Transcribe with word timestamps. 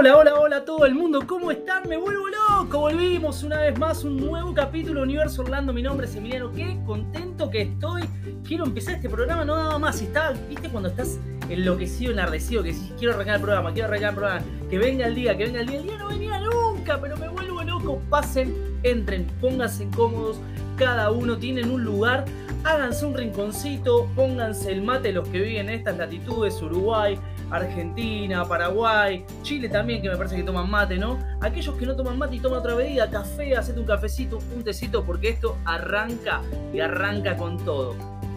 Hola, 0.00 0.16
hola, 0.16 0.38
hola 0.38 0.56
a 0.58 0.64
todo 0.64 0.86
el 0.86 0.94
mundo, 0.94 1.26
¿cómo 1.26 1.50
están? 1.50 1.88
Me 1.88 1.96
vuelvo 1.96 2.26
loco, 2.28 2.78
volvimos 2.78 3.42
una 3.42 3.62
vez 3.62 3.76
más, 3.80 4.04
un 4.04 4.16
nuevo 4.16 4.54
capítulo 4.54 5.02
Universo 5.02 5.42
Orlando, 5.42 5.72
mi 5.72 5.82
nombre 5.82 6.06
es 6.06 6.14
Emiliano, 6.14 6.52
qué 6.52 6.78
contento 6.86 7.50
que 7.50 7.62
estoy, 7.62 8.02
quiero 8.46 8.64
empezar 8.64 8.94
este 8.94 9.08
programa, 9.08 9.44
no 9.44 9.56
daba 9.56 9.76
más, 9.80 10.00
está, 10.00 10.34
viste 10.48 10.68
cuando 10.68 10.90
estás 10.90 11.18
enloquecido, 11.48 12.12
enardecido, 12.12 12.62
que 12.62 12.74
si 12.74 12.92
quiero 12.96 13.14
arrancar 13.14 13.34
el 13.34 13.42
programa, 13.42 13.72
quiero 13.72 13.88
arrancar 13.88 14.10
el 14.10 14.14
programa, 14.14 14.44
que 14.70 14.78
venga 14.78 15.04
el 15.04 15.16
día, 15.16 15.36
que 15.36 15.46
venga 15.46 15.60
el 15.62 15.66
día, 15.66 15.78
el 15.78 15.82
día 15.82 15.98
no 15.98 16.08
venía 16.10 16.40
nunca, 16.42 17.00
pero 17.00 17.16
me 17.16 17.28
vuelvo 17.28 17.64
loco, 17.64 18.00
pasen, 18.08 18.54
entren, 18.84 19.26
pónganse 19.40 19.88
cómodos, 19.96 20.38
cada 20.76 21.10
uno 21.10 21.38
tiene 21.38 21.64
un 21.64 21.82
lugar, 21.82 22.24
háganse 22.62 23.04
un 23.04 23.14
rinconcito, 23.14 24.08
pónganse 24.14 24.70
el 24.70 24.82
mate 24.82 25.10
los 25.10 25.28
que 25.28 25.40
viven 25.40 25.68
en 25.68 25.74
estas 25.74 25.98
latitudes, 25.98 26.62
Uruguay, 26.62 27.18
Argentina, 27.50 28.44
Paraguay, 28.46 29.24
Chile 29.42 29.68
también, 29.68 30.02
que 30.02 30.08
me 30.08 30.16
parece 30.16 30.36
que 30.36 30.42
toman 30.42 30.70
mate, 30.70 30.98
¿no? 30.98 31.18
Aquellos 31.40 31.74
que 31.76 31.86
no 31.86 31.96
toman 31.96 32.18
mate 32.18 32.36
y 32.36 32.40
toman 32.40 32.60
otra 32.60 32.74
bebida, 32.74 33.10
café, 33.10 33.56
hacete 33.56 33.80
un 33.80 33.86
cafecito, 33.86 34.38
un 34.54 34.62
tecito, 34.62 35.04
porque 35.04 35.30
esto 35.30 35.56
arranca 35.64 36.42
y 36.72 36.80
arranca 36.80 37.36
con 37.36 37.56
todo. 37.64 37.94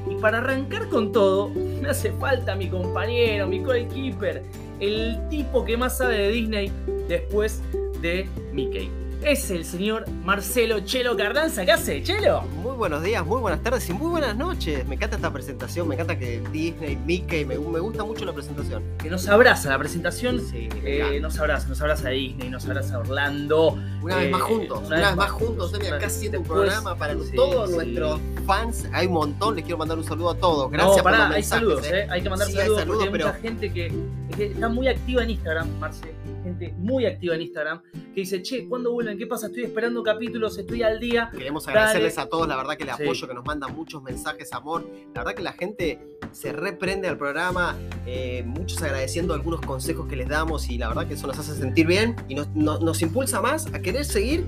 Y 0.10 0.16
para 0.16 0.40
arrancar 0.40 0.88
con 0.90 1.12
todo, 1.12 1.50
me 1.50 1.90
hace 1.90 2.12
falta 2.14 2.56
mi 2.56 2.68
compañero, 2.68 3.48
mi 3.48 3.62
co-keeper, 3.62 4.44
el 4.80 5.20
tipo 5.30 5.64
que 5.64 5.78
más 5.78 5.98
sabe 5.98 6.18
de 6.18 6.32
Disney 6.32 6.72
después 7.08 7.62
de 8.02 8.28
Mickey 8.52 9.01
es 9.24 9.52
el 9.52 9.66
señor 9.66 10.10
Marcelo 10.24 10.80
Chelo 10.82 11.16
Cardanza. 11.16 11.64
¿Qué 11.66 11.72
hace, 11.72 12.02
Chelo? 12.02 12.42
Muy 12.64 12.76
buenos 12.76 13.04
días, 13.04 13.26
muy 13.26 13.40
buenas 13.40 13.62
tardes 13.62 13.88
y 13.90 13.94
muy 13.94 14.10
buenas 14.10 14.36
noches. 14.36 14.86
Me 14.88 14.96
encanta 14.96 15.16
esta 15.18 15.32
presentación, 15.32 15.88
me 15.88 15.96
encanta 15.96 16.18
que 16.18 16.42
Disney, 16.52 16.96
Mickey, 16.96 17.46
me, 17.46 17.58
gusta 17.58 18.04
mucho 18.04 18.26
la 18.26 18.34
presentación. 18.34 18.84
Que 18.98 19.10
nos 19.10 19.28
abraza 19.28 19.70
la 19.70 19.78
presentación, 19.78 20.40
sí, 20.40 20.70
eh, 20.84 21.20
nos 21.22 21.38
abraza, 21.40 21.68
nos 21.68 21.82
abraza 21.82 22.10
Disney, 22.10 22.50
nos 22.50 22.66
abraza 22.66 23.00
Orlando. 23.00 23.78
Una 24.02 24.18
vez 24.18 24.32
más 24.32 24.42
eh, 24.42 24.46
juntos, 24.46 24.84
una, 24.88 25.08
vez 25.08 25.16
más 25.16 25.32
juntos, 25.32 25.74
acá 25.74 26.08
haciendo 26.08 26.40
un 26.40 26.46
programa 26.46 26.96
para 26.96 27.16
todos 27.36 27.72
nuestros 27.72 28.20
fans. 28.48 28.88
Hay 28.92 29.08
un 29.08 29.14
montón, 29.14 29.56
les 29.56 29.64
quiero 29.64 29.78
mandar 29.78 29.98
un 29.98 30.04
saludo 30.04 30.32
a 30.32 30.38
todos. 30.38 30.72
Gracias 30.72 30.98
no, 30.98 31.04
pará, 31.04 31.30
hay 31.30 31.44
saludos, 31.44 31.86
eh. 31.86 32.08
hay 32.10 32.22
que 32.22 32.30
mandar 32.30 32.50
saludos, 32.50 32.86
porque 32.86 33.04
hay 33.04 33.10
mucha 33.12 33.34
gente 33.34 33.72
que, 33.72 33.94
está 34.38 34.70
muy 34.70 34.88
activa 34.88 35.24
en 35.24 35.32
Instagram, 35.32 35.80
Marcelo 35.80 36.22
gente 36.44 36.74
muy 36.78 37.06
activa 37.06 37.36
en 37.36 37.42
Instagram 37.42 37.82
que 38.14 38.22
dice, 38.22 38.42
che, 38.42 38.68
¿cuándo 38.68 38.92
vuelven? 38.92 39.18
¿Qué 39.18 39.26
pasa? 39.26 39.48
Estoy 39.48 39.64
esperando 39.64 40.04
capítulos, 40.04 40.58
estoy 40.58 40.84
al 40.84 41.00
día. 41.00 41.30
Queremos 41.32 41.68
agradecerles 41.68 42.18
a 42.18 42.28
todos, 42.28 42.48
la 42.48 42.58
verdad 42.58 42.76
que 42.76 42.84
el 42.84 42.90
apoyo 42.90 43.28
que 43.28 43.34
nos 43.34 43.46
mandan 43.46 43.74
muchos 43.76 44.04
mensajes, 44.04 44.52
amor. 44.54 44.86
La 45.14 45.22
verdad 45.22 45.36
que 45.36 45.44
la 45.44 45.54
gente 45.54 46.00
se 46.32 46.52
reprende 46.52 47.08
al 47.08 47.18
programa, 47.18 47.78
eh, 48.06 48.44
muchos 48.46 48.82
agradeciendo 48.82 49.34
algunos 49.34 49.62
consejos 49.62 50.08
que 50.08 50.16
les 50.16 50.28
damos 50.28 50.70
y 50.70 50.78
la 50.78 50.90
verdad 50.90 51.08
que 51.08 51.14
eso 51.14 51.28
nos 51.28 51.40
hace 51.40 51.56
sentir 51.56 51.88
bien 51.88 52.16
y 52.28 52.36
nos, 52.36 52.54
nos 52.56 53.02
impulsa 53.02 53.42
más 53.42 53.68
a 53.74 53.82
querer 53.82 54.06
seguir 54.06 54.46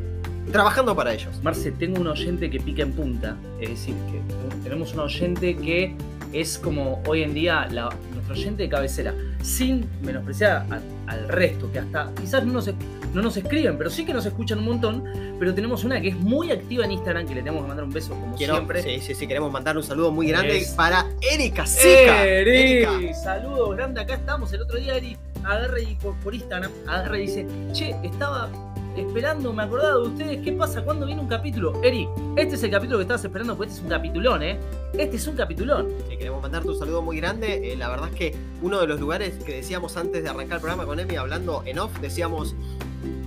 trabajando 0.52 0.96
para 0.96 1.14
ellos. 1.14 1.42
Marce, 1.42 1.72
tengo 1.72 2.00
un 2.00 2.08
oyente 2.08 2.50
que 2.50 2.60
pica 2.60 2.84
en 2.84 2.94
punta, 2.94 3.38
es 3.60 3.70
decir, 3.70 3.96
que 4.12 4.20
tenemos 4.64 4.94
un 4.94 5.00
oyente 5.02 5.56
que 5.56 5.96
es 6.34 6.58
como 6.58 7.02
hoy 7.08 7.24
en 7.24 7.34
día 7.34 7.68
la, 7.72 7.90
nuestro 8.24 8.34
oyente 8.34 8.64
de 8.64 8.70
cabecera, 8.70 9.14
sin 9.42 9.86
menospreciar 10.02 10.66
al 11.08 11.28
resto, 11.28 11.72
que 11.72 11.80
hasta 11.80 12.12
quizás 12.20 12.46
no 12.46 12.54
nos, 12.54 12.68
no 13.14 13.22
nos 13.22 13.36
escriben, 13.36 13.78
pero 13.78 13.90
sí 13.90 14.06
que 14.06 14.14
nos 14.14 14.26
escuchan 14.26 14.60
un 14.60 14.66
montón, 14.66 15.04
pero 15.40 15.54
tenemos 15.54 15.84
una 15.84 16.00
que 16.00 16.10
es 16.10 16.16
muy 16.16 16.52
activa 16.52 16.86
en 16.86 16.92
Instagram, 16.92 17.28
que 17.28 17.36
le 17.36 17.42
tenemos 17.42 17.64
que 17.64 17.68
mandar 17.68 17.86
un 17.86 17.92
beso 17.92 18.12
como 18.16 18.38
siempre. 18.38 18.82
Sí, 18.82 19.00
sí, 19.02 19.14
sí, 19.14 19.28
queremos 19.28 19.52
mandar 19.52 19.76
un 19.76 19.84
saludo 19.84 20.12
muy 20.12 20.28
grande 20.28 20.66
para 20.76 21.06
Erika 21.22 21.66
Sica. 21.66 22.26
Eri, 22.26 23.14
saludos 23.14 23.76
grande, 23.76 24.02
acá 24.02 24.16
estamos, 24.16 24.54
el 24.54 24.62
otro 24.62 24.80
día 24.80 24.96
Eri 24.96 25.18
agarra 25.44 25.80
y 25.80 25.96
por, 25.96 26.16
por 26.20 26.34
Instagram, 26.34 26.72
agarra 26.88 27.18
y 27.18 27.22
dice, 27.24 27.46
che, 27.74 27.96
estaba 28.04 28.50
esperando, 28.96 29.54
me 29.54 29.64
acordaba 29.64 30.00
de 30.00 30.08
ustedes, 30.08 30.42
¿qué 30.44 30.52
pasa? 30.54 30.84
¿Cuándo 30.84 31.06
viene 31.06 31.22
un 31.22 31.28
capítulo? 31.28 31.82
Eri, 31.84 32.08
este 32.36 32.56
es 32.56 32.64
el 32.64 32.72
capítulo 32.72 32.98
que 32.98 33.04
estabas 33.04 33.26
esperando, 33.26 33.56
porque 33.56 33.70
este 33.70 33.80
es 33.80 33.84
un 33.84 33.90
capitulón, 33.90 34.44
¿eh? 34.44 34.60
Este 34.98 35.18
es 35.18 35.28
un 35.28 35.36
capitulón. 35.36 35.88
Sí, 36.10 36.18
queremos 36.18 36.42
mandarte 36.42 36.70
un 36.70 36.78
saludo 36.78 37.02
muy 37.02 37.18
grande. 37.18 37.74
Eh, 37.74 37.76
la 37.76 37.90
verdad 37.90 38.10
es 38.10 38.16
que 38.16 38.36
uno 38.62 38.80
de 38.80 38.88
los 38.88 39.00
lugares 39.00 39.36
que 39.44 39.56
decíamos 39.56 39.98
antes 39.98 40.24
de 40.24 40.30
arrancar 40.30 40.58
el 40.58 40.62
programa 40.62 40.86
con 40.86 41.00
Emi, 41.00 41.16
hablando 41.16 41.64
en 41.66 41.80
off, 41.80 42.00
decíamos, 42.00 42.56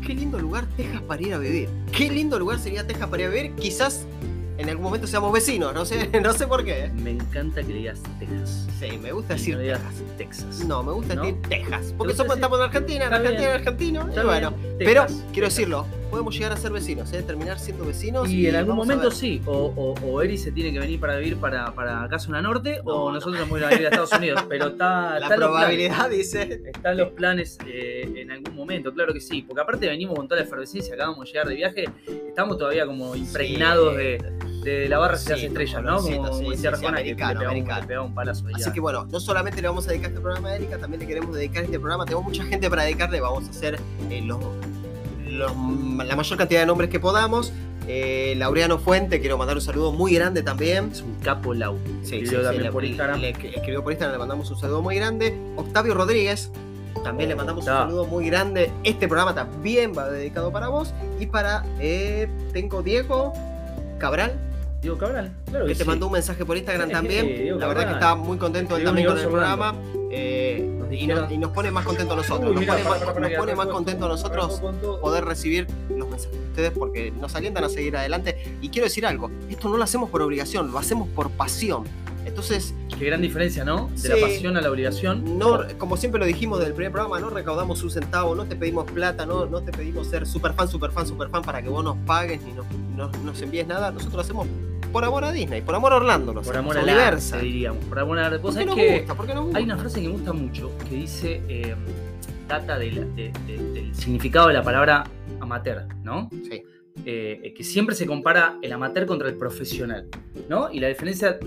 qué 0.06 0.14
lindo 0.14 0.38
lugar 0.38 0.66
Texas 0.76 1.02
para 1.02 1.22
ir 1.22 1.34
a 1.34 1.38
vivir. 1.38 1.68
Qué 1.92 2.08
lindo 2.08 2.38
lugar 2.38 2.58
sería 2.58 2.86
Texas 2.86 3.08
para 3.08 3.22
ir 3.22 3.28
a 3.28 3.32
vivir. 3.32 3.54
Quizás 3.56 4.06
en 4.58 4.68
algún 4.68 4.84
momento 4.84 5.06
seamos 5.06 5.32
vecinos, 5.32 5.74
no 5.74 5.84
sé, 5.84 6.08
no 6.22 6.32
sé 6.32 6.46
por 6.46 6.64
qué. 6.64 6.84
¿eh? 6.84 6.92
Me 6.94 7.10
encanta 7.10 7.62
que 7.62 7.72
digas 7.72 8.00
Texas. 8.18 8.66
Sí, 8.78 8.98
me 8.98 9.12
gusta 9.12 9.34
decir 9.34 9.58
Texas. 10.16 10.64
No, 10.64 10.82
me 10.82 10.92
gusta 10.92 11.14
decir 11.14 11.36
Texas. 11.48 11.94
Porque 11.96 12.14
somos, 12.14 12.36
estamos 12.36 12.58
en 12.58 12.64
Argentina, 12.64 13.06
en 13.06 13.14
Argentina, 13.14 13.48
en 13.48 13.54
argentino. 13.54 14.08
Y 14.14 14.24
bueno, 14.24 14.54
pero 14.78 15.06
quiero 15.32 15.48
decirlo, 15.48 15.86
podemos 16.10 16.34
llegar 16.34 16.52
a 16.52 16.56
ser 16.56 16.72
vecinos, 16.72 17.12
¿eh? 17.12 17.22
terminar 17.22 17.58
siendo 17.58 17.84
vecinos. 17.84 18.28
Y, 18.30 18.46
en 18.46 18.56
algún 18.56 18.76
momento 18.76 19.10
sí, 19.10 19.42
o, 19.46 19.94
o, 20.02 20.22
Eri 20.22 20.38
se 20.38 20.52
tiene 20.52 20.72
que 20.72 20.78
venir 20.78 21.00
para 21.00 21.16
vivir 21.16 21.36
para, 21.36 21.72
para 21.74 22.04
acá 22.04 22.18
zona 22.18 22.40
norte, 22.40 22.80
o 22.84 23.12
nosotros 23.12 23.38
nos 23.38 23.48
vamos 23.48 23.62
a 23.62 23.74
ir 23.74 23.86
a 23.86 23.88
Estados 23.90 24.12
Unidos. 24.12 24.44
Pero 24.48 24.68
está. 24.68 25.18
La 25.20 25.28
probabilidad 25.28 26.10
dice. 26.10 26.62
Están 26.66 26.96
los 26.96 27.10
planes 27.10 27.58
eh, 27.66 28.12
en 28.16 28.30
algún 28.30 28.54
momento, 28.54 28.92
claro 28.92 29.12
que 29.12 29.20
sí. 29.20 29.42
Porque 29.42 29.60
aparte 29.60 29.86
venimos 29.86 30.16
con 30.16 30.28
toda 30.28 30.40
la 30.40 30.46
efervescencia, 30.46 30.94
acabamos 30.94 31.26
de 31.26 31.32
llegar 31.32 31.48
de 31.48 31.54
viaje, 31.54 31.84
estamos 32.28 32.58
todavía 32.58 32.86
como 32.86 33.16
impregnados 33.16 33.96
de 33.96 34.35
de 34.66 34.88
la 34.88 34.98
barra 34.98 35.16
se 35.16 35.30
las 35.30 35.42
estrellas, 35.42 35.82
¿no? 35.82 36.00
Como, 36.00 36.38
sí, 36.38 36.50
decía 36.50 36.70
Arjona, 36.70 36.98
que 36.98 37.14
le 37.14 37.14
pegaba, 37.14 38.02
un, 38.02 38.14
palazo. 38.14 38.44
Así 38.54 38.72
que 38.72 38.80
bueno, 38.80 39.04
no 39.04 39.20
solamente 39.20 39.62
le 39.62 39.68
vamos 39.68 39.86
a 39.86 39.90
dedicar 39.90 40.10
este 40.10 40.20
programa 40.20 40.48
a 40.48 40.56
Erika, 40.56 40.78
también 40.78 41.00
le 41.00 41.06
queremos 41.06 41.34
dedicar 41.34 41.64
este 41.64 41.78
programa. 41.78 42.04
Tenemos 42.04 42.24
mucha 42.24 42.44
gente 42.44 42.68
para 42.68 42.82
dedicarle, 42.82 43.20
vamos 43.20 43.46
a 43.46 43.50
hacer 43.50 43.78
eh, 44.10 44.22
los, 44.22 44.40
la 45.28 46.16
mayor 46.16 46.38
cantidad 46.38 46.60
de 46.60 46.66
nombres 46.66 46.90
que 46.90 47.00
podamos. 47.00 47.52
Eh, 47.88 48.34
Laureano 48.36 48.78
Fuente, 48.78 49.20
quiero 49.20 49.38
mandar 49.38 49.56
un 49.56 49.62
saludo 49.62 49.92
muy 49.92 50.14
grande 50.14 50.42
también. 50.42 50.90
Es 50.90 51.02
un 51.02 51.14
capo 51.20 51.54
Lau. 51.54 51.78
Sí, 52.02 52.16
escribió 52.16 52.42
también 52.42 52.72
por 52.72 52.84
Instagram. 52.84 53.20
Le, 53.20 53.30
escribió 53.30 53.82
por 53.82 53.92
Instagram, 53.92 54.14
le 54.14 54.18
mandamos 54.18 54.50
un 54.50 54.58
saludo 54.58 54.82
muy 54.82 54.96
grande. 54.96 55.38
Octavio 55.54 55.94
Rodríguez, 55.94 56.50
también 57.04 57.28
le 57.28 57.36
mandamos 57.36 57.64
un 57.64 57.72
saludo 57.72 58.04
muy 58.06 58.26
grande. 58.26 58.72
Este 58.82 59.06
programa 59.06 59.34
también 59.34 59.92
va 59.96 60.10
dedicado 60.10 60.50
para 60.50 60.68
vos. 60.68 60.92
Y 61.20 61.26
para, 61.26 61.64
eh, 61.78 62.28
tengo 62.52 62.82
Diego 62.82 63.32
Cabral, 63.98 64.38
Diego 64.80 64.98
Cabral, 64.98 65.32
claro 65.46 65.66
que, 65.66 65.74
te 65.74 65.84
mandó 65.84 66.06
un 66.06 66.12
mensaje 66.12 66.44
por 66.44 66.56
Instagram 66.56 66.90
también. 66.90 67.58
la 67.58 67.66
verdad 67.66 67.86
que 67.86 67.92
estaba 67.94 68.14
muy 68.14 68.38
contento 68.38 68.76
él 68.76 68.84
también 68.84 69.06
con 69.06 69.18
el 69.18 69.28
programa. 69.28 69.74
Eh, 70.10 70.72
y, 70.90 71.06
nos, 71.06 71.50
pone 71.50 71.70
más 71.70 71.84
contento 71.84 72.14
a 72.14 72.16
nosotros. 72.16 72.54
nos 72.54 72.64
pone, 72.64 73.54
más, 73.54 73.66
contento 73.66 74.06
a 74.06 74.08
nosotros 74.08 74.60
poder 75.00 75.24
recibir 75.24 75.66
los 75.90 76.08
mensajes 76.08 76.38
de 76.38 76.46
ustedes 76.46 76.70
porque 76.70 77.10
nos 77.10 77.34
alientan 77.34 77.64
a 77.64 77.68
seguir 77.68 77.96
adelante. 77.96 78.56
Y 78.60 78.68
quiero 78.68 78.86
decir 78.86 79.04
algo: 79.06 79.30
esto 79.50 79.68
no 79.68 79.76
lo 79.76 79.84
hacemos 79.84 80.10
por 80.10 80.22
obligación, 80.22 80.70
lo 80.70 80.78
hacemos 80.78 81.08
por 81.08 81.30
pasión. 81.30 81.84
Entonces. 82.24 82.74
Qué 82.98 83.04
gran 83.04 83.20
diferencia, 83.20 83.64
¿no? 83.64 83.90
De 83.94 84.08
la 84.08 84.16
pasión 84.16 84.56
a 84.56 84.60
la 84.60 84.70
obligación. 84.70 85.38
No, 85.38 85.60
como 85.78 85.96
siempre 85.96 86.18
lo 86.18 86.26
dijimos 86.26 86.60
del 86.60 86.72
primer 86.72 86.92
programa, 86.92 87.20
no 87.20 87.30
recaudamos 87.30 87.82
un 87.82 87.90
centavo, 87.90 88.34
no 88.34 88.46
te 88.46 88.56
pedimos 88.56 88.90
plata, 88.90 89.26
no, 89.26 89.46
no 89.46 89.62
te 89.62 89.70
pedimos 89.70 90.08
ser 90.08 90.26
super 90.26 90.52
fan, 90.54 90.68
super 90.68 90.90
fan, 90.90 91.06
super 91.06 91.28
fan 91.28 91.42
para 91.42 91.62
que 91.62 91.68
vos 91.68 91.84
nos 91.84 91.96
pagues 91.98 92.40
ni 92.42 92.52
nos, 92.52 93.16
nos 93.22 93.42
envíes 93.42 93.66
nada. 93.66 93.90
Nosotros 93.90 94.14
lo 94.14 94.20
hacemos 94.22 94.46
por 94.96 95.04
amor 95.04 95.24
a 95.26 95.32
Disney, 95.32 95.60
por 95.60 95.74
amor 95.74 95.92
a 95.92 95.96
Orlando, 95.96 96.32
por 96.32 96.56
amor 96.56 96.78
a 96.78 96.82
Universal, 96.82 97.42
diríamos, 97.42 97.84
por 97.84 97.98
amor 97.98 98.18
a 98.18 98.40
¿Por 98.40 98.56
qué 98.56 98.64
nos 98.64 98.74
que 98.74 98.98
gusta? 99.00 99.14
¿Por 99.14 99.26
qué 99.26 99.34
gusta? 99.34 99.58
Hay 99.58 99.64
una 99.64 99.76
frase 99.76 100.00
que 100.00 100.06
me 100.06 100.14
gusta 100.14 100.32
mucho 100.32 100.72
que 100.88 100.94
dice 100.94 101.42
eh, 101.50 101.74
data 102.48 102.78
del 102.78 103.92
significado 103.92 104.48
de 104.48 104.54
la 104.54 104.62
palabra 104.62 105.04
amateur, 105.38 105.86
¿no? 106.02 106.30
Sí. 106.48 106.62
Eh, 107.04 107.52
que 107.54 107.62
siempre 107.62 107.94
se 107.94 108.06
compara 108.06 108.56
el 108.62 108.72
amateur 108.72 109.04
contra 109.04 109.28
el 109.28 109.36
profesional, 109.36 110.08
¿no? 110.48 110.72
Y 110.72 110.80
la 110.80 110.88
diferencia 110.88 111.38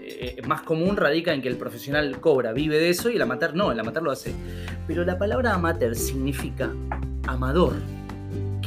eh, 0.00 0.40
más 0.46 0.62
común 0.62 0.96
radica 0.96 1.34
en 1.34 1.42
que 1.42 1.48
el 1.48 1.56
profesional 1.56 2.20
cobra, 2.20 2.52
vive 2.52 2.78
de 2.78 2.90
eso 2.90 3.10
y 3.10 3.16
el 3.16 3.22
amateur 3.22 3.52
no, 3.52 3.72
el 3.72 3.80
amateur 3.80 4.04
lo 4.04 4.12
hace. 4.12 4.32
Pero 4.86 5.04
la 5.04 5.18
palabra 5.18 5.54
amateur 5.54 5.96
significa 5.96 6.70
amador, 7.26 7.74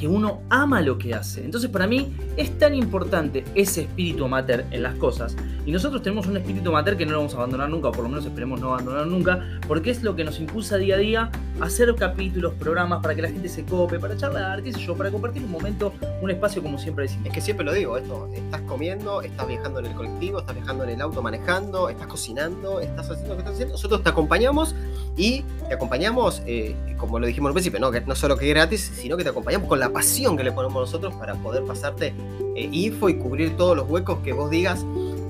que 0.04 0.10
uno 0.10 0.42
ama 0.50 0.82
lo 0.82 0.98
que 0.98 1.14
hace. 1.14 1.46
Entonces 1.46 1.70
para 1.70 1.88
mí 1.88 2.14
es 2.36 2.60
tan 2.60 2.76
importante 2.76 3.46
ese 3.56 3.84
espíritu 3.84 4.26
amateur 4.26 4.66
en 4.72 4.84
las 4.84 4.96
cosas. 4.96 5.34
Y 5.66 5.72
nosotros 5.72 6.04
tenemos 6.04 6.28
un 6.28 6.36
espíritu 6.36 6.72
amateur 6.72 6.98
que 6.98 7.06
no 7.06 7.14
lo 7.14 7.20
vamos 7.20 7.34
a 7.36 7.38
abandonar 7.38 7.70
nunca, 7.70 7.88
o 7.88 7.92
por 7.94 8.04
lo 8.04 8.10
menos 8.10 8.26
esperemos 8.26 8.60
no 8.60 8.74
abandonar 8.74 9.08
nunca, 9.08 9.62
porque 9.66 9.92
es 9.92 10.04
lo 10.04 10.14
que 10.14 10.26
nos 10.26 10.42
impulsa 10.42 10.76
día 10.76 10.96
a 10.96 10.98
día 10.98 11.32
a 11.62 11.64
hacer 11.64 11.96
capítulos, 11.96 12.54
programas 12.56 13.02
para 13.02 13.16
que 13.16 13.22
la 13.22 13.30
gente 13.30 13.48
se 13.48 13.64
cope, 13.64 13.98
para 13.98 14.18
charlar, 14.18 14.62
qué 14.62 14.74
sé 14.74 14.82
yo, 14.82 14.94
para 14.94 15.10
compartir 15.10 15.42
un 15.42 15.52
momento, 15.52 15.94
un 16.22 16.30
espacio 16.30 16.62
como 16.62 16.78
siempre 16.78 17.04
decimos. 17.04 17.28
Es 17.28 17.34
que 17.34 17.40
siempre 17.40 17.66
lo 17.66 17.72
digo, 17.72 17.98
esto, 17.98 18.28
estás 18.36 18.60
comiendo, 18.64 19.22
estás 19.22 19.48
viajando 19.48 19.80
en 19.80 19.86
el 19.86 19.94
colectivo, 19.94 20.40
estás 20.40 20.56
viajando 20.56 20.84
en 20.84 20.90
el 20.90 21.02
auto 21.02 21.22
manejando, 21.22 21.88
estás 21.88 22.08
cocinando, 22.08 22.82
estás 22.82 23.10
haciendo 23.10 23.30
lo 23.30 23.36
que 23.36 23.40
estás 23.40 23.54
haciendo. 23.54 23.76
Nosotros 23.76 24.04
te 24.04 24.10
acompañamos 24.10 24.76
y 25.16 25.44
te 25.68 25.74
acompañamos, 25.76 26.42
eh, 26.46 26.76
como 26.98 27.20
lo 27.20 27.28
dijimos 27.28 27.50
al 27.50 27.54
principio, 27.54 27.80
¿no? 27.80 27.92
que 27.92 28.02
no 28.02 28.16
solo 28.16 28.38
que 28.38 28.48
es 28.48 28.56
gratis, 28.56 28.92
sino 28.96 29.16
que 29.16 29.24
te 29.24 29.30
acompañamos 29.30 29.68
con 29.68 29.80
la 29.80 29.90
pasión 29.90 30.36
que 30.36 30.44
le 30.44 30.52
ponemos 30.52 30.82
nosotros 30.82 31.14
para 31.16 31.36
poder 31.36 31.64
pasarte 31.64 32.14
eh, 32.56 32.70
info 32.72 33.10
y 33.10 33.18
cubrir 33.18 33.56
todos 33.56 33.78
los 33.78 33.88
huecos 33.90 34.20
que 34.24 34.34
vos 34.34 34.50
digas. 34.50 34.84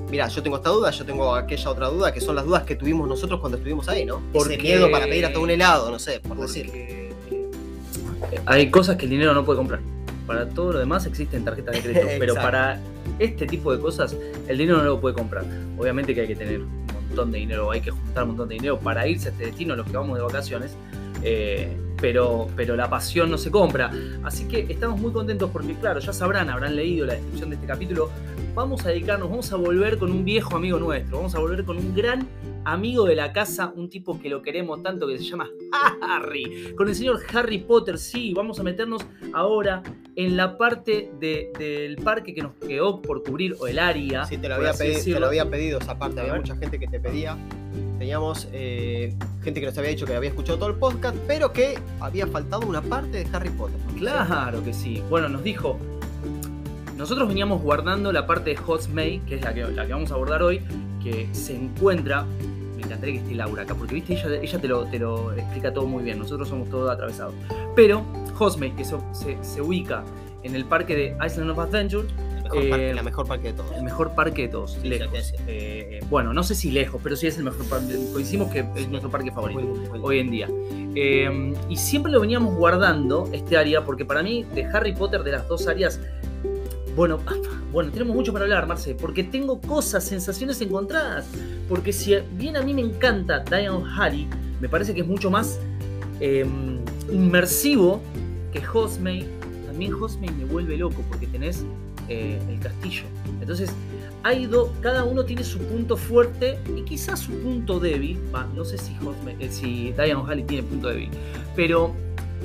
Mira, 0.09 0.27
yo 0.27 0.43
tengo 0.43 0.57
esta 0.57 0.69
duda, 0.69 0.91
yo 0.91 1.05
tengo 1.05 1.33
aquella 1.33 1.69
otra 1.69 1.87
duda, 1.87 2.13
que 2.13 2.21
son 2.21 2.35
las 2.35 2.45
dudas 2.45 2.63
que 2.63 2.75
tuvimos 2.75 3.07
nosotros 3.07 3.39
cuando 3.39 3.57
estuvimos 3.57 3.89
ahí, 3.89 4.05
¿no? 4.05 4.21
Ese 4.33 4.57
miedo 4.57 4.91
para 4.91 5.05
pedir 5.05 5.25
hasta 5.25 5.39
un 5.39 5.49
helado, 5.49 5.89
no 5.89 5.97
sé, 5.97 6.19
por 6.19 6.39
decir. 6.39 6.71
hay 8.45 8.69
cosas 8.69 8.95
que 8.95 9.05
el 9.05 9.11
dinero 9.11 9.33
no 9.33 9.43
puede 9.43 9.57
comprar. 9.57 9.79
Para 10.27 10.47
todo 10.47 10.73
lo 10.73 10.79
demás 10.79 11.05
existen 11.05 11.43
tarjetas 11.43 11.75
de 11.75 11.81
crédito, 11.81 12.07
pero 12.19 12.35
para 12.35 12.79
este 13.19 13.47
tipo 13.47 13.75
de 13.75 13.81
cosas 13.81 14.15
el 14.47 14.57
dinero 14.57 14.77
no 14.77 14.83
lo 14.83 15.01
puede 15.01 15.15
comprar. 15.15 15.45
Obviamente 15.77 16.13
que 16.13 16.21
hay 16.21 16.27
que 16.27 16.35
tener 16.35 16.61
montón 17.13 17.31
de 17.31 17.39
dinero, 17.39 17.71
hay 17.71 17.81
que 17.81 17.91
juntar 17.91 18.23
un 18.23 18.29
montón 18.29 18.49
de 18.49 18.55
dinero 18.55 18.79
para 18.79 19.07
irse 19.07 19.29
a 19.29 19.31
este 19.31 19.45
destino, 19.45 19.75
los 19.75 19.85
que 19.85 19.95
vamos 19.95 20.17
de 20.17 20.23
vacaciones. 20.23 20.75
eh, 21.21 21.77
pero, 22.03 22.49
pero 22.57 22.75
la 22.75 22.89
pasión 22.89 23.31
no 23.31 23.37
se 23.37 23.49
compra. 23.49 23.89
Así 24.23 24.45
que 24.45 24.65
estamos 24.67 24.99
muy 24.99 25.13
contentos 25.13 25.49
porque, 25.51 25.73
claro, 25.75 26.01
ya 26.01 26.11
sabrán, 26.11 26.49
habrán 26.49 26.75
leído 26.75 27.05
la 27.05 27.13
descripción 27.13 27.49
de 27.49 27.55
este 27.55 27.65
capítulo. 27.65 28.09
Vamos 28.53 28.85
a 28.85 28.89
dedicarnos, 28.89 29.29
vamos 29.29 29.53
a 29.53 29.55
volver 29.55 29.97
con 29.97 30.11
un 30.11 30.25
viejo 30.25 30.57
amigo 30.57 30.77
nuestro, 30.79 31.15
vamos 31.15 31.33
a 31.33 31.39
volver 31.39 31.63
con 31.63 31.77
un 31.77 31.95
gran 31.95 32.27
amigo 32.65 33.05
de 33.05 33.15
la 33.15 33.31
casa, 33.31 33.71
un 33.75 33.89
tipo 33.89 34.19
que 34.19 34.27
lo 34.27 34.41
queremos 34.41 34.83
tanto 34.83 35.07
que 35.07 35.17
se 35.17 35.23
llama 35.23 35.49
Harry, 36.01 36.73
con 36.75 36.89
el 36.89 36.95
señor 36.95 37.21
Harry 37.33 37.59
Potter. 37.59 37.97
Sí, 37.97 38.33
vamos 38.33 38.59
a 38.59 38.63
meternos 38.63 39.05
ahora 39.33 39.81
en 40.15 40.37
la 40.37 40.57
parte 40.57 41.09
de- 41.19 41.51
del 41.57 41.95
parque 41.97 42.33
que 42.33 42.41
nos 42.41 42.53
quedó 42.55 43.01
por 43.01 43.23
cubrir, 43.23 43.55
o 43.59 43.67
el 43.67 43.79
área. 43.79 44.25
Sí, 44.25 44.37
te 44.37 44.47
lo, 44.47 44.55
había 44.55 44.73
pedido, 44.73 45.01
te 45.03 45.19
lo 45.19 45.27
había 45.27 45.49
pedido 45.49 45.79
esa 45.79 45.97
parte. 45.97 46.21
Había 46.21 46.35
mucha 46.35 46.55
gente 46.55 46.79
que 46.79 46.87
te 46.87 46.99
pedía. 46.99 47.37
Teníamos 47.97 48.47
eh, 48.51 49.15
gente 49.43 49.59
que 49.61 49.65
nos 49.67 49.77
había 49.77 49.91
dicho 49.91 50.05
que 50.05 50.13
había 50.15 50.29
escuchado 50.29 50.57
todo 50.59 50.69
el 50.69 50.75
podcast, 50.75 51.15
pero 51.25 51.53
que 51.53 51.79
había 51.99 52.27
faltado 52.27 52.67
una 52.67 52.81
parte 52.81 53.23
de 53.23 53.27
Harry 53.35 53.49
Potter. 53.49 53.79
Claro 53.97 54.63
que 54.63 54.73
sí. 54.73 55.01
Bueno, 55.09 55.29
nos 55.29 55.43
dijo. 55.43 55.77
Nosotros 56.97 57.27
veníamos 57.27 57.61
guardando 57.61 58.11
la 58.11 58.27
parte 58.27 58.51
de 58.51 58.55
Hotmail, 58.57 59.21
que 59.25 59.35
es 59.35 59.41
la 59.41 59.53
que, 59.53 59.63
la 59.63 59.85
que 59.87 59.93
vamos 59.93 60.11
a 60.11 60.15
abordar 60.15 60.43
hoy, 60.43 60.61
que 61.01 61.27
se 61.31 61.55
encuentra. 61.55 62.23
Me 62.75 62.83
encantaría 62.83 63.15
que 63.15 63.21
esté 63.21 63.35
Laura 63.35 63.63
acá, 63.63 63.73
porque 63.73 63.95
viste, 63.95 64.13
ella, 64.13 64.35
ella 64.41 64.59
te, 64.59 64.67
lo, 64.67 64.85
te 64.85 64.99
lo 64.99 65.33
explica 65.33 65.73
todo 65.73 65.85
muy 65.87 66.03
bien. 66.03 66.19
Nosotros 66.19 66.47
somos 66.49 66.69
todos 66.69 66.91
atravesados. 66.91 67.33
Pero 67.75 68.05
Hotmail, 68.33 68.75
que 68.75 68.83
se, 68.85 68.97
se 69.41 69.61
ubica 69.61 70.03
en 70.43 70.55
el 70.55 70.65
parque 70.65 70.95
de 70.95 71.17
Island 71.25 71.51
of 71.51 71.59
Adventure, 71.59 72.07
El 72.37 72.43
mejor 72.43 72.63
Eh, 72.63 72.69
parque, 72.69 72.93
la 72.93 73.03
mejor 73.03 73.27
parque 73.27 73.47
de 73.47 73.53
todos. 73.53 73.71
el 73.77 73.83
mejor 73.83 74.15
parque 74.15 74.41
de 74.43 74.47
todos, 74.49 74.77
Sí, 74.81 74.89
lejos. 74.89 75.33
Eh, 75.47 76.01
bueno, 76.09 76.33
no 76.33 76.43
sé 76.43 76.53
si 76.55 76.69
lejos, 76.71 76.99
pero 77.01 77.15
sí 77.15 77.27
es 77.27 77.37
el 77.37 77.45
mejor 77.45 77.65
parque. 77.69 77.95
Coincidimos 78.11 78.51
que 78.51 78.65
es 78.75 78.89
nuestro 78.89 79.09
parque 79.09 79.31
favorito 79.31 79.61
Muy 79.61 79.89
muy 79.89 79.99
hoy 80.01 80.19
en 80.19 80.29
día. 80.31 80.49
Eh, 80.95 81.53
y 81.69 81.77
siempre 81.77 82.11
lo 82.11 82.19
veníamos 82.19 82.55
guardando, 82.55 83.29
este 83.31 83.55
área, 83.57 83.85
porque 83.85 84.03
para 84.05 84.21
mí, 84.21 84.43
de 84.53 84.65
Harry 84.65 84.93
Potter, 84.93 85.23
de 85.23 85.31
las 85.31 85.47
dos 85.47 85.67
áreas, 85.67 85.99
bueno, 86.95 87.19
ah, 87.25 87.33
bueno, 87.71 87.91
tenemos 87.91 88.13
mucho 88.15 88.33
para 88.33 88.43
hablar, 88.45 88.67
Marce, 88.67 88.93
porque 88.93 89.23
tengo 89.23 89.59
cosas, 89.61 90.03
sensaciones 90.03 90.59
encontradas. 90.61 91.25
Porque 91.69 91.91
si 91.93 92.15
bien 92.33 92.57
a 92.57 92.61
mí 92.61 92.73
me 92.73 92.81
encanta 92.81 93.39
Diane 93.39 93.83
Harry, 93.97 94.27
me 94.59 94.67
parece 94.69 94.93
que 94.93 95.01
es 95.01 95.07
mucho 95.07 95.31
más 95.31 95.59
eh, 96.19 96.45
inmersivo 97.11 98.01
que 98.53 98.59
Hogsmeade. 98.65 99.27
También 99.67 99.93
Hogsmeade 99.93 100.35
me 100.37 100.45
vuelve 100.45 100.77
loco 100.77 101.01
porque 101.09 101.25
tenés 101.27 101.65
eh, 102.07 102.39
el 102.49 102.59
castillo. 102.59 103.03
Entonces, 103.41 103.71
hay 104.23 104.45
do- 104.45 104.71
cada 104.81 105.03
uno 105.03 105.25
tiene 105.25 105.43
su 105.43 105.57
punto 105.59 105.97
fuerte 105.97 106.59
y 106.77 106.83
quizás 106.83 107.19
su 107.19 107.31
punto 107.39 107.79
débil. 107.79 108.19
No 108.55 108.63
sé 108.63 108.77
si, 108.77 108.95
eh, 109.39 109.49
si 109.49 109.91
Diane 109.93 110.15
O'Halley 110.15 110.43
tiene 110.43 110.63
punto 110.63 110.89
débil, 110.89 111.09
pero 111.55 111.93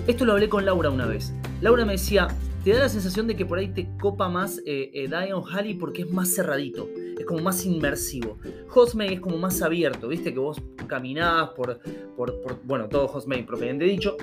esto 0.07 0.25
lo 0.25 0.33
hablé 0.33 0.49
con 0.49 0.65
Laura 0.65 0.91
una 0.91 1.07
vez. 1.07 1.33
Laura 1.61 1.85
me 1.85 1.93
decía, 1.93 2.29
te 2.65 2.73
da 2.73 2.81
la 2.81 2.89
sensación 2.89 3.27
de 3.27 3.37
que 3.37 3.47
por 3.47 3.59
ahí 3.59 3.69
te 3.69 3.89
copa 4.01 4.29
más 4.29 4.59
eh, 4.67 4.91
eh, 4.93 5.07
Diane 5.09 5.33
O'Halley 5.33 5.75
porque 5.75 6.03
es 6.03 6.11
más 6.11 6.35
cerradito, 6.35 6.89
es 7.19 7.25
como 7.25 7.41
más 7.43 7.65
inmersivo. 7.65 8.37
Hogsmeade 8.75 9.15
es 9.15 9.21
como 9.21 9.39
más 9.39 9.63
abierto, 9.63 10.09
viste 10.09 10.33
que 10.33 10.39
vos 10.39 10.61
caminás 10.87 11.51
por, 11.51 11.81
por, 12.17 12.41
por- 12.43 12.61
bueno, 12.65 12.89
todo 12.89 13.07
Hogsmeade 13.07 13.45
propiamente 13.45 13.85
dicho, 13.85 14.17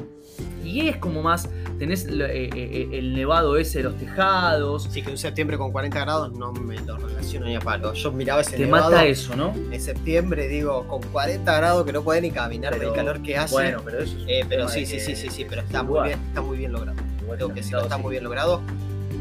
y 0.64 0.88
es 0.88 0.98
como 0.98 1.22
más, 1.24 1.50
tenés 1.80 2.06
lo- 2.12 2.26
eh, 2.26 2.50
eh, 2.54 2.90
el 2.94 3.14
nevado 3.16 3.58
ese 3.58 3.80
de 3.80 3.86
los 3.86 3.96
tejados, 3.98 4.90
Sí, 4.92 5.02
que 5.02 5.12
un 5.12 5.18
septiembre 5.18 5.58
con 5.58 5.72
40 5.72 6.00
grados 6.02 6.32
no 6.38 6.52
me 6.54 6.80
lo 6.82 6.98
relaciono 6.98 7.46
ni 7.48 7.56
a 7.56 7.60
palo. 7.62 7.94
Yo 7.94 8.12
miraba 8.12 8.42
ese 8.42 8.58
te 8.58 8.66
nevado 8.66 8.92
mata 8.92 9.06
eso, 9.06 9.36
¿no? 9.36 9.54
en 9.72 9.80
septiembre, 9.82 10.48
digo, 10.48 10.86
con 10.88 11.02
40 11.04 11.56
grados 11.58 11.86
que 11.86 11.94
no 11.94 12.04
puede 12.04 12.22
ni 12.22 12.32
caminar 12.32 12.74
Pero, 12.74 12.86
del 12.86 12.94
calor 12.96 13.22
que 13.22 13.38
hace. 13.38 13.54
Bueno, 13.56 13.80
pero 13.84 14.00
eso 14.00 14.18
es 14.18 14.24
Eh, 14.28 14.46
pero 14.48 14.68
sí, 14.68 14.86
sí, 14.86 15.00
sí, 15.00 15.16
sí, 15.16 15.30
sí, 15.30 15.46
pero 15.50 15.62
está 15.62 15.82
muy 15.84 16.04
bien, 16.08 16.20
está 16.28 16.42
muy 16.42 16.58
bien 16.58 16.72
logrado. 16.72 16.98
Tengo 17.38 17.50
que 17.50 17.56
decirlo, 17.62 17.82
está 17.82 17.96
sí. 17.98 18.02
muy 18.02 18.12
bien 18.12 18.24
logrado. 18.24 18.62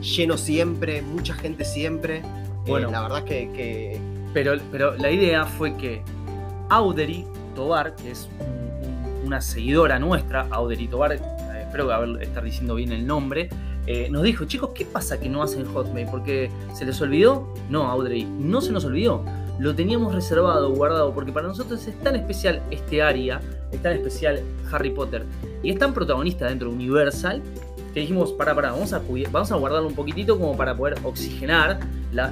Lleno 0.00 0.36
siempre, 0.36 1.02
mucha 1.02 1.34
gente 1.34 1.64
siempre. 1.64 2.18
Eh, 2.18 2.22
Bueno. 2.66 2.90
la 2.90 3.02
verdad 3.02 3.24
que, 3.24 3.50
que 3.52 3.98
Pero, 4.32 4.54
pero 4.72 4.96
la 4.96 5.10
idea 5.10 5.44
fue 5.46 5.76
que 5.76 6.02
Audrey 6.68 7.24
Tobar, 7.54 7.94
que 7.94 8.10
es 8.10 8.28
un- 8.40 8.88
un- 9.20 9.26
una 9.26 9.40
seguidora 9.40 9.98
nuestra, 9.98 10.46
Audrey 10.50 10.88
Tobar, 10.88 11.12
eh, 11.12 11.20
espero 11.62 11.92
haber, 11.92 12.22
estar 12.22 12.42
diciendo 12.42 12.74
bien 12.74 12.90
el 12.92 13.06
nombre, 13.06 13.48
eh, 13.86 14.08
nos 14.10 14.22
dijo, 14.22 14.44
chicos, 14.46 14.70
¿qué 14.74 14.84
pasa 14.84 15.20
que 15.20 15.28
no 15.28 15.42
hacen 15.42 15.64
Hotmail? 15.66 16.08
¿Porque 16.10 16.50
se 16.74 16.84
les 16.84 17.00
olvidó? 17.00 17.52
No, 17.68 17.88
Audrey, 17.90 18.24
no 18.24 18.60
se 18.60 18.72
nos 18.72 18.84
olvidó. 18.84 19.24
Lo 19.58 19.74
teníamos 19.74 20.12
reservado, 20.14 20.70
guardado, 20.72 21.12
porque 21.14 21.30
para 21.30 21.46
nosotros 21.46 21.86
es 21.86 21.96
tan 22.00 22.16
especial 22.16 22.60
este 22.70 23.02
área, 23.02 23.40
es 23.70 23.80
tan 23.82 23.92
especial 23.92 24.40
Harry 24.72 24.90
Potter, 24.90 25.24
y 25.62 25.70
es 25.70 25.78
tan 25.78 25.94
protagonista 25.94 26.46
dentro 26.48 26.70
de 26.70 26.74
Universal, 26.74 27.40
que 27.94 28.00
dijimos, 28.00 28.32
para, 28.32 28.54
para, 28.54 28.72
vamos 28.72 28.92
a, 28.92 29.00
vamos 29.30 29.52
a 29.52 29.54
guardarlo 29.56 29.88
un 29.88 29.94
poquitito 29.94 30.38
como 30.38 30.56
para 30.56 30.76
poder 30.76 30.98
oxigenar 31.04 31.78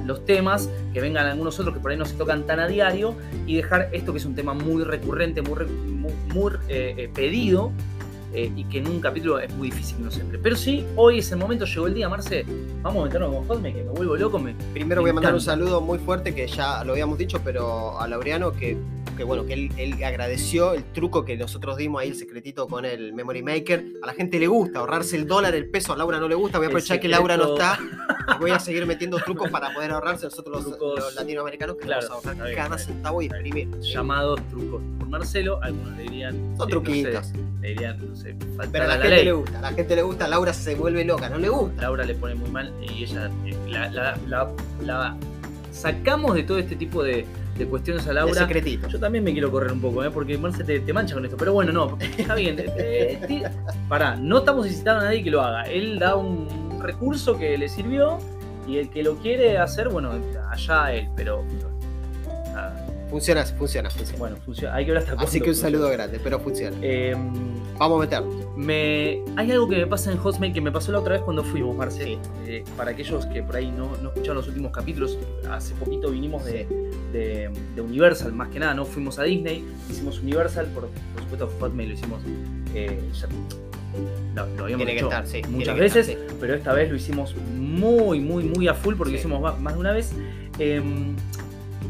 los 0.05 0.25
temas, 0.27 0.69
que 0.93 1.01
vengan 1.01 1.27
algunos 1.27 1.59
otros 1.59 1.75
que 1.75 1.81
por 1.81 1.91
ahí 1.91 1.97
no 1.97 2.05
se 2.05 2.15
tocan 2.15 2.45
tan 2.47 2.61
a 2.61 2.67
diario, 2.67 3.15
y 3.47 3.57
dejar 3.57 3.89
esto 3.93 4.13
que 4.13 4.19
es 4.19 4.25
un 4.25 4.35
tema 4.35 4.55
muy 4.55 4.85
recurrente, 4.85 5.41
muy, 5.43 5.55
re- 5.55 5.67
muy, 5.67 6.13
muy, 6.35 6.53
eh, 6.69 6.95
eh, 6.99 7.11
pedido, 7.15 7.73
eh, 8.35 8.51
y 8.55 8.65
que 8.65 8.79
en 8.79 8.89
un 8.89 9.01
capítulo 9.01 9.39
es 9.39 9.53
muy 9.55 9.71
difícil 9.71 9.97
que 9.99 10.03
nos 10.05 10.19
entre. 10.19 10.39
Pero 10.39 10.57
sí, 10.57 10.85
hoy 10.97 11.19
es 11.19 11.31
el 11.33 11.39
momento, 11.39 11.65
llegó 11.65 11.87
el 11.87 11.95
día, 11.95 12.09
Marce, 12.09 12.45
vamos 12.83 13.03
a 13.03 13.07
meternos 13.07 13.35
con 13.35 13.47
Hotmail, 13.47 13.75
que 13.75 13.83
me 13.83 13.91
vuelvo 13.91 14.17
loco, 14.17 14.39
me, 14.39 14.55
primero 14.73 15.01
Me 15.01 15.03
voy 15.03 15.11
a 15.11 15.15
mandar 15.15 15.35
un 15.35 15.41
saludo 15.41 15.81
muy 15.81 15.99
fuerte 15.99 16.35
que 16.35 16.47
ya 16.47 16.83
lo 16.85 16.93
habíamos 16.93 17.19
dicho, 17.19 17.41
pero 17.45 18.01
a 18.01 18.09
Laureano 18.09 18.53
que, 18.53 18.77
que 19.17 19.25
bueno, 19.25 19.45
que 19.45 19.55
él, 19.55 19.73
él 19.77 20.03
agradeció 20.03 20.75
el 20.75 20.85
truco 20.85 21.25
que 21.25 21.37
nosotros 21.37 21.77
dimos 21.77 22.03
ahí, 22.03 22.09
el 22.09 22.17
secretito 22.17 22.67
con 22.69 22.85
el 22.85 23.13
Memory 23.13 23.43
Maker. 23.43 23.85
A 24.03 24.07
la 24.07 24.15
gente 24.15 24.39
le 24.39 24.47
gusta 24.47 24.81
ahorrarse 24.81 25.17
el 25.17 25.27
dólar, 25.27 25.55
el 25.55 25.69
peso, 25.69 25.93
a 25.93 25.97
Laura 25.97 26.19
no 26.19 26.29
le 26.29 26.35
gusta. 26.35 26.59
Voy 26.59 26.67
a 26.67 26.69
aprovechar 26.69 27.01
que 27.01 27.09
Laura 27.09 27.37
no 27.37 27.53
está. 27.55 27.79
Voy 28.41 28.51
a 28.51 28.59
seguir 28.59 28.87
metiendo 28.87 29.19
trucos 29.19 29.51
para 29.51 29.73
poder 29.75 29.91
ahorrarse 29.91 30.27
nosotros 30.27 30.65
los, 30.79 31.15
latinoamericanos 31.15 31.77
que 31.77 31.83
Claro, 31.83 32.07
vamos 32.09 32.27
a 32.27 32.31
ahorrar 32.31 32.55
cada 32.55 32.79
centavo 32.79 33.23
y 33.23 33.27
exprimir. 33.27 33.69
llamados 33.81 34.41
trucos 34.49 34.83
por 34.99 35.09
Marcelo, 35.09 35.59
algunos 35.63 35.97
le 35.97 36.03
dirían... 36.05 36.57
Son 36.57 36.71
eh, 36.71 36.75
no 36.75 37.23
sé, 37.23 37.35
le 37.61 37.69
dirían, 37.69 38.09
no 38.09 38.17
sé, 38.17 38.22
Pero 38.71 38.85
a 38.85 38.87
la, 38.89 38.97
la, 38.97 39.03
gente 39.03 39.09
ley. 39.17 39.25
le 39.25 39.33
gusta, 39.33 39.59
a 39.59 39.63
la 39.63 39.73
gente 39.73 39.97
le 39.97 40.03
gusta, 40.03 40.29
Laura 40.29 40.53
se 40.53 40.75
vuelve 40.75 41.05
loca, 41.05 41.29
no 41.29 41.39
le 41.39 41.49
gusta. 41.49 41.83
Laura 41.83 42.05
le 42.05 42.15
pone 42.15 42.35
muy 42.35 42.51
mal 42.51 42.73
y 42.81 43.05
ella 43.05 43.31
la, 43.69 43.89
la- 43.91 44.17
la- 44.29 44.51
la- 44.85 45.17
sacamos 45.73 46.35
de 46.35 46.43
todo 46.43 46.59
este 46.59 46.77
tipo 46.77 47.03
de, 47.03 47.25
de 47.59 47.67
cuestiones 47.67 48.07
a 48.07 48.13
Laura. 48.13 48.35
secretito. 48.35 48.89
Yo 48.89 49.01
también 49.01 49.25
me 49.25 49.33
quiero 49.33 49.51
correr 49.51 49.73
un 49.73 49.81
poco, 49.81 50.05
¿eh? 50.05 50.11
porque 50.11 50.37
Marce 50.39 50.63
te, 50.65 50.81
te 50.81 50.93
mancha 50.93 51.15
con 51.15 51.25
esto. 51.25 51.37
Pero 51.37 51.53
bueno, 51.55 51.73
no, 51.73 51.99
está 52.19 52.35
bien. 52.35 52.57
te- 52.57 53.49
pará, 53.89 54.17
no 54.17 54.39
estamos 54.39 54.67
incitando 54.67 55.01
a 55.01 55.05
nadie 55.05 55.23
que 55.25 55.31
lo 55.31 55.41
haga. 55.43 55.65
Él 55.65 55.99
da 55.99 56.15
un 56.17 56.81
recurso 56.83 57.39
que 57.39 57.57
le 57.59 57.69
sirvió 57.69 58.19
y 58.69 58.79
el 58.79 58.91
que 58.91 59.03
lo 59.03 59.17
quiere 59.17 59.59
hacer, 59.59 59.89
bueno, 59.89 60.13
allá 60.51 60.93
él, 60.93 61.09
pero. 61.17 61.45
nada, 62.55 62.87
Funciona, 63.11 63.45
funciona, 63.45 63.91
funciona. 63.91 64.19
bueno, 64.19 64.37
funciona. 64.37 64.75
Hay 64.75 64.87
que 64.87 64.93
ver 64.93 65.03
hasta 65.03 65.13
Así 65.15 65.39
que 65.41 65.51
un 65.51 65.55
funciona. 65.55 65.77
saludo 65.77 65.91
grande, 65.91 66.19
pero 66.23 66.39
funciona. 66.41 66.77
Eh, 66.81 67.15
Vamos 67.79 67.99
a 67.99 68.01
meternos. 68.01 68.35
me, 68.57 69.21
hay 69.37 69.51
algo 69.51 69.69
que 69.69 69.77
me 69.77 69.87
pasa 69.87 70.13
en 70.13 70.19
Hotmail 70.19 70.53
que 70.53 70.61
me 70.61 70.71
pasó 70.71 70.93
la 70.93 71.01
otra 71.01 71.15
vez 71.15 71.23
cuando 71.23 71.43
fuimos, 71.43 71.75
Marce. 71.77 72.05
Sí. 72.05 72.19
Eh, 72.47 72.65
para 72.77 72.91
aquellos 72.93 73.27
que 73.27 73.43
por 73.43 73.57
ahí 73.57 73.71
no, 73.77 73.97
no 74.03 74.09
escucharon 74.11 74.37
los 74.37 74.49
últimos 74.49 74.71
capítulos, 74.73 75.19
hace 75.51 75.75
poquito 75.75 76.11
vinimos 76.11 76.45
de, 76.45 76.67
de- 77.13 77.51
de 77.75 77.81
Universal, 77.81 78.33
más 78.33 78.49
que 78.51 78.59
nada, 78.61 78.75
no 78.75 78.85
fuimos 78.85 79.19
a 79.19 79.25
Disney, 79.25 79.65
hicimos 79.91 80.21
Universal, 80.21 80.67
por, 80.75 80.89
por 81.15 81.23
supuesto 81.23 81.51
Hotmail 81.61 81.89
lo 81.89 81.95
hicimos, 81.95 82.21
eh, 82.75 83.01
ya- 83.19 83.29
lo, 84.35 84.47
lo 84.57 84.65
habíamos 84.65 84.77
Tiene 84.87 84.93
que 84.93 84.97
hecho 84.99 85.07
estar, 85.09 85.27
sí. 85.27 85.33
tiene 85.43 85.49
muchas 85.49 85.77
veces, 85.79 86.09
estar, 86.09 86.29
sí. 86.31 86.37
pero 86.41 86.55
esta 86.55 86.73
vez 86.73 86.89
lo 86.91 86.97
hicimos 86.97 87.35
muy, 87.59 88.21
muy, 88.21 88.45
muy 88.45 88.69
a 88.69 88.75
full 88.75 88.95
porque 88.95 89.11
Sí. 89.11 89.15
lo 89.29 89.35
hicimos 89.37 89.61
más 89.61 89.75
de 89.75 89.81
una 89.81 89.93
vez. 89.93 90.13
Em, 90.59 91.15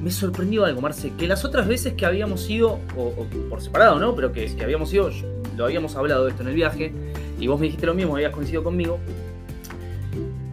me 0.02 0.10
sorprendió 0.10 0.64
algo, 0.64 0.80
Marce, 0.80 1.12
que 1.16 1.28
las 1.28 1.44
otras 1.44 1.68
veces 1.68 1.92
que 1.94 2.04
habíamos 2.06 2.48
ido, 2.50 2.78
o, 2.96 3.02
o 3.02 3.26
por 3.48 3.60
separado, 3.62 4.00
¿no? 4.00 4.16
Pero 4.16 4.32
que, 4.32 4.46
que 4.54 4.64
habíamos 4.64 4.92
ido, 4.92 5.10
yo- 5.10 5.26
lo 5.56 5.64
habíamos 5.64 5.96
hablado 5.96 6.28
esto 6.28 6.42
en 6.42 6.48
el 6.48 6.54
viaje, 6.54 6.92
y 7.38 7.46
vos 7.46 7.58
me 7.58 7.66
dijiste 7.66 7.86
lo 7.86 7.94
mismo, 7.94 8.14
habías 8.14 8.32
coincidido 8.32 8.62
conmigo. 8.62 8.98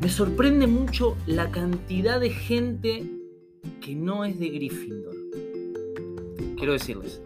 Me 0.01 0.09
sorprende 0.09 0.67
mucho 0.67 1.17
la 1.25 1.51
cantidad 1.51 2.19
de 2.19 2.29
gente 2.29 3.03
que 3.81 3.95
no 3.95 4.25
es 4.25 4.39
de 4.39 4.49
Gryffindor. 4.49 5.15
Quiero 6.57 6.73
decirles. 6.73 7.21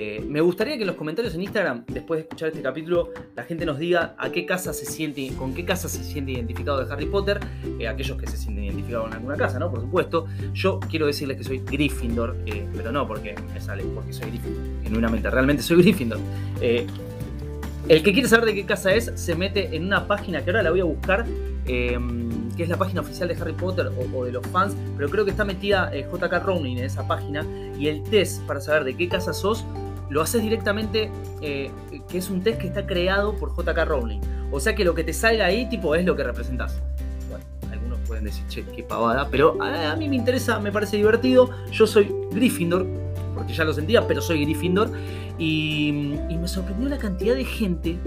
Eh, 0.00 0.20
me 0.20 0.40
gustaría 0.40 0.76
que 0.76 0.82
en 0.82 0.86
los 0.86 0.94
comentarios 0.94 1.34
en 1.34 1.42
Instagram, 1.42 1.84
después 1.88 2.18
de 2.18 2.22
escuchar 2.22 2.50
este 2.50 2.62
capítulo, 2.62 3.10
la 3.34 3.42
gente 3.42 3.66
nos 3.66 3.80
diga 3.80 4.14
a 4.16 4.30
qué 4.30 4.46
casa 4.46 4.72
se 4.72 4.86
siente, 4.86 5.32
con 5.36 5.54
qué 5.54 5.64
casa 5.64 5.88
se 5.88 6.04
siente 6.04 6.30
identificado 6.30 6.84
de 6.84 6.92
Harry 6.92 7.06
Potter, 7.06 7.40
eh, 7.80 7.88
aquellos 7.88 8.16
que 8.16 8.28
se 8.28 8.36
sienten 8.36 8.62
identificados 8.62 9.08
en 9.08 9.14
alguna 9.14 9.36
casa, 9.36 9.58
¿no? 9.58 9.68
Por 9.72 9.80
supuesto. 9.80 10.26
Yo 10.54 10.78
quiero 10.88 11.06
decirles 11.06 11.36
que 11.36 11.42
soy 11.42 11.58
Gryffindor, 11.58 12.36
eh, 12.46 12.64
pero 12.76 12.92
no 12.92 13.08
porque 13.08 13.34
me 13.52 13.60
sale 13.60 13.82
porque 13.92 14.12
soy 14.12 14.30
Gryffindor, 14.30 14.62
genuinamente, 14.84 15.30
realmente 15.30 15.64
soy 15.64 15.82
Gryffindor. 15.82 16.20
El 16.60 18.02
que 18.04 18.12
quiere 18.12 18.28
saber 18.28 18.44
de 18.44 18.54
qué 18.54 18.66
casa 18.66 18.94
es, 18.94 19.10
se 19.16 19.34
mete 19.34 19.74
en 19.74 19.84
una 19.84 20.06
página 20.06 20.44
que 20.44 20.50
ahora 20.50 20.62
la 20.62 20.70
voy 20.70 20.80
a 20.80 20.84
buscar, 20.84 21.26
que 21.66 22.62
es 22.62 22.68
la 22.68 22.76
página 22.76 23.00
oficial 23.00 23.28
de 23.28 23.34
Harry 23.34 23.52
Potter 23.52 23.88
o, 23.88 24.16
o 24.16 24.24
de 24.24 24.32
los 24.32 24.46
fans, 24.48 24.76
pero 24.96 25.08
creo 25.08 25.24
que 25.24 25.30
está 25.30 25.44
metida 25.44 25.90
eh, 25.92 26.06
JK 26.12 26.44
Rowling 26.44 26.76
en 26.76 26.84
esa 26.84 27.06
página. 27.06 27.44
Y 27.78 27.88
el 27.88 28.02
test 28.04 28.42
para 28.42 28.60
saber 28.60 28.84
de 28.84 28.96
qué 28.96 29.08
casa 29.08 29.32
sos, 29.32 29.64
lo 30.10 30.22
haces 30.22 30.42
directamente, 30.42 31.10
eh, 31.40 31.70
que 32.08 32.18
es 32.18 32.30
un 32.30 32.42
test 32.42 32.60
que 32.60 32.68
está 32.68 32.86
creado 32.86 33.34
por 33.36 33.54
JK 33.56 33.84
Rowling. 33.84 34.20
O 34.50 34.60
sea 34.60 34.74
que 34.74 34.84
lo 34.84 34.94
que 34.94 35.04
te 35.04 35.12
salga 35.12 35.46
ahí, 35.46 35.68
tipo, 35.68 35.94
es 35.94 36.04
lo 36.04 36.16
que 36.16 36.24
representás. 36.24 36.80
Bueno, 37.28 37.44
algunos 37.70 37.98
pueden 38.00 38.24
decir, 38.24 38.44
che, 38.48 38.64
qué 38.64 38.82
pavada, 38.82 39.28
pero 39.30 39.62
a, 39.62 39.92
a 39.92 39.96
mí 39.96 40.08
me 40.08 40.16
interesa, 40.16 40.58
me 40.58 40.72
parece 40.72 40.96
divertido. 40.96 41.50
Yo 41.70 41.86
soy 41.86 42.14
Gryffindor, 42.32 42.86
porque 43.34 43.52
ya 43.52 43.64
lo 43.64 43.72
sentía, 43.72 44.06
pero 44.06 44.22
soy 44.22 44.44
Gryffindor. 44.44 44.90
Y, 45.38 45.88
y 46.28 46.38
me 46.38 46.48
sorprendió 46.48 46.88
la 46.88 46.98
cantidad 46.98 47.34
de 47.34 47.44
gente 47.44 47.98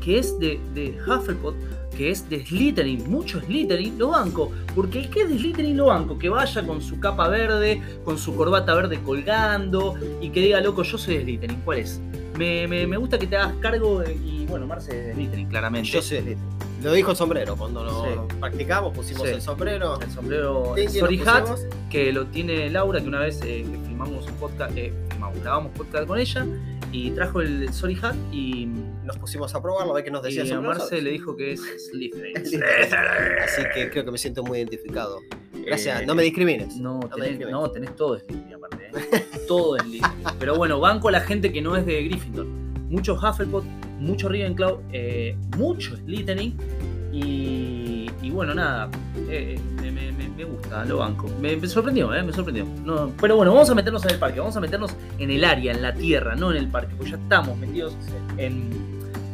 que 0.00 0.18
es 0.18 0.38
de, 0.38 0.60
de 0.74 0.96
Hufflepuff, 1.06 1.54
que 2.00 2.10
es 2.10 2.30
de 2.30 2.46
Slytherin, 2.46 3.10
mucho 3.10 3.40
Slytherin, 3.42 3.98
lo 3.98 4.08
banco. 4.08 4.50
Porque 4.74 5.00
el 5.00 5.10
que 5.10 5.20
es 5.20 5.28
de 5.28 5.36
Slytherin 5.38 5.76
lo 5.76 5.86
banco, 5.86 6.18
que 6.18 6.30
vaya 6.30 6.62
con 6.66 6.80
su 6.80 6.98
capa 6.98 7.28
verde, 7.28 7.82
con 8.06 8.16
su 8.16 8.34
corbata 8.34 8.72
verde 8.74 8.98
colgando 9.02 9.96
y 10.22 10.30
que 10.30 10.40
diga, 10.40 10.62
loco, 10.62 10.82
yo 10.82 10.96
soy 10.96 11.18
de 11.18 11.24
Slytherin, 11.24 11.60
¿cuál 11.62 11.80
es? 11.80 12.00
Me, 12.38 12.66
me- 12.66 12.86
me 12.86 12.96
gusta 12.96 13.18
que 13.18 13.26
te 13.26 13.36
hagas 13.36 13.52
cargo 13.60 13.98
de- 14.00 14.14
y 14.14 14.46
bueno, 14.48 14.66
Marce 14.66 14.98
es 14.98 15.06
de 15.08 15.12
Slytherin, 15.14 15.48
claramente. 15.48 15.90
Yo 15.90 16.00
soy 16.00 16.16
de 16.16 16.22
Slytherin. 16.22 16.48
Lo 16.82 16.92
dijo 16.94 17.10
el 17.10 17.16
sombrero. 17.18 17.54
Cuando 17.56 17.84
lo 17.84 18.02
Sí. 18.04 18.34
practicamos, 18.40 18.94
pusimos 18.94 19.24
Sí. 19.28 19.34
el 19.34 19.42
sombrero. 19.42 20.00
El 20.00 20.10
sombrero 20.10 20.74
Sorry 20.98 21.20
Hat, 21.26 21.48
que 21.90 22.10
lo 22.14 22.24
tiene 22.28 22.70
Laura, 22.70 23.02
que 23.02 23.08
una 23.08 23.20
vez 23.20 23.42
eh, 23.44 23.66
filmamos 23.86 24.26
un 24.26 24.32
podcast, 24.36 24.74
eh, 24.74 24.90
filmamos, 25.10 25.38
grabamos 25.42 25.72
podcast 25.76 26.06
con 26.06 26.18
ella 26.18 26.46
y 26.92 27.10
trajo 27.10 27.40
el 27.40 27.72
Sorry 27.72 27.96
Hat 28.00 28.16
y, 28.32 28.66
Nos 29.04 29.18
pusimos 29.18 29.54
a 29.54 29.62
probarlo, 29.62 29.92
a 29.92 29.94
ver 29.96 30.04
qué 30.04 30.10
nos 30.10 30.22
decía 30.22 30.44
y 30.44 30.50
a. 30.50 30.60
Marce 30.60 31.00
le 31.00 31.10
dijo 31.10 31.36
que 31.36 31.52
es 31.52 31.60
Slytherin. 31.90 32.36
Así 33.44 33.62
que 33.74 33.90
creo 33.90 34.04
que 34.04 34.10
me 34.10 34.18
siento 34.18 34.42
muy 34.42 34.58
identificado. 34.58 35.20
Gracias, 35.64 36.02
Eh, 36.02 36.06
no 36.06 36.14
me 36.14 36.22
discrimines. 36.22 36.76
No, 36.76 36.98
me 36.98 37.08
tenés, 37.08 37.28
discrimines. 37.30 37.52
no, 37.52 37.70
tenés 37.70 37.96
todo 37.96 38.18
Slytherin 38.18 38.54
aparte. 38.54 38.90
¿eh? 38.94 39.24
todo 39.48 39.78
Slytherin. 39.78 40.24
Pero 40.38 40.56
bueno, 40.56 40.80
banco 40.80 41.08
a 41.08 41.12
la 41.12 41.20
gente 41.20 41.52
que 41.52 41.62
no 41.62 41.76
es 41.76 41.86
de 41.86 42.04
Gryffindor. 42.04 42.46
Mucho 42.46 43.14
Hufflepuff, 43.14 43.64
mucho 43.98 44.28
Ravenclaw, 44.28 44.82
eh, 44.92 45.36
mucho 45.56 45.96
Slytherin. 45.96 46.56
Y, 47.12 47.89
y 48.22 48.30
bueno, 48.30 48.54
nada, 48.54 48.88
eh, 49.28 49.58
me, 49.80 49.90
me- 49.90 50.12
me- 50.12 50.28
me 50.28 50.44
gusta, 50.44 50.84
lo 50.84 50.98
banco. 50.98 51.28
Me, 51.40 51.60
sorprendió, 51.68 52.14
eh, 52.14 52.22
me 52.22 52.32
sorprendió. 52.32 52.64
No, 52.84 53.10
pero 53.20 53.36
bueno, 53.36 53.52
vamos 53.52 53.68
a 53.70 53.74
meternos 53.74 54.04
en 54.04 54.10
el 54.12 54.18
parque, 54.18 54.40
vamos 54.40 54.56
a 54.56 54.60
meternos 54.60 54.94
en 55.18 55.30
el 55.30 55.44
área, 55.44 55.72
en 55.72 55.82
la 55.82 55.92
tierra, 55.94 56.34
no 56.34 56.50
en 56.50 56.56
el 56.56 56.68
parque, 56.68 56.94
porque 56.96 57.12
ya 57.12 57.16
estamos 57.18 57.56
metidos 57.58 57.94
en, 58.38 58.70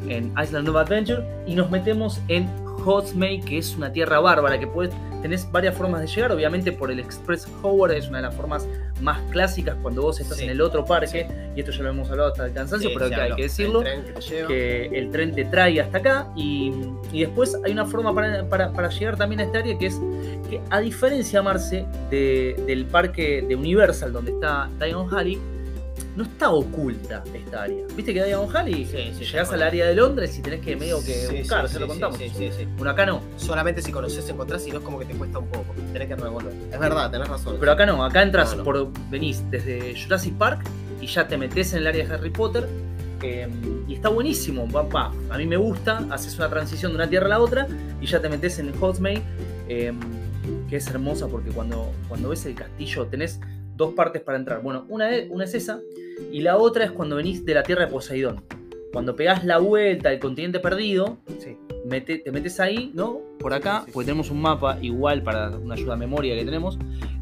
en 0.08 0.32
Island 0.42 0.68
of 0.68 0.76
Adventure 0.76 1.24
y 1.46 1.54
nos 1.54 1.70
metemos 1.70 2.20
en 2.28 2.48
Hogsmeade, 2.84 3.40
que 3.40 3.58
es 3.58 3.74
una 3.76 3.92
tierra 3.92 4.20
bárbara, 4.20 4.58
que 4.58 4.66
puedes, 4.66 4.94
tenés 5.22 5.50
varias 5.50 5.74
formas 5.76 6.00
de 6.02 6.06
llegar, 6.06 6.30
obviamente 6.32 6.70
por 6.72 6.90
el 6.90 7.00
Express 7.00 7.48
Howard 7.62 7.92
es 7.92 8.08
una 8.08 8.18
de 8.18 8.22
las 8.24 8.34
formas 8.34 8.68
más 9.00 9.20
clásicas 9.30 9.76
cuando 9.82 10.02
vos 10.02 10.20
estás 10.20 10.38
Sí. 10.38 10.44
en 10.44 10.50
el 10.50 10.60
otro 10.60 10.84
parque, 10.84 11.26
y 11.54 11.60
esto 11.60 11.72
ya 11.72 11.82
lo 11.82 11.90
hemos 11.90 12.10
hablado 12.10 12.30
hasta 12.30 12.46
el 12.46 12.52
cansancio, 12.52 12.88
Sí, 12.90 12.94
pero 12.96 13.08
que 13.10 13.14
hay 13.16 13.34
que 13.34 13.42
decirlo 13.42 13.82
El 13.82 14.02
tren 14.04 14.46
que 14.48 14.86
el 14.92 15.10
tren 15.10 15.34
te 15.34 15.44
trae 15.46 15.80
hasta 15.80 15.98
acá 15.98 16.28
y, 16.36 16.72
y 17.12 17.20
después 17.20 17.56
hay 17.64 17.72
una 17.72 17.84
forma 17.86 18.14
para, 18.14 18.48
para- 18.48 18.72
para 18.72 18.88
llegar 18.90 19.16
también 19.16 19.40
a 19.40 19.44
esta 19.44 19.58
área 19.58 19.76
que 19.78 19.86
es 19.86 20.00
que 20.48 20.60
a 20.70 20.80
diferencia, 20.80 21.42
Marce, 21.42 21.84
de- 22.10 22.56
del 22.66 22.86
parque 22.86 23.44
de 23.46 23.54
Universal 23.56 24.12
donde 24.12 24.32
está 24.32 24.68
Diagon 24.78 25.14
Alley, 25.14 25.38
no 26.16 26.22
está 26.24 26.50
oculta 26.50 27.22
esta 27.34 27.62
área. 27.64 27.84
¿Viste 27.94 28.14
que 28.14 28.24
Diagon 28.24 28.56
Alley? 28.56 28.86
Sí, 28.86 29.12
sí, 29.18 29.24
llegás 29.24 29.52
al 29.52 29.62
área 29.62 29.86
de 29.86 29.94
Londres 29.94 30.36
y 30.38 30.42
tenés 30.42 30.60
que 30.60 30.74
medio 30.74 30.98
que 31.04 31.12
Sí, 31.12 31.36
buscar, 31.40 31.66
ya 31.68 31.78
lo 31.78 31.86
contamos. 31.88 32.18
Bueno, 32.76 32.90
acá 32.90 33.04
no. 33.06 33.20
Solamente 33.36 33.82
si 33.82 33.92
conoces 33.92 34.28
encontrás 34.28 34.66
y 34.66 34.70
no 34.70 34.78
es 34.78 34.84
como 34.84 34.98
que 34.98 35.04
te 35.04 35.14
cuesta 35.14 35.38
un 35.38 35.46
poco. 35.48 35.74
Tenés 35.92 36.08
que 36.08 36.16
revolver. 36.16 36.52
Es 36.72 36.78
verdad, 36.80 37.10
tenés 37.10 37.28
razón. 37.28 37.56
Pero 37.60 37.72
acá 37.72 37.84
no, 37.86 38.04
acá 38.04 38.22
entras 38.22 38.50
No, 38.52 38.56
no. 38.58 38.64
por. 38.64 38.88
venís 39.10 39.42
desde 39.50 39.94
Jurassic 40.02 40.34
Park 40.34 40.62
y 41.00 41.06
ya 41.06 41.28
te 41.28 41.36
metes 41.36 41.72
en 41.74 41.80
el 41.80 41.86
área 41.88 42.06
de 42.06 42.14
Harry 42.14 42.30
Potter. 42.30 42.66
eh, 43.22 43.48
y 43.88 43.94
está 43.94 44.08
buenísimo, 44.08 44.68
va, 44.70 45.12
a 45.30 45.38
mí 45.38 45.46
me 45.46 45.56
gusta, 45.56 46.04
haces 46.10 46.36
una 46.36 46.48
transición 46.50 46.92
de 46.92 46.96
una 46.96 47.08
tierra 47.08 47.26
a 47.26 47.30
la 47.30 47.38
otra 47.40 47.66
y 48.00 48.06
ya 48.06 48.20
te 48.20 48.28
metes 48.28 48.58
en 48.58 48.72
Hogsmeade, 48.80 49.22
eh, 49.68 49.92
que 50.68 50.76
es 50.76 50.86
hermosa 50.88 51.26
porque 51.28 51.50
cuando, 51.50 51.92
cuando 52.08 52.28
ves 52.30 52.44
el 52.46 52.54
castillo 52.54 53.06
tenés 53.06 53.40
dos 53.76 53.94
partes 53.94 54.22
para 54.22 54.38
entrar. 54.38 54.62
Bueno, 54.62 54.84
una 54.88 55.10
es, 55.10 55.30
una 55.30 55.44
es 55.44 55.54
esa 55.54 55.80
y 56.32 56.40
la 56.40 56.56
otra 56.56 56.84
es 56.84 56.90
cuando 56.92 57.16
venís 57.16 57.44
de 57.44 57.54
la 57.54 57.62
tierra 57.62 57.86
de 57.86 57.90
Poseidón. 57.92 58.42
Cuando 58.92 59.14
pegás 59.14 59.44
la 59.44 59.58
vuelta 59.58 60.08
al 60.08 60.18
continente 60.18 60.58
perdido, 60.60 61.18
Sí. 61.38 61.56
mete- 61.84 62.18
te 62.18 62.32
metes 62.32 62.58
ahí, 62.60 62.90
¿no? 62.94 63.20
Por 63.38 63.52
acá, 63.52 63.80
Sí, 63.80 63.86
sí, 63.86 63.90
porque 63.92 64.06
tenemos 64.06 64.30
un 64.30 64.40
mapa 64.40 64.78
igual 64.80 65.22
para 65.22 65.50
una 65.50 65.74
ayuda 65.74 65.94
a 65.94 65.96
memoria 65.96 66.34
que 66.34 66.44
tenemos. 66.44 66.78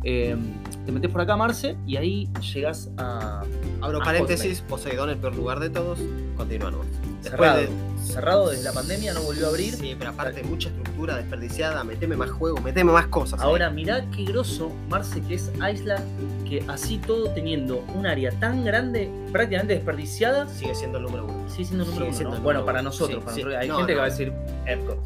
eh, 0.06 0.36
te 0.84 0.92
metes 0.92 1.10
por 1.10 1.22
acá, 1.22 1.34
Marce, 1.34 1.76
y 1.86 1.96
ahí 1.96 2.28
llegas 2.52 2.90
a. 2.98 3.42
Abro 3.80 4.02
A 4.02 4.04
paréntesis, 4.04 4.60
Poseidón, 4.60 5.08
el 5.08 5.16
peor 5.16 5.34
lugar 5.34 5.58
de 5.60 5.70
todos. 5.70 5.98
Continúa 6.36 6.70
nomás. 6.70 6.86
Después 7.24 7.50
Cerrado. 7.50 7.60
de- 7.60 7.94
Cerrado 8.04 8.50
desde 8.50 8.64
la 8.64 8.72
pandemia, 8.72 9.14
no 9.14 9.22
volvió 9.22 9.46
a 9.46 9.48
abrir. 9.48 9.74
Sí, 9.74 9.96
pero 9.98 10.10
aparte 10.10 10.42
mucha 10.44 10.68
estructura 10.68 11.16
desperdiciada, 11.16 11.82
meteme 11.84 12.16
más 12.16 12.30
juego, 12.30 12.60
meteme 12.60 12.92
más 12.92 13.06
cosas. 13.06 13.40
ahí. 13.40 13.46
Ahora, 13.46 13.70
mirá 13.70 14.04
qué 14.14 14.24
grosso, 14.24 14.70
Marce, 14.90 15.22
que 15.22 15.34
es 15.36 15.50
Isla, 15.72 16.02
que 16.48 16.62
así 16.68 16.98
todo 16.98 17.30
teniendo 17.30 17.82
un 17.94 18.06
área 18.06 18.30
tan 18.38 18.62
grande, 18.64 19.10
prácticamente 19.32 19.74
desperdiciada, 19.74 20.46
sigue 20.48 20.74
siendo 20.74 20.98
el 20.98 21.04
número 21.04 21.24
uno. 21.24 21.48
sigue 21.48 21.64
siendo 21.64 21.84
el 21.84 21.90
número 21.90 21.94
Sigue 21.94 22.08
uno, 22.08 22.16
siendo 22.16 22.30
¿no? 22.32 22.36
el 22.36 22.42
Bueno, 22.42 22.64
para 22.66 22.82
nosotros, 22.82 23.18
Sí, 23.20 23.24
para 23.24 23.34
sí. 23.34 23.40
nosotros. 23.42 23.62
hay 23.62 23.68
No, 23.68 23.76
gente 23.78 23.92
que 23.94 23.98
va 23.98 24.04
a 24.04 24.10
decir 24.10 24.32
Epcot. 24.66 24.98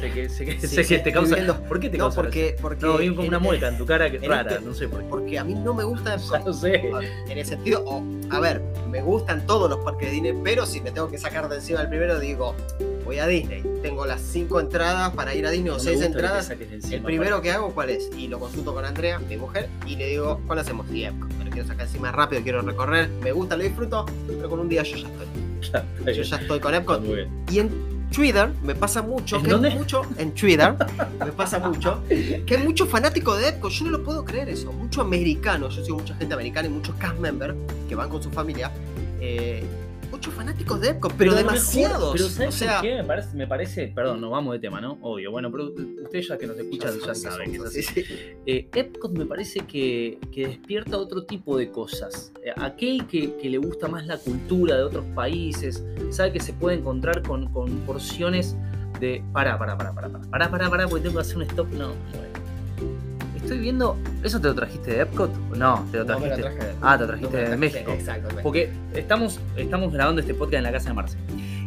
Sé 0.00 0.10
que, 0.12 0.28
sé 0.28 0.44
que, 0.46 0.52
Sí, 0.60 0.66
sé 0.66 0.84
sí, 0.84 0.94
que 0.96 1.00
te 1.02 1.12
causa. 1.12 1.34
viendo- 1.34 1.60
¿Por 1.62 1.78
qué 1.80 1.88
te 1.90 1.98
No, 1.98 2.04
causa 2.04 2.22
porque, 2.22 2.56
porque. 2.60 2.86
No, 2.86 2.96
vi 2.98 3.14
como 3.14 3.28
una 3.28 3.38
mueca 3.38 3.68
en 3.68 3.76
tu 3.78 3.84
cara 3.86 4.10
que 4.10 4.18
rara, 4.26 4.52
este- 4.52 4.64
no 4.64 4.74
sé 4.74 4.88
por 4.88 5.00
qué. 5.00 5.06
Porque 5.08 5.38
a 5.38 5.44
mí 5.44 5.54
no 5.54 5.74
me 5.74 5.84
gusta 5.84 6.16
lo 6.46 6.52
sé. 6.52 6.82
En 7.28 7.38
el 7.38 7.44
sentido, 7.46 7.82
o, 7.86 8.02
a 8.30 8.40
ver, 8.40 8.62
me 8.88 9.02
gustan 9.02 9.46
todos 9.46 9.68
los 9.68 9.80
parques 9.80 10.08
de 10.08 10.14
Disney, 10.14 10.34
pero 10.42 10.64
si 10.66 10.80
me 10.80 10.90
tengo 10.90 11.08
que 11.10 11.18
sacar 11.18 11.48
de 11.48 11.56
encima 11.56 11.82
el 11.82 11.88
primero, 11.88 12.18
digo, 12.18 12.54
voy 13.04 13.18
a 13.18 13.26
Disney. 13.26 13.62
Tengo 13.82 14.06
las 14.06 14.20
cinco 14.20 14.60
entradas 14.60 15.10
para 15.14 15.34
ir 15.34 15.46
a 15.46 15.50
Disney 15.50 15.70
o 15.70 15.74
No 15.74 15.78
seis 15.80 16.00
entradas. 16.00 16.50
encima, 16.50 16.96
El 16.96 17.02
primero 17.02 17.40
que 17.42 17.50
hago, 17.50 17.72
¿cuál 17.74 17.90
es? 17.90 18.10
Y 18.16 18.28
lo 18.28 18.38
consulto 18.38 18.72
con 18.74 18.84
Andrea, 18.84 19.18
mi 19.18 19.36
mujer, 19.36 19.68
y 19.86 19.96
le 19.96 20.06
digo, 20.08 20.40
¿cuál 20.46 20.58
hacemos? 20.60 20.90
Y 20.90 21.04
Epcot. 21.04 21.30
Me 21.34 21.44
lo 21.44 21.50
quiero 21.50 21.66
sacar 21.66 21.86
encima 21.86 22.10
rápido, 22.12 22.42
quiero 22.42 22.62
recorrer, 22.62 23.08
me 23.22 23.32
gusta, 23.32 23.56
lo 23.56 23.64
disfruto, 23.64 24.06
pero 24.26 24.48
con 24.48 24.60
un 24.60 24.68
día 24.68 24.82
yo 24.82 24.96
ya 24.96 25.06
estoy. 25.08 25.26
Yo 26.14 26.22
ya 26.22 26.36
estoy 26.36 26.58
con 26.58 26.74
Epcot. 26.74 27.02
muy 27.02 27.16
bien. 27.16 27.28
Y 27.50 27.58
en 27.58 27.99
Twitter 28.10 28.50
me 28.62 28.74
pasa 28.74 29.02
mucho, 29.02 29.36
¿En 29.36 29.42
que 29.42 29.50
dónde? 29.50 29.70
mucho, 29.70 30.02
en 30.18 30.32
Twitter 30.32 30.74
me 31.24 31.32
pasa 31.32 31.58
mucho, 31.60 32.02
que 32.08 32.56
hay 32.56 32.64
muchos 32.64 32.88
fanáticos 32.88 33.38
de 33.38 33.48
Epcot, 33.48 33.70
yo 33.70 33.84
no 33.86 33.90
lo 33.92 34.02
puedo 34.02 34.24
creer 34.24 34.48
eso, 34.48 34.72
mucho 34.72 35.00
americano, 35.00 35.68
yo 35.68 35.84
sigo 35.84 35.98
mucha 35.98 36.14
gente 36.16 36.34
americana 36.34 36.68
y 36.68 36.70
muchos 36.72 36.94
cast 36.96 37.18
members 37.18 37.54
que 37.88 37.94
van 37.94 38.08
con 38.08 38.22
su 38.22 38.30
familia, 38.30 38.70
eh, 39.20 39.64
muchos 40.10 40.34
fanáticos 40.34 40.80
de 40.80 40.88
Epcot, 40.90 41.12
pero, 41.16 41.32
mejor- 41.32 41.46
demasiados, 41.46 42.12
pero 42.12 42.28
¿sabes 42.28 42.54
o 42.54 42.58
sea, 42.58 42.80
qué? 42.80 42.94
Me 42.96 43.04
parece, 43.04 43.36
me 43.36 43.46
parece, 43.46 43.86
perdón, 43.88 44.20
nos 44.20 44.30
vamos 44.30 44.52
de 44.54 44.58
tema, 44.58 44.80
¿no? 44.80 44.98
Obvio, 45.02 45.30
bueno, 45.30 45.50
pero 45.50 45.72
ustedes 46.02 46.28
ya 46.28 46.36
que 46.38 46.46
nos 46.46 46.58
escuchan 46.58 46.98
ya, 47.06 47.14
saben. 47.14 47.50
que 47.52 47.56
es 47.58 47.64
así. 47.64 47.82
sí, 47.82 48.02
sí. 48.02 48.14
Eh, 48.46 48.68
Epcot 48.74 49.12
me 49.12 49.26
parece 49.26 49.60
que, 49.60 50.18
que 50.32 50.48
despierta 50.48 50.96
otro 50.98 51.24
tipo 51.24 51.56
de 51.56 51.70
cosas. 51.70 52.32
Eh, 52.44 52.52
aquel 52.56 53.06
que, 53.06 53.36
que 53.36 53.48
le 53.48 53.58
gusta 53.58 53.88
más 53.88 54.06
la 54.06 54.18
cultura 54.18 54.76
de 54.76 54.82
otros 54.82 55.04
países, 55.14 55.84
sabe 56.10 56.32
que 56.32 56.40
se 56.40 56.52
puede 56.52 56.76
encontrar 56.78 57.22
con, 57.22 57.52
con 57.52 57.70
porciones 57.80 58.56
de. 58.98 59.22
Pará, 59.32 59.58
pará, 59.58 59.76
pará, 59.78 59.94
pará, 59.94 60.08
pará, 60.08 60.28
pará, 60.30 60.50
pará, 60.50 60.70
pará, 60.70 60.88
porque 60.88 61.02
tengo 61.04 61.16
que 61.16 61.20
hacer 61.22 61.36
un 61.36 61.42
stop. 61.44 61.68
No, 61.72 61.88
bueno. 61.88 63.09
Estoy 63.50 63.62
viendo. 63.64 63.96
¿Eso 64.22 64.40
te 64.40 64.46
lo 64.46 64.54
trajiste 64.54 64.92
de 64.92 65.00
Epcot? 65.00 65.34
No, 65.56 65.84
te 65.90 65.98
lo 65.98 66.04
No 66.04 66.20
me 66.20 66.28
trajiste. 66.28 66.36
lo 66.36 66.54
traje 66.56 66.72
de- 66.72 66.74
Ah, 66.80 66.94
te 66.96 67.00
lo 67.02 67.06
trajiste 67.08 67.32
no 67.32 67.32
me 67.32 67.42
lo 67.42 67.50
de 67.50 67.56
traje- 67.56 67.56
México. 67.58 67.90
Exacto, 67.90 68.20
de 68.20 68.34
México. 68.34 68.42
Porque 68.44 68.70
estamos, 68.94 69.40
estamos 69.56 69.92
grabando 69.92 70.20
este 70.20 70.34
podcast 70.34 70.54
en 70.58 70.62
la 70.62 70.70
casa 70.72 70.88
de 70.90 70.94
Marce. 70.94 71.18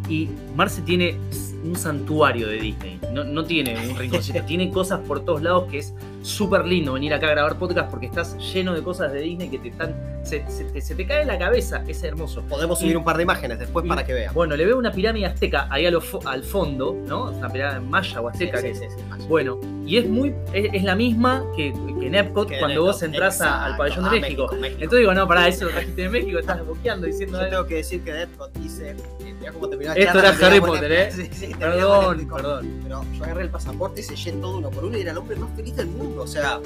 Y 0.08 0.30
Marce 0.56 0.82
tiene 0.84 1.18
un 1.66 1.76
santuario 1.76 2.48
de 2.48 2.56
Disney. 2.56 3.02
No, 3.12 3.26
no 3.26 3.44
tiene 3.44 3.76
un 3.90 3.98
rinconcito. 3.98 4.40
tiene 4.48 4.70
cosas 4.72 5.02
por 5.02 5.26
todos 5.26 5.42
lados 5.42 5.70
que 5.70 5.80
es 5.80 5.94
súper 6.22 6.66
lindo 6.66 6.94
venir 6.94 7.14
acá 7.14 7.28
a 7.28 7.32
grabar 7.32 7.60
podcast 7.60 7.90
porque 7.92 8.06
estás 8.06 8.38
lleno 8.54 8.74
de 8.74 8.82
cosas 8.82 9.12
de 9.12 9.20
Disney 9.20 9.50
que 9.50 9.60
te 9.60 9.68
están. 9.68 9.94
Se, 10.24 10.50
se 10.50 10.64
te, 10.66 10.82
se 10.82 10.96
te 10.96 11.06
cae 11.06 11.22
en 11.24 11.28
la 11.28 11.38
cabeza. 11.38 11.84
Es 11.88 12.02
hermoso. 12.04 12.42
Podemos 12.44 12.80
subir 12.80 12.96
un 12.98 13.04
par 13.04 13.18
de 13.18 13.24
imágenes 13.24 13.60
después 13.60 13.86
Y- 13.86 13.90
para 13.90 14.06
que 14.06 14.14
vean. 14.14 14.34
Bueno, 14.34 14.56
le 14.56 14.66
veo 14.66 14.78
una 14.78 14.92
pirámide 14.92 15.26
azteca 15.26 15.68
ahí 15.70 15.90
lo 15.92 16.02
al 16.26 16.44
fondo, 16.44 16.96
¿no? 17.08 17.26
Una 17.32 17.50
pirámide 17.50 17.82
maya 17.82 18.22
o 18.22 18.30
azteca. 18.30 18.60
Sí, 18.60 18.68
que- 18.68 18.76
sí, 18.76 18.86
sí. 18.90 19.26
Bueno, 19.28 19.60
y 19.86 19.98
es 19.98 20.08
muy. 20.08 20.34
Es, 20.54 20.70
es 20.74 20.84
la 20.84 20.96
misma 20.96 21.44
que, 21.58 21.74
que 22.00 22.08
en 22.08 22.16
Epcot 22.16 22.48
Que 22.48 22.60
cuando 22.60 22.80
en 22.80 22.86
vos 22.86 23.04
entras 23.04 23.42
al 23.42 23.76
pabellón 23.78 24.06
Ah, 24.06 24.12
de 24.14 24.20
México. 24.22 24.48
México. 24.54 24.68
Entonces 24.82 25.00
digo, 25.00 25.14
no, 25.14 25.28
pará, 25.28 25.48
eso 25.48 25.66
lo 25.66 25.72
trajiste 25.72 26.02
de 26.04 26.10
México, 26.10 26.40
estás 26.40 26.66
boqueando 26.66 27.06
diciendo 27.08 27.38
Yo 27.38 27.44
algo. 27.44 27.52
tengo 27.58 27.68
que 27.68 27.76
decir 27.76 28.04
que 28.04 28.14
de 28.14 28.24
Epcot 28.24 28.52
hice. 28.64 28.92
eh, 28.92 28.96
mirá 29.40 29.52
cómo 29.52 29.68
terminó 29.70 29.92
la 29.94 30.00
Esto 30.00 30.14
charla, 30.22 30.30
era 30.38 30.48
Harry 30.48 30.60
Potter. 30.62 30.92
¿eh? 30.92 31.10
Perdón, 31.60 32.20
Epcot. 32.22 32.38
perdón. 32.42 32.80
Pero 32.84 33.02
yo 33.14 33.24
agarré 33.26 33.44
el 33.44 33.50
pasaporte 33.50 34.00
y 34.02 34.04
sellé 34.04 34.32
todo 34.34 34.58
uno 34.58 34.70
por 34.70 34.86
uno 34.86 34.98
y 34.98 35.02
era 35.02 35.12
el 35.12 35.18
hombre 35.18 35.36
más 35.36 35.50
feliz 35.56 35.76
del 35.76 35.88
mundo. 35.88 36.22
O 36.24 36.28
sea, 36.28 36.60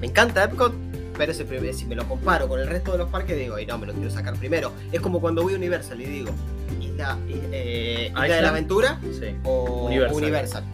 me 0.00 0.06
encanta 0.06 0.44
Epcot, 0.44 0.72
pero 1.16 1.32
ese 1.32 1.72
si 1.72 1.86
me 1.86 1.94
lo 1.94 2.06
comparo 2.06 2.48
con 2.48 2.60
el 2.60 2.66
resto 2.66 2.92
de 2.92 2.98
los 2.98 3.08
parques, 3.10 3.36
digo, 3.38 3.58
y 3.58 3.66
no, 3.66 3.78
me 3.78 3.86
lo 3.86 3.92
quiero 3.94 4.10
sacar 4.10 4.36
primero. 4.36 4.72
Es 4.92 5.00
como 5.00 5.20
cuando 5.20 5.42
voy 5.42 5.54
a 5.54 5.56
Universal 5.56 6.00
y 6.00 6.04
digo, 6.04 6.30
Isla, 6.80 7.18
eh, 7.28 8.10
Isla 8.10 8.36
de 8.36 8.42
la 8.42 8.48
Aventura 8.50 9.00
Sí. 9.18 9.34
o 9.44 9.86
Universal. 9.86 10.16
Universal. 10.16 10.64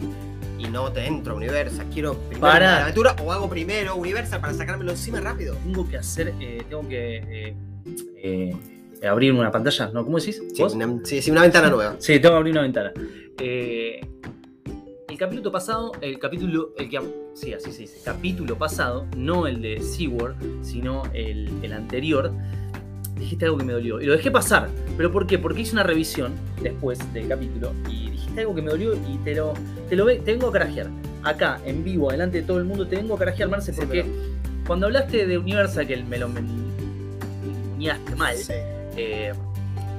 Y 0.57 0.67
no 0.67 0.91
te 0.91 1.05
entro 1.05 1.33
a 1.33 1.37
Universal, 1.37 1.87
quiero 1.91 2.15
primero 2.15 2.41
Pará. 2.41 2.55
Isla 2.57 2.69
de 2.69 2.75
la 2.77 2.83
Aventura 2.83 3.15
o 3.23 3.31
hago 3.31 3.49
primero 3.49 3.95
Universal 3.95 4.41
para 4.41 4.53
sacármelo 4.53 4.91
encima 4.91 5.19
rápido. 5.21 5.55
Tengo 5.63 5.87
que 5.87 5.97
hacer, 5.97 6.33
eh, 6.39 6.63
tengo 6.69 6.87
que 6.87 7.17
eh, 7.17 7.55
eh, 8.23 8.55
abrir 9.07 9.33
una 9.33 9.51
pantalla, 9.51 9.89
¿no? 9.93 10.03
¿Cómo 10.03 10.19
decís? 10.19 10.41
Sí, 10.53 10.61
una, 10.61 10.99
sí, 11.03 11.21
sí, 11.21 11.31
una 11.31 11.41
ventana 11.41 11.69
nueva. 11.69 11.95
Sí, 11.99 12.19
tengo 12.19 12.35
que 12.35 12.37
abrir 12.37 12.51
una 12.53 12.61
ventana. 12.61 12.93
Eh, 13.39 14.01
capítulo 15.21 15.51
pasado, 15.51 15.91
el 16.01 16.17
capítulo, 16.17 16.71
el 16.79 16.89
que, 16.89 16.99
sí, 17.35 17.53
así 17.53 17.71
se 17.71 17.81
dice, 17.83 17.99
capítulo 18.03 18.57
pasado, 18.57 19.05
no 19.15 19.45
el 19.45 19.61
de 19.61 19.79
SeaWorld, 19.79 20.63
sino 20.63 21.03
el, 21.13 21.47
el 21.61 21.73
anterior, 21.73 22.31
dijiste 23.19 23.45
algo 23.45 23.59
que 23.59 23.63
me 23.65 23.73
dolió. 23.73 24.01
Y 24.01 24.05
lo 24.07 24.13
dejé 24.13 24.31
pasar. 24.31 24.69
¿Pero 24.97 25.11
por 25.11 25.27
qué? 25.27 25.37
Porque 25.37 25.61
hice 25.61 25.73
una 25.73 25.83
revisión 25.83 26.33
después 26.63 26.97
del 27.13 27.27
capítulo 27.27 27.71
y 27.87 28.09
dijiste 28.09 28.41
algo 28.41 28.55
que 28.55 28.63
me 28.63 28.71
dolió 28.71 28.95
y 28.95 29.17
te 29.23 29.35
lo, 29.35 29.53
te 29.89 29.95
lo 29.95 30.05
ve- 30.05 30.17
te 30.25 30.31
vengo 30.31 30.47
a 30.47 30.51
carajear. 30.51 30.87
Acá, 31.21 31.61
en 31.65 31.83
vivo, 31.83 32.09
delante 32.11 32.41
de 32.41 32.47
todo 32.47 32.57
el 32.57 32.65
mundo, 32.65 32.87
te 32.87 32.95
vengo 32.95 33.13
a 33.13 33.19
carajear, 33.19 33.47
Marce, 33.47 33.73
Sí, 33.73 33.79
porque 33.79 34.01
pero- 34.03 34.65
cuando 34.65 34.87
hablaste 34.87 35.27
de 35.27 35.37
Universal, 35.37 35.85
que 35.85 35.97
me 35.97 36.17
lo 36.17 36.29
me 36.29 36.41
mal, 38.17 38.35
Sí. 38.37 38.53
eh, 38.97 39.33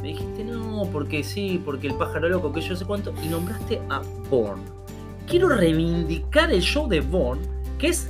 me 0.02 0.08
dijiste 0.08 0.42
no, 0.44 0.88
porque 0.92 1.22
sí, 1.22 1.62
porque 1.64 1.86
el 1.86 1.94
pájaro 1.94 2.28
loco, 2.28 2.52
que 2.52 2.60
yo 2.60 2.74
sé 2.74 2.84
cuánto, 2.84 3.14
y 3.24 3.28
nombraste 3.28 3.80
a 3.88 4.02
Bourne. 4.28 4.81
Quiero 5.32 5.48
reivindicar 5.48 6.52
el 6.52 6.60
show 6.60 6.86
de 6.86 7.00
Bourne, 7.00 7.40
que 7.78 7.88
es 7.88 8.06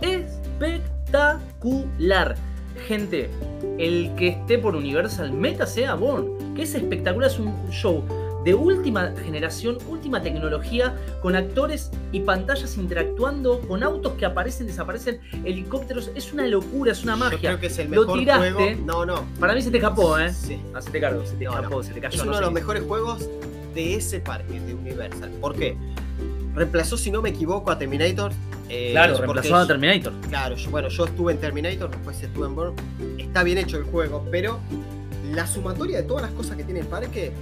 espectacular. 0.00 2.36
Gente, 2.86 3.28
el 3.78 4.14
que 4.14 4.28
esté 4.28 4.58
por 4.58 4.76
Universal, 4.76 5.32
métase 5.32 5.86
a 5.88 5.96
Bourne, 5.96 6.30
que 6.54 6.62
es 6.62 6.76
espectacular, 6.76 7.28
es 7.32 7.40
un 7.40 7.52
show 7.72 8.04
de 8.44 8.54
última 8.54 9.12
generación, 9.24 9.76
última 9.88 10.22
tecnología, 10.22 10.94
con 11.20 11.34
actores 11.34 11.90
y 12.12 12.20
pantallas 12.20 12.76
interactuando, 12.76 13.58
con 13.66 13.82
autos 13.82 14.12
que 14.12 14.24
aparecen, 14.24 14.68
desaparecen, 14.68 15.18
helicópteros, 15.44 16.12
es 16.14 16.32
una 16.32 16.46
locura, 16.46 16.92
es 16.92 17.02
una 17.02 17.14
Yo 17.14 17.18
magia. 17.18 17.38
creo 17.40 17.58
que 17.58 17.66
es 17.66 17.78
el 17.80 17.90
Lo 17.90 18.02
mejor 18.02 18.18
tiraste. 18.20 18.52
juego. 18.52 18.80
No, 18.86 19.04
no. 19.04 19.24
Para 19.40 19.54
mí 19.56 19.62
se 19.62 19.72
te 19.72 19.78
escapó, 19.78 20.16
¿eh? 20.16 20.32
Sí. 20.32 20.60
Se 20.78 20.90
te 20.92 21.00
cargó, 21.00 21.26
se 21.26 21.34
te 21.34 21.44
No, 21.44 21.54
escapó, 21.56 21.82
se 21.82 21.92
te 21.92 22.00
cayó. 22.00 22.14
Es 22.14 22.22
uno 22.22 22.30
no 22.30 22.36
de 22.36 22.38
sé. 22.38 22.44
los 22.44 22.52
mejores 22.52 22.84
juegos 22.84 23.28
de 23.74 23.96
ese 23.96 24.20
parque, 24.20 24.60
de 24.60 24.74
Universal. 24.74 25.28
¿Por 25.40 25.56
qué? 25.56 25.76
Reemplazó, 26.54 26.96
si 26.96 27.10
no 27.10 27.22
me 27.22 27.30
equivoco, 27.30 27.70
a 27.70 27.78
Terminator. 27.78 28.32
eh, 28.68 28.90
Claro, 28.92 29.18
reemplazó 29.18 29.56
a 29.56 29.66
Terminator. 29.66 30.12
Claro, 30.28 30.56
yo- 30.56 30.70
bueno, 30.70 30.88
yo 30.88 31.04
estuve 31.04 31.32
en 31.32 31.38
Terminator, 31.40 31.90
después 31.90 32.22
estuve 32.22 32.46
en 32.46 32.54
Bourne. 32.54 32.76
Está 33.18 33.42
bien 33.42 33.58
hecho 33.58 33.76
el 33.76 33.84
juego, 33.84 34.26
pero 34.30 34.60
la 35.34 35.46
sumatoria 35.46 35.98
de 35.98 36.02
todas 36.04 36.22
las 36.22 36.32
cosas 36.32 36.56
que 36.56 36.64
tiene 36.64 36.80
el 36.80 36.86
parque 36.86 37.32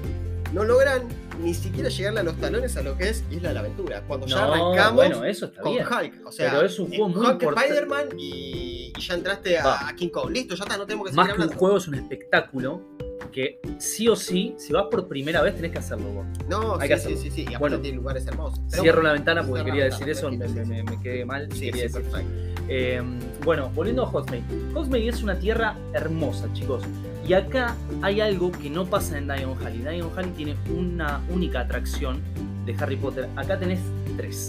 no 0.52 0.64
logran 0.64 1.02
ni 1.42 1.54
siquiera 1.54 1.88
llegarle 1.88 2.20
a 2.20 2.23
los 2.23 2.37
talones 2.37 2.76
a 2.76 2.82
lo 2.82 2.97
que 2.97 3.09
es 3.09 3.25
Isla 3.30 3.49
de 3.49 3.54
la 3.54 3.61
Aventura. 3.61 4.02
Cuando 4.06 4.26
ya 4.26 4.44
arrancamos 4.44 4.94
bueno, 4.94 5.25
eso 5.25 5.47
está 5.47 5.62
con 5.62 5.73
bien. 5.73 5.85
Hulk. 5.87 6.26
O 6.26 6.32
sea, 6.32 6.50
Pero 6.50 6.66
es 6.66 6.78
un 6.78 6.88
juego 6.88 7.06
eh, 7.06 7.12
muy 7.14 7.26
Hulk. 7.26 7.42
Spider-Man 7.42 8.06
y, 8.18 8.92
y 8.97 9.00
ya 9.00 9.14
entraste 9.14 9.59
a, 9.59 9.92
King 9.97 10.09
Kong. 10.09 10.30
Listo, 10.30 10.54
ya 10.54 10.64
está, 10.64 10.76
no 10.76 10.87
tenemos 10.87 11.09
que 11.11 11.16
Más 11.16 11.26
seguir 11.28 11.40
que 11.47 11.52
un 11.52 11.59
juego 11.59 11.76
es 11.78 11.88
un 11.88 11.94
espectáculo 11.94 12.82
que 13.32 13.61
sí 13.78 14.09
o 14.09 14.16
sí, 14.16 14.54
si 14.59 14.73
vas 14.73 14.87
por 14.90 15.06
primera 15.06 15.40
vez 15.40 15.54
tenés 15.54 15.70
que 15.70 15.78
hacerlo 15.78 16.09
vos. 16.09 16.26
No, 16.49 16.75
Hay 16.80 16.88
sí, 16.88 16.88
que 16.88 16.99
sí, 17.00 17.06
hacerlo. 17.14 17.16
sí, 17.23 17.30
sí. 17.30 17.40
Y 17.42 17.44
aparte 17.44 17.59
Bueno, 17.61 17.78
tiene 17.80 17.97
lugares 17.99 18.26
hermosos. 18.26 18.61
Pero 18.70 18.82
Cierro 18.82 18.97
bueno, 18.99 19.09
la 19.09 19.12
ventana 19.14 19.47
porque 19.47 19.64
quería 19.64 19.85
decir 19.85 20.09
eso, 20.09 20.30
me, 20.30 20.38
tranquilo, 20.38 20.64
sí, 20.64 20.70
me- 20.70 20.76
sí. 20.78 20.82
me 20.97 21.00
quedé 21.02 21.25
mal. 21.25 21.49
Sí, 21.52 21.61
quería 21.61 21.73
sí, 21.75 21.80
decir. 21.94 22.02
perfecto. 22.02 22.30
Eh, 22.68 23.02
bueno, 23.44 23.70
volviendo 23.75 24.02
a 24.04 24.11
Hogsmeade. 24.11 24.44
Hogsmeade 24.75 25.09
es 25.09 25.23
una 25.23 25.38
tierra 25.38 25.76
hermosa, 25.92 26.52
chicos. 26.54 26.82
Y 27.30 27.32
acá 27.32 27.76
hay 28.02 28.20
algo 28.20 28.50
que 28.50 28.69
no 28.69 28.86
pasa 28.86 29.16
en 29.16 29.26
Diagon 29.28 29.64
Alley. 29.64 29.78
Diagon 29.82 30.10
Alley 30.19 30.32
tiene 30.32 30.56
una 30.76 31.21
única 31.28 31.60
atracción 31.60 32.21
de 32.66 32.75
Harry 32.80 32.97
Potter. 32.97 33.28
Acá 33.36 33.56
tenés 33.56 33.78
tres. 34.16 34.49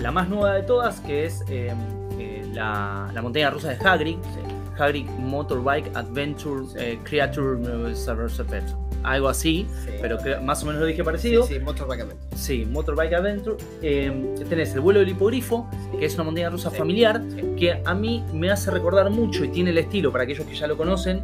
La 0.00 0.10
más 0.10 0.28
nueva 0.28 0.54
de 0.54 0.64
todas, 0.64 0.98
que 0.98 1.24
es 1.24 1.44
eh, 1.48 1.72
eh, 2.18 2.44
la, 2.52 3.12
la 3.14 3.22
montaña 3.22 3.48
rusa 3.50 3.68
de 3.68 3.76
Hagrid. 3.76 4.16
Hagrid 4.76 5.06
Motorbike 5.20 5.94
Adventure 5.96 6.64
eh, 6.76 6.98
Creature 7.04 7.62
eh, 7.62 7.94
Adventure. 8.10 8.74
Algo 9.04 9.28
así, 9.28 9.64
Sí. 9.84 9.90
pero 10.02 10.18
que 10.18 10.36
más 10.38 10.64
o 10.64 10.66
menos 10.66 10.80
lo 10.80 10.86
dije 10.88 11.04
parecido. 11.04 11.44
Sí, 11.44 11.54
sí, 11.54 11.60
Motorbike 11.60 12.00
Adventure. 12.00 12.36
Sí, 12.36 12.66
Motorbike 12.68 13.14
Adventure. 13.14 13.56
Eh, 13.82 14.34
tenés 14.48 14.74
el 14.74 14.80
vuelo 14.80 14.98
del 14.98 15.10
hipogrifo, 15.10 15.70
que 15.96 16.06
es 16.06 16.14
una 16.16 16.24
montaña 16.24 16.50
rusa 16.50 16.70
Sí. 16.70 16.76
familiar, 16.76 17.22
Sí. 17.36 17.42
que 17.56 17.80
a 17.84 17.94
mí 17.94 18.24
me 18.32 18.50
hace 18.50 18.72
recordar 18.72 19.10
mucho 19.10 19.44
y 19.44 19.48
tiene 19.50 19.70
el 19.70 19.78
estilo, 19.78 20.10
para 20.10 20.24
aquellos 20.24 20.44
que 20.44 20.56
ya 20.56 20.66
lo 20.66 20.76
conocen, 20.76 21.22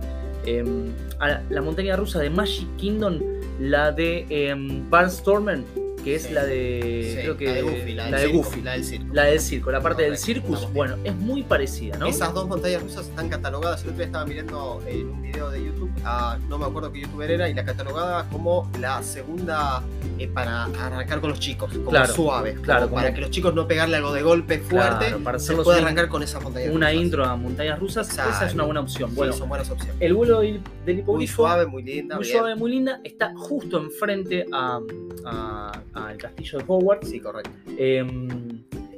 a 1.18 1.40
la 1.50 1.62
montaña 1.62 1.96
rusa 1.96 2.20
de 2.20 2.30
Magic 2.30 2.66
Kingdom, 2.76 3.20
la 3.58 3.92
de 3.92 4.26
eh, 4.30 4.54
Barnstormer, 4.88 5.62
que 6.00 6.14
es 6.16 6.22
Sí. 6.24 6.32
la 6.32 6.44
de. 6.44 7.12
Sí, 7.14 7.22
creo 7.22 7.36
que, 7.36 7.46
la 7.46 7.52
de 7.54 7.62
Goofy, 7.62 7.92
la, 7.94 8.10
la 8.10 8.18
del 8.18 8.26
de 8.28 8.32
circo, 8.32 8.44
Goofy. 8.48 8.62
La 8.62 8.72
del 8.72 8.84
circo. 8.84 9.14
La 9.14 9.24
del 9.24 9.40
circo, 9.40 9.70
la 9.72 9.80
parte 9.80 10.02
del 10.02 10.16
circus, 10.18 10.72
bueno, 10.72 10.96
es 11.04 11.14
muy 11.14 11.42
parecida, 11.42 11.96
¿no? 11.98 12.06
Esas 12.06 12.32
dos 12.34 12.48
montañas 12.48 12.82
rusas 12.82 13.06
están 13.08 13.28
catalogadas. 13.28 13.82
El 13.82 13.88
otro 13.88 13.96
día 13.98 14.06
estaba 14.06 14.26
mirando 14.26 14.82
en 14.86 15.08
un 15.08 15.22
video 15.22 15.50
de 15.50 15.64
YouTube, 15.64 15.90
a, 16.04 16.38
no 16.48 16.58
me 16.58 16.66
acuerdo 16.66 16.92
qué 16.92 17.00
youtuber 17.02 17.30
era, 17.30 17.48
y 17.48 17.54
la 17.54 17.64
catalogaba 17.64 18.26
como 18.30 18.70
la 18.78 19.02
segunda 19.02 19.82
eh, 20.18 20.28
para 20.28 20.64
arrancar 20.64 21.20
con 21.20 21.30
los 21.30 21.40
chicos, 21.40 21.72
como 21.72 21.90
Claro, 21.90 22.12
suave, 22.14 22.52
como 22.52 22.62
claro, 22.62 22.88
para 22.90 23.02
como- 23.08 23.14
que 23.14 23.20
los 23.22 23.30
chicos 23.30 23.54
no 23.54 23.66
pegarle 23.66 23.96
algo 23.96 24.12
de 24.12 24.22
golpe 24.22 24.58
fuerte, 24.58 25.06
Claro, 25.06 25.18
para 25.24 25.38
se 25.38 25.54
puede 25.54 25.80
arrancar 25.80 26.08
con 26.08 26.22
esa 26.22 26.40
montaña 26.40 26.70
Una 26.70 26.88
rusas. 26.90 27.02
intro 27.04 27.24
a 27.24 27.36
montañas 27.36 27.78
rusas, 27.78 28.08
esa 28.10 28.46
es 28.46 28.54
una 28.54 28.64
buena 28.64 28.80
opción. 28.80 29.10
Sí, 29.10 29.16
Bueno, 29.16 29.32
son 29.32 29.48
buenas 29.48 29.70
opciones. 29.70 29.96
el 30.00 30.14
vuelo 30.14 30.40
del, 30.40 30.60
del 30.84 30.94
Muy 30.96 31.02
hipogrifo. 31.02 31.36
suave, 31.36 31.66
muy 31.66 31.82
linda, 31.82 32.16
muy 32.16 32.24
bien. 32.24 32.36
suave, 32.38 32.54
muy 32.54 32.70
linda. 32.70 33.00
Está 33.04 33.32
justo 33.34 33.78
enfrente 33.78 34.46
a- 34.52 34.80
a- 35.24 35.72
al 35.94 36.16
castillo 36.16 36.58
de 36.58 36.64
Hogwarts. 36.66 37.08
Sí, 37.08 37.20
correcto. 37.20 37.50
Eh, 37.78 38.04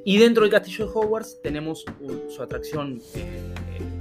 y 0.05 0.19
dentro 0.19 0.43
del 0.43 0.51
castillo 0.51 0.87
de 0.87 0.93
Hogwarts 0.95 1.41
tenemos 1.43 1.85
su 2.29 2.43
atracción 2.43 3.01
eh, 3.15 3.53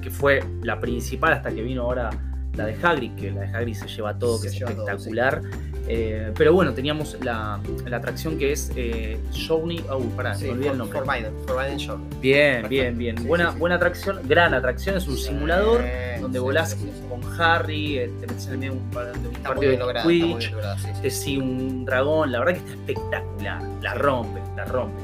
que 0.02 0.10
fue 0.10 0.44
la 0.64 0.80
principal 0.80 1.34
hasta 1.34 1.54
que 1.54 1.62
vino 1.62 1.84
ahora 1.84 2.10
la 2.56 2.66
de 2.66 2.76
Hagrid, 2.82 3.16
que 3.16 3.32
la 3.32 3.42
de 3.42 3.48
Hagrid 3.48 3.76
se 3.76 3.88
lleva 3.88 4.18
todo, 4.18 4.38
Se 4.38 4.44
que 4.44 4.54
es 4.54 4.60
todo, 4.60 4.70
espectacular. 4.70 5.42
Eh, 5.88 6.32
pero 6.38 6.54
bueno, 6.54 6.74
teníamos 6.74 7.18
la, 7.22 7.60
la 7.86 7.98
atracción 7.98 8.38
que 8.38 8.52
es 8.54 8.72
eh, 8.76 9.20
Journey. 9.48 9.84
Oh, 9.90 10.00
pará, 10.16 10.36
Sí, 10.36 10.46
me 10.46 10.52
olvidé 10.52 10.66
el 10.70 10.70
For- 10.72 10.78
nombre. 10.78 11.00
Forbidden, 11.00 11.34
Forbidden 11.48 11.78
Shore. 11.78 12.02
Bien, 12.22 12.52
Perfecto. 12.62 12.70
bien, 12.70 12.98
bien. 12.98 13.18
Sí, 13.18 13.28
buena, 13.28 13.52
sí, 13.52 13.58
buena 13.60 13.76
atracción, 13.76 14.20
gran 14.28 14.54
atracción. 14.54 14.96
Es 14.98 15.08
un 15.08 15.18
simulador 15.18 15.84
donde 16.22 16.40
volás 16.40 16.78
con 17.10 17.22
Harry, 17.42 17.98
eh, 17.98 18.12
te 18.20 18.28
metes 18.28 18.46
en 18.48 18.52
el 18.54 18.58
medio 18.60 18.74
de 18.74 18.78
un, 18.80 18.90
partido 18.92 19.60
bien 19.60 19.72
de 19.74 19.78
lograda, 19.80 20.08
bien 20.08 20.52
lograda, 20.52 20.78
te 21.02 21.10
sigue 21.10 21.42
un 21.42 21.84
dragón. 21.86 22.32
La 22.32 22.40
verdad 22.40 22.54
que 22.54 22.60
está 22.60 22.74
espectacular. 22.92 23.62
La 23.82 23.94
rompe, 23.96 24.40
la 24.56 24.66
rompe. 24.66 25.02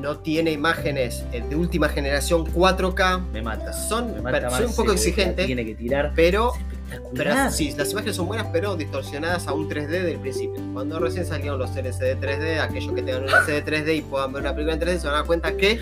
No 0.00 0.16
tiene 0.18 0.50
imágenes 0.52 1.24
eh, 1.32 1.42
de 1.48 1.54
última 1.54 1.88
generación 1.88 2.44
4K, 2.46 3.26
Me 3.32 3.42
mata. 3.42 3.72
Son- 3.72 4.14
me 4.14 4.20
mata 4.22 4.50
soy 4.50 4.66
un 4.66 4.74
poco 4.74 4.92
exigente. 4.92 5.44
Tiene 5.46 5.64
que 5.64 5.74
tirar. 5.74 6.12
pero 6.16 6.52
Es 6.92 6.98
Pero 7.00 7.30
espectacular. 7.30 7.52
sí, 7.52 7.74
las 7.76 7.90
imágenes 7.92 8.16
son 8.16 8.26
buenas, 8.26 8.46
pero 8.52 8.76
distorsionadas 8.76 9.46
a 9.48 9.52
un 9.54 9.68
3D 9.68 10.02
del 10.02 10.18
principio. 10.18 10.60
Cuando 10.72 10.98
recién 10.98 11.26
salieron 11.26 11.58
los 11.58 11.74
LCD 11.76 12.18
3D, 12.20 12.60
aquellos 12.60 12.92
que 12.92 13.02
tengan 13.02 13.22
un 13.24 13.28
LCD 13.30 13.64
3D 13.64 13.96
y 13.96 14.02
puedan 14.02 14.32
ver 14.32 14.42
una 14.42 14.54
película 14.54 14.74
en 14.74 14.80
3D, 14.80 14.98
se 14.98 15.06
van 15.06 15.14
a 15.14 15.18
dar 15.18 15.26
cuenta 15.26 15.56
que 15.56 15.78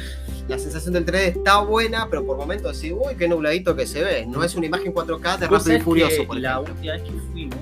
la 0.48 0.58
sensación 0.58 0.94
del 0.94 1.06
3D 1.06 1.36
está 1.38 1.60
buena, 1.60 2.08
pero 2.10 2.24
por 2.24 2.36
momentos 2.36 2.80
decís, 2.80 2.94
uy, 2.98 3.14
qué 3.16 3.28
nubladito 3.28 3.76
que 3.76 3.86
se 3.86 4.02
ve. 4.02 4.26
No 4.26 4.42
es 4.44 4.54
una 4.54 4.66
imagen 4.66 4.92
4K 4.92 5.38
de 5.38 5.46
Rápido 5.48 5.76
y 5.76 5.80
Furioso, 5.80 6.26
por 6.26 6.36
la 6.38 6.52
ejemplo. 6.52 6.74
última 6.74 6.92
vez 6.94 7.02
que 7.02 7.10
fuimos, 7.32 7.58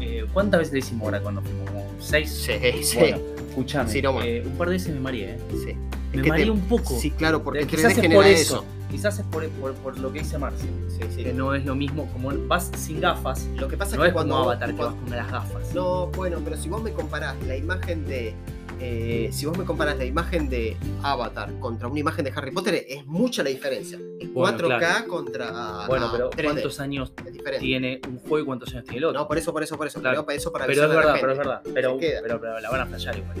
eh, 0.00 0.26
¿cuántas 0.32 0.58
veces 0.60 0.72
le 0.72 0.78
hicimos 0.80 1.04
ahora 1.04 1.20
cuando 1.20 1.42
fuimos? 1.42 1.70
¿Como 1.70 1.86
seis? 2.00 2.30
Sí, 2.46 2.82
sí, 2.82 2.98
Bueno, 2.98 3.18
escuchame, 3.48 3.90
Sí, 3.90 4.02
no 4.02 4.22
eh, 4.22 4.42
un 4.44 4.52
par 4.56 4.68
de 4.68 4.74
veces 4.74 4.94
me 4.94 5.00
mareé, 5.00 5.30
¿eh? 5.34 5.38
sí. 5.64 5.76
Me 6.16 6.22
que 6.22 6.28
mareé 6.28 6.44
te- 6.46 6.50
un 6.50 6.60
poco. 6.62 6.98
Sí, 6.98 7.10
claro, 7.12 7.42
porque 7.42 7.60
el 7.60 7.66
3D 7.68 7.70
quizás 7.76 7.98
es 7.98 8.14
por 8.14 8.26
eso. 8.26 8.54
eso. 8.56 8.64
Quizás 8.90 9.18
es 9.20 9.24
por, 9.26 9.48
por- 9.50 9.74
por 9.74 9.98
lo 9.98 10.12
que 10.12 10.18
dice 10.20 10.36
Marce. 10.38 10.66
Sí, 10.88 11.02
sí. 11.14 11.22
Que 11.22 11.32
no 11.32 11.54
es 11.54 11.64
lo 11.64 11.74
mismo, 11.76 12.10
como 12.12 12.30
vas 12.48 12.70
sin 12.76 13.00
gafas, 13.00 13.46
Lo 13.56 13.68
que 13.68 13.76
pasa 13.76 13.96
no 13.96 14.02
es 14.02 14.08
es 14.08 14.12
que 14.12 14.14
cuando. 14.14 14.36
Avatar 14.36 14.70
que 14.74 14.74
vas 14.82 14.86
cuando- 14.94 15.02
con 15.06 15.16
las 15.16 15.30
gafas. 15.30 15.74
No, 15.74 16.06
bueno, 16.08 16.38
pero 16.44 16.56
si 16.56 16.68
vos 16.68 16.82
me 16.82 16.92
comparás 16.92 17.36
la 17.46 17.56
imagen 17.56 18.04
de. 18.06 18.34
eh, 18.82 19.28
si 19.30 19.44
vos 19.46 19.56
me 19.58 19.64
comparás 19.64 19.96
la 19.98 20.04
imagen 20.06 20.48
de 20.48 20.76
Avatar 21.02 21.52
contra 21.60 21.86
una 21.86 22.00
imagen 22.00 22.24
de 22.24 22.32
Harry 22.34 22.50
Potter, 22.50 22.84
es 22.88 23.06
mucha 23.06 23.42
la 23.44 23.50
diferencia. 23.50 23.98
Es 24.18 24.32
Bueno, 24.32 24.56
4K 24.58 24.78
claro. 24.78 25.06
contra. 25.08 25.86
Bueno, 25.86 26.08
pero 26.10 26.30
3D. 26.30 26.44
¿cuántos 26.44 26.80
años 26.80 27.12
tiene 27.60 28.00
un 28.08 28.18
juego 28.18 28.38
y 28.40 28.44
cuántos 28.46 28.70
años 28.72 28.84
tiene 28.84 28.98
el 28.98 29.04
otro? 29.04 29.20
No, 29.20 29.28
por 29.28 29.38
eso, 29.38 29.52
por 29.52 29.62
eso, 29.62 29.76
por 29.76 29.86
eso. 29.86 30.00
Claro. 30.00 30.24
Pero 30.26 30.36
eso 30.38 30.50
para 30.50 30.66
pero 30.66 30.82
es 30.84 30.88
verdad, 30.90 31.16
pero 31.20 31.32
es 31.32 31.38
verdad. 31.38 31.62
Pero, 31.74 31.92
Se 31.94 31.98
queda. 32.00 32.20
pero, 32.22 32.40
pero 32.40 32.58
la 32.58 32.70
van 32.70 32.80
a 32.80 32.86
flashear 32.86 33.18
igual. 33.18 33.36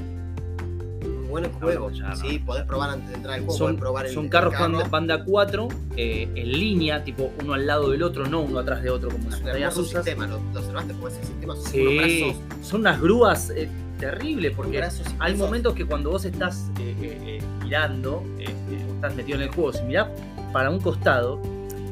Un 1.30 1.40
buen 1.40 1.44
No, 1.52 1.58
juego. 1.60 1.90
no, 1.90 1.96
ya, 1.96 2.08
no. 2.08 2.16
sí, 2.16 2.38
podés 2.40 2.64
probar 2.64 2.90
antes 2.90 3.08
de 3.08 3.14
entrar 3.14 3.34
al 3.34 3.40
juego. 3.40 3.54
Son, 3.56 3.66
podés 3.68 3.80
probar 3.80 4.06
el, 4.06 4.14
son 4.14 4.24
el 4.24 4.30
carros 4.30 4.52
carro. 4.54 4.64
banda, 4.72 4.88
banda 4.88 5.24
4 5.24 5.68
eh, 5.96 6.28
en 6.34 6.52
línea, 6.52 7.04
tipo 7.04 7.30
uno 7.42 7.54
al 7.54 7.66
lado 7.66 7.90
del 7.90 8.02
otro, 8.02 8.26
no 8.26 8.40
uno 8.40 8.58
atrás 8.58 8.82
de 8.82 8.90
otro 8.90 9.10
como 9.10 9.24
Es 9.24 9.30
las 9.30 9.38
un 9.40 9.44
montañas 9.44 9.76
rusas. 9.76 10.04
sistema. 10.04 10.26
¿Lo, 10.26 10.40
lo 10.52 10.60
observaste 10.60 10.92
como 10.94 11.08
ese 11.08 11.24
sistema? 11.24 11.54
Son 11.56 11.64
Sí, 11.66 11.96
brazos. 12.30 12.42
son 12.68 12.80
unas 12.80 13.00
grúas 13.00 13.50
eh, 13.50 13.68
terribles 13.98 14.52
porque 14.56 14.82
hay 15.18 15.34
momentos 15.34 15.74
que 15.74 15.84
cuando 15.84 16.10
vos 16.10 16.24
estás 16.24 16.70
eh, 16.80 16.94
eh, 17.00 17.18
eh, 17.38 17.42
mirando, 17.62 18.24
eh, 18.38 18.44
eh, 18.48 18.86
o 18.90 18.94
estás 18.94 19.14
metido 19.14 19.36
en 19.36 19.42
el 19.44 19.50
juego, 19.50 19.72
si 19.72 19.82
mirás 19.84 20.08
para 20.52 20.70
un 20.70 20.80
costado, 20.80 21.40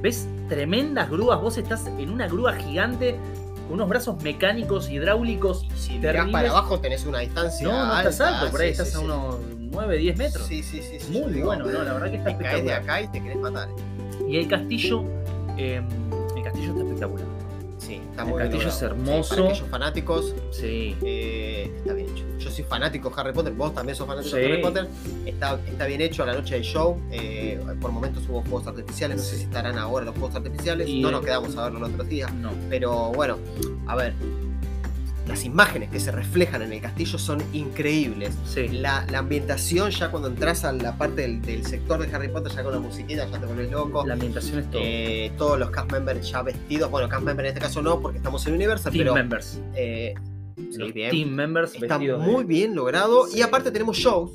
ves 0.00 0.26
tremendas 0.48 1.10
grúas, 1.10 1.40
vos 1.40 1.58
estás 1.58 1.86
en 1.86 2.10
una 2.10 2.26
grúa 2.26 2.54
gigante 2.54 3.16
unos 3.70 3.88
brazos 3.88 4.22
mecánicos, 4.22 4.88
hidráulicos. 4.90 5.64
Y 5.64 5.78
si 5.78 5.98
mirás 5.98 6.28
para 6.30 6.50
abajo 6.50 6.80
tenés 6.80 7.04
una 7.06 7.20
distancia. 7.20 7.66
No, 7.66 7.86
no 7.86 7.98
estás 7.98 8.20
alto, 8.20 8.50
por 8.50 8.60
ahí 8.60 8.68
sí, 8.68 8.72
estás 8.72 8.88
sí, 8.90 8.96
a 8.96 9.00
unos 9.00 9.36
9, 9.58 9.98
10 9.98 10.16
metros. 10.16 10.46
Sí, 10.46 10.62
sí, 10.62 10.82
sí. 10.82 10.98
sí, 11.00 11.12
Muy 11.12 11.32
digo, 11.32 11.46
bueno, 11.46 11.64
no, 11.66 11.82
la 11.84 11.92
verdad 11.94 12.10
que 12.10 12.16
está 12.16 12.36
Te 12.36 12.44
caes 12.44 12.64
de 12.64 12.70
espectacular. 12.72 12.82
acá 12.82 13.02
y 13.02 13.08
te 13.08 13.22
querés 13.22 13.38
matar. 13.38 13.68
Y 14.28 14.36
el 14.38 14.48
castillo, 14.48 15.04
eh, 15.56 15.82
el 16.36 16.42
castillo 16.42 16.70
está 16.70 16.82
espectacular. 16.82 17.26
Está 18.18 18.24
El 18.24 18.34
muy 18.34 18.42
bien 18.42 18.50
castillo 18.50 18.68
es 18.68 18.82
logrado. 18.82 19.04
Sí, 19.04 19.10
hermoso. 19.12 19.28
para 19.36 19.48
aquellos 19.48 19.68
fanáticos, 19.70 20.34
Sí. 20.50 20.96
eh, 21.02 21.70
está 21.76 21.92
bien 21.92 22.08
hecho. 22.10 22.24
Yo 22.38 22.50
soy 22.50 22.64
fanático 22.64 23.10
de 23.10 23.14
Harry 23.20 23.32
Potter, 23.32 23.52
vos 23.52 23.72
también 23.74 23.94
sos 23.94 24.08
fanático 24.08 24.34
de. 24.36 24.44
Harry 24.46 24.60
Potter. 24.62 24.88
Está, 25.24 25.60
está 25.68 25.86
bien 25.86 26.00
hecho 26.00 26.24
a 26.24 26.26
la 26.26 26.32
noche 26.34 26.54
del 26.56 26.64
show. 26.64 27.00
eh, 27.12 27.60
por 27.80 27.92
momentos 27.92 28.24
hubo 28.28 28.42
fuegos 28.42 28.66
artificiales, 28.66 29.18
no 29.18 29.22
sé 29.22 29.36
si 29.36 29.44
estarán 29.44 29.78
ahora 29.78 30.06
los 30.06 30.16
fuegos 30.16 30.34
artificiales. 30.34 30.88
Y- 30.88 31.00
no 31.00 31.10
nos 31.12 31.24
quedamos 31.24 31.56
a 31.56 31.64
verlo 31.64 31.78
el 31.86 31.92
otro 31.92 32.02
día. 32.04 32.28
No. 32.28 32.50
Pero 32.68 33.12
bueno, 33.12 33.38
a 33.86 33.94
ver. 33.94 34.14
Las 35.28 35.44
imágenes 35.44 35.90
que 35.90 36.00
se 36.00 36.10
reflejan 36.10 36.62
en 36.62 36.72
el 36.72 36.80
castillo 36.80 37.18
son 37.18 37.42
increíbles. 37.52 38.34
Sí. 38.46 38.68
La, 38.68 39.06
la 39.10 39.18
ambientación, 39.18 39.90
ya 39.90 40.10
cuando 40.10 40.28
entras 40.28 40.64
a 40.64 40.72
la 40.72 40.96
parte 40.96 41.20
del, 41.22 41.42
del 41.42 41.66
sector 41.66 42.00
de 42.04 42.14
Harry 42.16 42.28
Potter, 42.28 42.50
ya 42.50 42.62
con 42.64 42.72
la 42.72 42.78
musiquita, 42.80 43.28
ya 43.30 43.38
te 43.38 43.46
volvés 43.46 43.70
loco. 43.70 44.06
La 44.06 44.14
ambientación 44.14 44.58
es 44.60 44.70
todo. 44.70 44.80
Eh, 44.82 45.30
todos 45.36 45.58
los 45.58 45.70
cast 45.70 45.92
members 45.92 46.30
ya 46.30 46.42
vestidos. 46.42 46.90
Bueno, 46.90 47.08
cast 47.08 47.22
members 47.22 47.46
en 47.50 47.54
este 47.54 47.60
caso 47.60 47.82
no, 47.82 48.00
porque 48.00 48.16
estamos 48.18 48.46
en 48.46 48.54
Universal, 48.54 48.90
team 48.92 49.04
pero. 49.04 49.14
members. 49.14 49.60
eh, 49.74 50.14
sí, 50.72 50.92
bien. 50.92 51.10
team 51.10 51.28
members 51.30 51.74
Está 51.74 51.98
de- 51.98 52.16
muy 52.16 52.44
bien 52.44 52.74
logrado. 52.74 53.26
Sí. 53.26 53.38
Y 53.38 53.42
aparte 53.42 53.70
tenemos 53.70 53.96
shows 53.98 54.32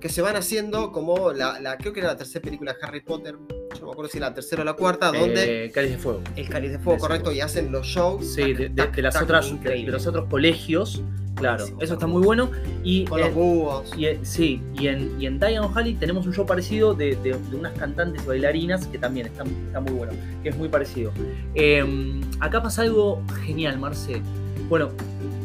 que 0.00 0.08
se 0.08 0.20
van 0.20 0.36
haciendo 0.36 0.90
como 0.92 1.32
la, 1.32 1.60
la- 1.60 1.76
creo 1.78 1.92
que 1.92 2.00
era 2.00 2.08
la 2.10 2.16
tercera 2.16 2.42
película 2.42 2.72
de 2.74 2.78
Harry 2.86 3.00
Potter. 3.02 3.36
No 3.84 3.90
me 3.90 3.92
acuerdo 3.92 4.10
si 4.10 4.18
la 4.18 4.32
tercera 4.32 4.62
o 4.62 4.64
la 4.64 4.72
cuarta, 4.72 5.12
donde 5.12 5.66
Eh, 5.66 5.70
Cáliz 5.70 5.90
de 5.92 5.98
Fuego. 5.98 6.22
el 6.36 6.48
Cáliz 6.48 6.70
de 6.72 6.78
Fuego, 6.78 6.98
correcto, 6.98 7.30
y 7.32 7.40
hacen 7.42 7.70
los 7.70 7.86
shows. 7.86 8.26
Sí, 8.34 8.54
de, 8.54 8.54
de- 8.54 8.70
tac, 8.70 8.94
de 8.96 9.02
las 9.02 9.12
tac, 9.12 9.24
otras, 9.24 9.44
de, 9.44 9.50
increíble. 9.52 9.86
de 9.86 9.92
los 9.92 10.06
otros 10.06 10.24
colegios. 10.30 11.02
Claro, 11.34 11.56
Buenísimo, 11.64 11.82
eso 11.82 11.92
está 11.94 12.06
muy 12.06 12.22
bueno. 12.22 12.48
Y, 12.82 13.04
Con 13.04 13.18
en- 13.18 13.26
los 13.26 13.34
búhos. 13.34 13.92
y 13.98 14.06
sí, 14.24 14.62
y 14.78 14.86
en, 14.86 15.20
y 15.20 15.26
en 15.26 15.38
Diagon 15.38 15.76
Alley 15.76 15.94
tenemos 15.94 16.26
un 16.26 16.32
show 16.32 16.46
parecido 16.46 16.94
de, 16.94 17.16
de- 17.16 17.32
de 17.50 17.56
unas 17.56 17.74
cantantes 17.74 18.24
bailarinas 18.24 18.86
que 18.86 18.96
también 18.98 19.26
está, 19.26 19.42
está 19.42 19.80
muy 19.80 19.92
bueno, 19.92 20.12
que 20.42 20.48
es 20.48 20.56
muy 20.56 20.68
parecido. 20.70 21.12
Eh, 21.54 21.84
acá 22.40 22.62
pasa 22.62 22.82
algo 22.82 23.20
genial, 23.44 23.78
Marce. 23.78 24.22
Bueno, 24.70 24.90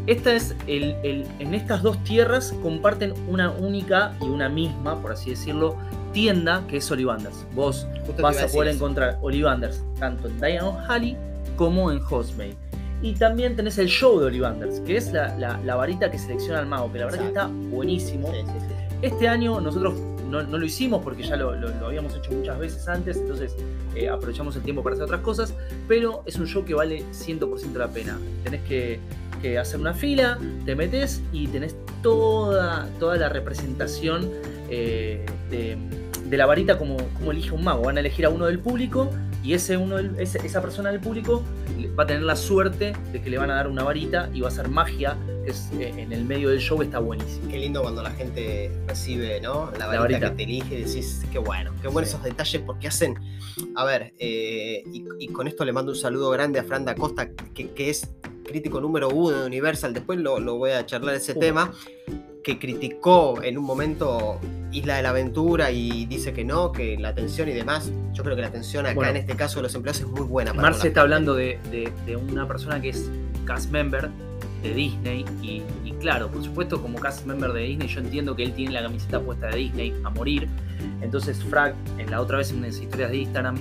esta 0.08 0.34
es 0.34 0.56
el, 0.68 0.96
el- 1.04 1.26
en 1.40 1.54
estas 1.54 1.84
dos 1.84 2.02
tierras 2.06 2.54
comparten 2.64 3.14
una 3.28 3.52
única 3.52 4.16
y 4.22 4.26
una 4.26 4.48
misma, 4.48 5.02
por 5.02 5.12
así 5.12 5.32
decirlo, 5.32 5.76
tienda 6.12 6.64
que 6.68 6.78
es 6.78 6.92
Ollivanders. 6.92 7.46
Vos 7.56 7.88
Justo 8.06 8.22
vas 8.22 8.42
a 8.42 8.48
poder 8.48 8.76
encontrar 8.76 9.18
Ollivanders 9.22 9.84
tanto 10.00 10.28
en 10.28 10.40
Diagon 10.40 10.78
Alley 10.90 11.16
como 11.56 11.92
en 11.92 12.00
Hogsmeade. 12.00 12.56
Y 13.02 13.14
también 13.14 13.56
tenés 13.56 13.78
el 13.78 13.88
show 13.88 14.20
de 14.20 14.26
Ollivanders, 14.26 14.82
que 14.82 14.98
es 14.98 15.12
la, 15.14 15.38
la- 15.38 15.60
la 15.66 15.76
varita 15.76 16.12
que 16.12 16.18
selecciona 16.20 16.60
al 16.60 16.66
mago, 16.66 16.92
que 16.92 17.00
la 17.00 17.06
verdad 17.06 17.20
que 17.20 17.28
está 17.28 17.48
buenísimo. 17.48 18.28
Sí, 18.32 18.40
sí, 18.46 18.60
sí. 18.68 18.74
Este 19.02 19.28
año 19.30 19.62
nosotros 19.62 19.94
no, 20.30 20.44
no 20.44 20.58
lo 20.58 20.66
hicimos 20.66 21.02
porque 21.02 21.24
ya 21.24 21.38
lo, 21.38 21.56
lo- 21.56 21.70
lo 21.70 21.86
habíamos 21.88 22.14
hecho 22.16 22.32
muchas 22.32 22.60
veces 22.60 22.88
antes, 22.90 23.16
entonces 23.18 23.56
eh, 23.96 24.10
aprovechamos 24.10 24.56
el 24.58 24.64
tiempo 24.64 24.84
para 24.84 24.96
hacer 24.96 25.06
otras 25.06 25.22
cosas, 25.22 25.54
pero 25.88 26.24
es 26.26 26.36
un 26.36 26.46
show 26.48 26.66
que 26.66 26.74
vale 26.74 27.04
100% 27.14 27.74
la 27.78 27.88
pena. 27.88 28.20
Tenés 28.44 28.62
que, 28.64 29.00
que 29.42 29.58
hacer 29.58 29.80
una 29.80 29.94
fila, 29.94 30.38
te 30.66 30.76
metes 30.76 31.22
y 31.32 31.48
tenés 31.48 31.76
toda, 32.04 32.88
toda 33.00 33.16
la 33.16 33.30
representación 33.30 34.30
eh, 34.70 35.26
de, 35.50 35.78
de 36.30 36.38
la 36.38 36.46
varita 36.46 36.78
como, 36.78 36.98
como 37.18 37.32
elige 37.32 37.52
un 37.52 37.64
mago. 37.64 37.84
Van 37.84 37.98
a 37.98 38.00
elegir 38.02 38.26
a 38.26 38.30
uno 38.30 38.46
del 38.46 38.60
público 38.60 39.10
y 39.44 39.54
ese 39.54 39.78
uno 39.78 39.96
del- 39.98 40.20
ese- 40.20 40.46
esa 40.46 40.62
persona 40.62 40.92
del 40.92 41.00
público 41.00 41.44
va 41.98 42.04
a 42.04 42.08
tener 42.08 42.24
la 42.24 42.36
suerte 42.36 42.94
de 43.12 43.22
que 43.22 43.30
le 43.30 43.38
van 43.38 43.50
a 43.52 43.56
dar 43.56 43.68
una 43.68 43.84
varita 43.84 44.30
y 44.34 44.42
va 44.42 44.50
a 44.50 44.52
ser 44.52 44.68
magia, 44.68 45.18
que 45.46 45.52
es 45.52 45.70
eh, 45.80 45.94
en 45.98 46.12
el 46.12 46.26
medio 46.26 46.50
del 46.50 46.60
show 46.60 46.82
está 46.82 47.00
buenísimo. 47.00 47.50
Qué 47.50 47.58
lindo 47.58 47.82
cuando 47.82 48.04
la 48.04 48.12
gente 48.12 48.70
recibe, 48.88 49.40
¿no? 49.42 49.72
La 49.78 49.88
varita, 49.88 50.00
varita. 50.02 50.30
que 50.32 50.36
te 50.36 50.44
elige 50.44 50.80
y 50.80 50.84
decís, 50.84 51.26
qué 51.32 51.40
bueno, 51.40 51.72
qué 51.82 51.88
buenos 51.88 52.10
Sí. 52.12 52.16
esos 52.16 52.24
detalles 52.26 52.62
porque 52.66 52.88
hacen. 52.90 53.16
A 53.76 53.86
ver, 53.86 54.14
eh, 54.20 54.84
y, 54.94 55.06
y 55.20 55.28
con 55.30 55.48
esto 55.48 55.64
le 55.66 55.72
mando 55.72 55.92
un 55.94 55.98
saludo 55.98 56.30
grande 56.32 56.60
a 56.60 56.64
Fran 56.64 56.86
da 56.86 56.96
Costa, 56.96 57.30
que, 57.54 57.72
que 57.72 57.90
es 57.90 58.10
crítico 58.46 58.82
número 58.82 59.10
uno 59.10 59.40
de 59.42 59.46
Universal. 59.48 59.94
Después 59.94 60.20
lo, 60.20 60.40
lo 60.40 60.58
voy 60.58 60.72
a 60.72 60.86
charlar 60.86 61.16
ese 61.16 61.34
Uh. 61.34 61.40
tema. 61.40 61.72
Que 62.44 62.58
criticó 62.58 63.42
en 63.44 63.58
un 63.58 63.66
momento 63.66 64.40
Isla 64.72 64.96
de 64.98 65.04
la 65.04 65.10
Aventura 65.10 65.72
y 65.72 66.06
dice 66.06 66.34
que 66.34 66.44
no, 66.46 66.72
que 66.72 66.98
la 66.98 67.10
atención 67.10 67.50
y 67.50 67.54
demás. 67.54 67.92
Yo 68.14 68.24
creo 68.24 68.36
que 68.36 68.42
la 68.42 68.48
atención 68.48 68.86
acá 68.86 68.96
Bueno. 68.96 69.12
en 69.12 69.18
este 69.18 69.36
caso 69.36 69.58
de 69.60 69.64
los 69.64 69.76
empleados 69.76 70.02
es 70.02 70.08
muy 70.08 70.22
buena. 70.22 70.52
para 70.54 70.62
Marce 70.70 70.88
está 70.90 71.02
hablando 71.02 71.36
de, 71.36 71.60
de- 71.72 71.92
de 72.06 72.16
una 72.16 72.48
persona 72.48 72.82
que 72.82 72.90
es 72.90 73.10
cast 73.46 73.72
member 73.72 74.10
de 74.64 74.74
Disney 74.74 75.26
y, 75.42 75.62
y 75.86 75.92
claro, 75.94 76.30
por 76.30 76.44
supuesto 76.44 76.82
como 76.82 77.00
cast 77.00 77.26
member 77.26 77.52
de 77.54 77.62
Disney 77.64 77.88
yo 77.88 78.00
entiendo 78.02 78.36
que 78.36 78.44
él 78.44 78.54
tiene 78.54 78.74
la 78.74 78.82
camiseta 78.84 79.20
puesta 79.22 79.48
de 79.48 79.58
Disney 79.58 79.94
a 80.04 80.10
morir. 80.10 80.48
Entonces 81.02 81.44
Frag, 81.44 81.74
en 81.98 82.10
la 82.12 82.22
otra 82.22 82.38
vez 82.38 82.52
en 82.52 82.62
las 82.62 82.80
historias 82.80 83.12
de 83.12 83.18
Instagram, 83.18 83.58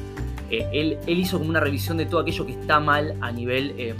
eh, 0.51 0.67
él, 0.73 0.99
él 1.07 1.19
hizo 1.19 1.39
como 1.39 1.51
una 1.51 1.61
revisión 1.61 1.97
de 1.99 2.07
todo 2.07 2.21
aquello 2.21 2.47
que 2.47 2.53
está 2.53 2.81
mal 2.81 3.15
a 3.21 3.31
nivel 3.31 3.75
eh, 3.79 3.95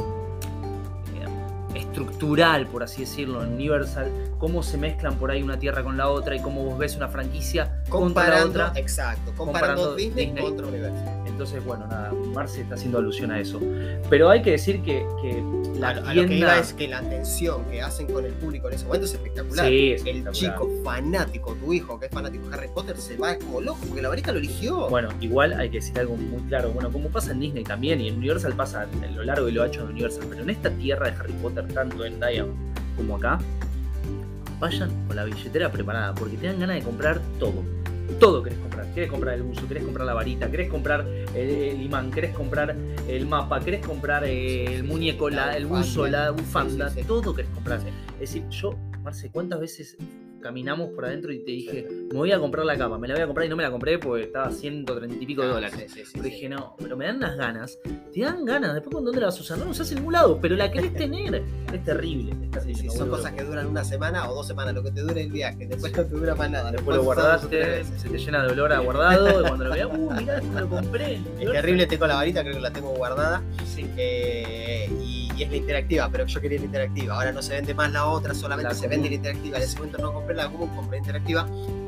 estructural, 1.99 2.67
por 2.67 2.83
así 2.83 3.01
decirlo, 3.03 3.43
en 3.43 3.55
Universal, 3.55 4.11
cómo 4.39 4.63
se 4.63 4.79
mezclan 4.79 5.17
por 5.17 5.31
ahí 5.31 5.43
una 5.43 5.59
tierra 5.59 5.83
con 5.83 5.97
la 5.97 6.09
otra 6.09 6.37
y 6.37 6.41
cómo 6.41 6.65
vos 6.65 6.79
ves 6.79 6.97
una 6.97 7.09
franquicia 7.09 7.83
contra 7.89 8.25
la 8.29 8.41
Comparando, 8.41 8.49
otra. 8.69 8.73
exacto, 8.81 9.33
comparando, 9.37 9.83
comparando 9.83 9.95
Disney, 9.97 10.27
Disney. 10.27 10.45
contra 10.45 10.67
Universal. 10.67 11.23
Entonces, 11.27 11.65
bueno, 11.65 11.87
nada, 11.87 12.08
Marce 12.29 12.63
está 12.63 12.75
haciendo 12.75 12.99
alusión 12.99 13.31
a 13.31 13.41
eso. 13.41 13.61
Pero 14.09 14.31
hay 14.31 14.43
que 14.43 14.53
decir 14.53 14.83
que, 14.83 15.07
que 15.23 15.43
la 15.79 15.91
a, 15.91 15.95
tienda... 15.95 16.15
lo 16.15 16.29
que 16.29 16.35
iba 16.35 16.59
es 16.59 16.73
que 16.73 16.89
la 16.89 16.99
atención 16.99 17.65
que 17.71 17.83
hacen 17.83 18.07
con 18.07 18.25
el 18.25 18.33
público 18.33 18.69
en 18.69 18.75
ese 18.75 18.87
momento 18.87 19.07
es 19.07 19.15
espectacular. 19.15 19.69
Sí, 19.69 19.93
es 19.93 20.03
el 20.03 20.09
espectacular. 20.09 20.35
chico 20.35 20.71
fanático, 20.85 21.55
tu 21.55 21.73
hijo 21.73 21.99
que 21.99 22.07
es 22.07 22.13
fanático 22.13 22.49
de 22.49 22.55
Harry 22.57 22.69
Potter, 22.75 22.97
se 22.97 23.17
va 23.17 23.37
como 23.37 23.61
loco 23.61 23.81
porque 23.87 24.03
la 24.03 24.09
varita 24.09 24.33
lo 24.33 24.39
eligió. 24.39 24.89
Bueno, 24.89 25.09
igual 25.21 25.53
hay 25.55 25.71
que 25.71 25.79
decir 25.79 25.99
algo 25.99 26.17
muy 26.17 26.43
claro. 26.43 26.71
Bueno, 26.71 26.91
como 26.91 27.09
pasa 27.09 27.33
en 27.33 27.41
Disney 27.41 27.65
también, 27.65 28.01
y 28.01 28.09
en 28.09 28.17
Universal 28.17 28.55
pasa 28.55 28.87
en 29.03 29.17
lo 29.17 29.25
largo 29.25 29.49
y 29.49 29.53
lo 29.53 29.63
ancho 29.63 29.85
de 29.85 29.93
Universal, 29.93 30.27
pero 30.29 30.43
en 30.43 30.51
esta 30.51 30.71
tierra 30.71 31.11
de 31.11 31.17
Harry 31.17 31.33
Potter, 31.35 31.67
tanto 31.69 32.05
en 32.05 32.19
Diamond 32.21 32.57
como 32.97 33.17
acá, 33.17 33.39
vayan 34.59 34.91
con 35.07 35.17
la 35.17 35.25
billetera 35.25 35.71
preparada, 35.71 36.15
porque 36.15 36.37
te 36.37 36.47
dan 36.47 36.61
ganas 36.61 36.77
de 36.77 36.83
comprar 36.83 37.21
todo. 37.39 37.78
Todo 38.19 38.43
querés 38.43 38.59
comprar. 38.59 38.87
Querés 38.95 39.11
comprar 39.11 39.35
el 39.35 39.43
buzo, 39.43 39.69
querés 39.69 39.85
comprar 39.85 40.07
la 40.07 40.15
varita, 40.15 40.51
querés 40.51 40.69
comprar 40.71 41.07
el, 41.35 41.37
el 41.51 41.83
imán, 41.83 42.11
querés 42.11 42.35
comprar 42.35 42.75
el 43.09 43.27
mapa, 43.27 43.61
querés 43.61 43.85
comprar 43.87 44.25
eh, 44.25 44.75
el 44.75 44.85
muñeco, 44.85 45.31
la- 45.31 45.57
el 45.57 45.67
buzo, 45.67 46.07
la 46.09 46.31
bufanda, 46.31 46.93
todo 47.07 47.35
querés 47.35 47.51
comprar. 47.53 47.81
Es 48.15 48.21
decir, 48.21 48.49
yo, 48.49 48.77
Marce, 49.03 49.31
¿cuántas 49.31 49.61
veces 49.61 49.97
caminamos 50.43 50.91
por 50.91 51.05
adentro 51.07 51.33
y 51.33 51.41
te 51.45 51.51
dije, 51.51 51.87
me 52.11 52.17
voy 52.19 52.33
a 52.33 52.39
comprar 52.39 52.65
la 52.67 52.77
cama, 52.79 52.99
me 52.99 53.09
la 53.09 53.15
voy 53.15 53.23
a 53.23 53.27
comprar 53.27 53.47
y 53.47 53.49
no 53.51 53.57
me 53.57 53.63
la 53.63 53.71
compré 53.71 53.99
porque 53.99 54.25
estaba 54.25 54.47
a 54.47 54.51
130 54.51 55.17
y 55.23 55.27
pico 55.27 55.43
de 55.43 55.49
Ah, 55.49 55.53
dólares? 55.55 55.93
sí, 55.93 56.21
dije, 56.21 56.49
no, 56.49 56.75
pero 56.79 56.97
me 56.97 57.07
dan 57.07 57.17
unas 57.17 57.37
ganas. 57.37 57.79
Te 58.13 58.21
dan 58.21 58.45
ganas. 58.45 58.75
Después, 58.75 58.93
¿cuándo 58.93 59.11
dónde 59.11 59.21
la 59.21 59.27
vas 59.29 59.39
a 59.39 59.41
usar? 59.43 59.59
No 59.59 59.65
la 59.67 59.71
usás 59.71 59.91
en 59.91 59.97
ningún 59.99 60.13
lado, 60.13 60.39
pero 60.41 60.57
la 60.57 60.71
querés 60.71 60.95
tener. 60.95 61.43
Es 61.73 61.85
terrible. 61.85 62.33
Es 62.43 62.51
terrible, 62.65 62.91
son 62.91 63.09
cosas 63.11 63.33
que 63.33 63.45
duran 63.45 63.67
una 63.67 63.85
semana 63.85 64.29
o 64.31 64.35
dos 64.35 64.47
semanas, 64.47 64.75
lo 64.75 64.83
que 64.83 64.91
te 64.91 65.01
dure 65.03 65.23
el 65.23 65.31
viaje. 65.31 65.67
Después 65.67 65.95
no 65.97 66.05
te 66.05 66.15
dura 66.15 66.35
más 66.35 66.51
nada. 66.51 66.73
Después 66.73 66.97
lo 66.97 67.03
guardaste, 67.05 67.85
se 67.85 68.09
te 68.09 68.19
llena 68.19 68.45
de 68.47 68.53
olor 68.53 68.73
a 68.73 68.79
guardado. 68.81 69.41
Y 69.41 69.45
cuando 69.45 69.65
lo 69.65 69.71
veas, 69.73 69.89
uh, 69.93 70.11
mirá, 70.15 70.37
esto 70.39 70.49
me 70.53 70.61
lo 70.63 70.69
compré. 70.69 71.21
Es 71.41 71.51
terrible, 71.53 71.87
tengo 71.87 72.07
la 72.07 72.15
varita, 72.17 72.43
creo 72.43 72.55
que 72.55 72.61
la 72.61 72.73
tengo 72.73 72.91
guardada. 72.95 73.43
Sí. 73.67 73.87
eh, 73.97 74.91
y, 75.05 75.08
y 75.39 75.43
es 75.45 75.51
la 75.51 75.57
interactiva, 75.57 76.09
pero 76.11 76.27
yo 76.27 76.41
quería 76.41 76.59
la 76.59 76.65
interactiva. 76.67 77.15
Ahora 77.15 77.33
no 77.33 77.41
se 77.43 77.55
vende 77.55 77.73
más 77.75 77.93
la 77.93 78.07
otra, 78.07 78.35
solamente 78.35 78.71
La 78.71 78.75
se 78.75 78.83
común. 78.87 78.91
vende 78.91 79.09
la 79.11 79.15
interactiva. 79.15 79.57
En 79.59 79.63
ese 79.63 79.77
momento 79.79 79.99
no 79.99 80.13
compré 80.13 80.35
la 80.35 80.49
común, 80.51 80.69
compré 80.75 80.99
la 80.99 80.99
interactiva. 80.99 81.47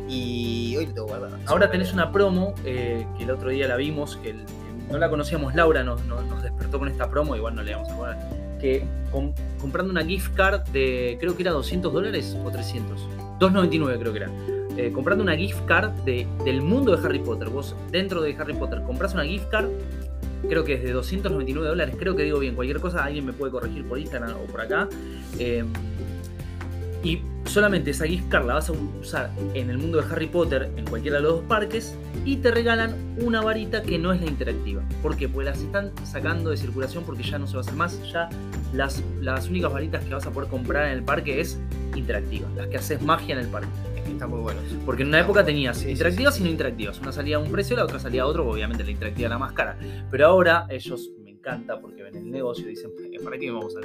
Y 0.08 0.76
hoy 0.76 0.86
la 0.86 0.94
tengo 0.94 1.06
guardada. 1.08 1.38
Ahora 1.46 1.70
tenés 1.70 1.92
una 1.92 2.10
promo 2.12 2.54
eh, 2.64 3.06
que 3.16 3.24
el 3.24 3.30
otro 3.30 3.50
día 3.50 3.68
la 3.68 3.76
vimos, 3.76 4.16
que, 4.16 4.30
el- 4.30 4.44
que 4.44 4.92
no 4.92 4.98
la 4.98 5.08
conocíamos, 5.10 5.54
Laura 5.54 5.84
nos, 5.84 6.04
nos- 6.06 6.24
nos 6.26 6.42
despertó 6.42 6.78
con 6.78 6.88
esta 6.88 7.08
promo, 7.10 7.36
igual 7.36 7.54
no 7.54 7.62
le 7.62 7.74
vamos 7.74 7.90
a 7.90 7.96
poner. 7.96 8.16
Que 8.60 8.84
com- 9.10 9.32
comprando 9.60 9.90
una 9.92 10.04
gift 10.04 10.34
card 10.34 10.62
de 10.68 11.16
creo 11.20 11.36
que 11.36 11.42
era 11.42 11.52
200 11.52 11.92
dólares 11.92 12.36
o 12.44 12.50
300, 12.50 13.00
2.99 13.38 13.98
creo 13.98 14.12
que 14.12 14.18
era. 14.18 14.30
Eh, 14.76 14.92
comprando 14.92 15.22
una 15.24 15.36
gift 15.36 15.64
card 15.66 15.90
de, 16.04 16.26
del 16.44 16.62
mundo 16.62 16.96
de 16.96 17.04
Harry 17.06 17.18
Potter. 17.18 17.48
Vos 17.48 17.74
dentro 17.90 18.20
de 18.22 18.34
Harry 18.38 18.54
Potter 18.54 18.82
compras 18.82 19.14
una 19.14 19.24
gift 19.24 19.48
card, 19.48 19.68
creo 20.48 20.64
que 20.64 20.74
es 20.74 20.82
de 20.82 20.92
299 20.92 21.68
dólares, 21.68 21.94
creo 21.98 22.16
que 22.16 22.24
digo 22.24 22.38
bien, 22.38 22.54
cualquier 22.54 22.80
cosa 22.80 23.04
alguien 23.04 23.24
me 23.26 23.32
puede 23.32 23.52
corregir 23.52 23.84
por 23.84 23.98
Instagram 23.98 24.32
o 24.32 24.44
por 24.44 24.60
acá. 24.60 24.88
Eh, 25.38 25.64
y 27.02 27.22
solamente 27.46 27.90
esa 27.92 28.06
gift 28.06 28.32
la 28.32 28.40
vas 28.40 28.68
a 28.68 28.72
usar 28.72 29.30
en 29.54 29.70
el 29.70 29.78
mundo 29.78 30.02
de 30.02 30.12
Harry 30.12 30.26
Potter, 30.26 30.70
en 30.76 30.84
cualquiera 30.84 31.16
de 31.16 31.22
los 31.22 31.36
dos 31.36 31.44
parques, 31.44 31.94
y 32.24 32.36
te 32.36 32.50
regalan 32.50 32.94
una 33.18 33.40
varita 33.40 33.82
que 33.82 33.98
no 33.98 34.12
es 34.12 34.20
la 34.20 34.26
interactiva. 34.26 34.82
¿Por 35.02 35.16
qué? 35.16 35.28
Porque 35.28 35.48
las 35.48 35.60
están 35.60 35.92
sacando 36.04 36.50
de 36.50 36.58
circulación 36.58 37.04
porque 37.04 37.22
ya 37.22 37.38
no 37.38 37.46
se 37.46 37.54
va 37.54 37.60
a 37.60 37.62
hacer 37.62 37.74
más. 37.74 38.12
Ya 38.12 38.28
las, 38.74 39.02
las 39.20 39.48
únicas 39.48 39.72
varitas 39.72 40.04
que 40.04 40.12
vas 40.12 40.26
a 40.26 40.30
poder 40.30 40.50
comprar 40.50 40.86
en 40.86 40.92
el 40.92 41.02
parque 41.02 41.40
es 41.40 41.58
interactiva, 41.96 42.48
las 42.56 42.66
que 42.66 42.76
haces 42.76 43.00
magia 43.00 43.34
en 43.34 43.40
el 43.40 43.48
parque. 43.48 43.68
Está 44.06 44.26
muy 44.26 44.40
bueno. 44.40 44.60
Porque 44.84 45.02
en 45.02 45.08
una 45.08 45.20
época 45.20 45.44
tenías 45.44 45.78
Sí, 45.78 45.90
interactivas 45.90 46.34
sí, 46.34 46.40
y 46.42 46.44
no 46.44 46.50
interactivas. 46.50 46.98
Una 47.00 47.12
salía 47.12 47.36
a 47.36 47.38
un 47.38 47.50
precio, 47.50 47.76
la 47.76 47.84
otra 47.84 47.98
salía 47.98 48.22
a 48.22 48.26
otro, 48.26 48.48
obviamente 48.48 48.84
la 48.84 48.90
interactiva 48.90 49.26
era 49.26 49.38
más 49.38 49.52
cara. 49.52 49.76
Pero 50.10 50.26
ahora 50.26 50.66
ellos 50.70 51.10
me 51.22 51.30
encanta 51.30 51.80
porque 51.80 52.02
ven 52.02 52.16
el 52.16 52.30
negocio 52.30 52.66
y 52.66 52.70
dicen, 52.70 52.90
"Eh, 53.12 53.18
¿para 53.22 53.38
qué, 53.38 53.46
le 53.46 53.52
vamos 53.52 53.74
a, 53.76 53.80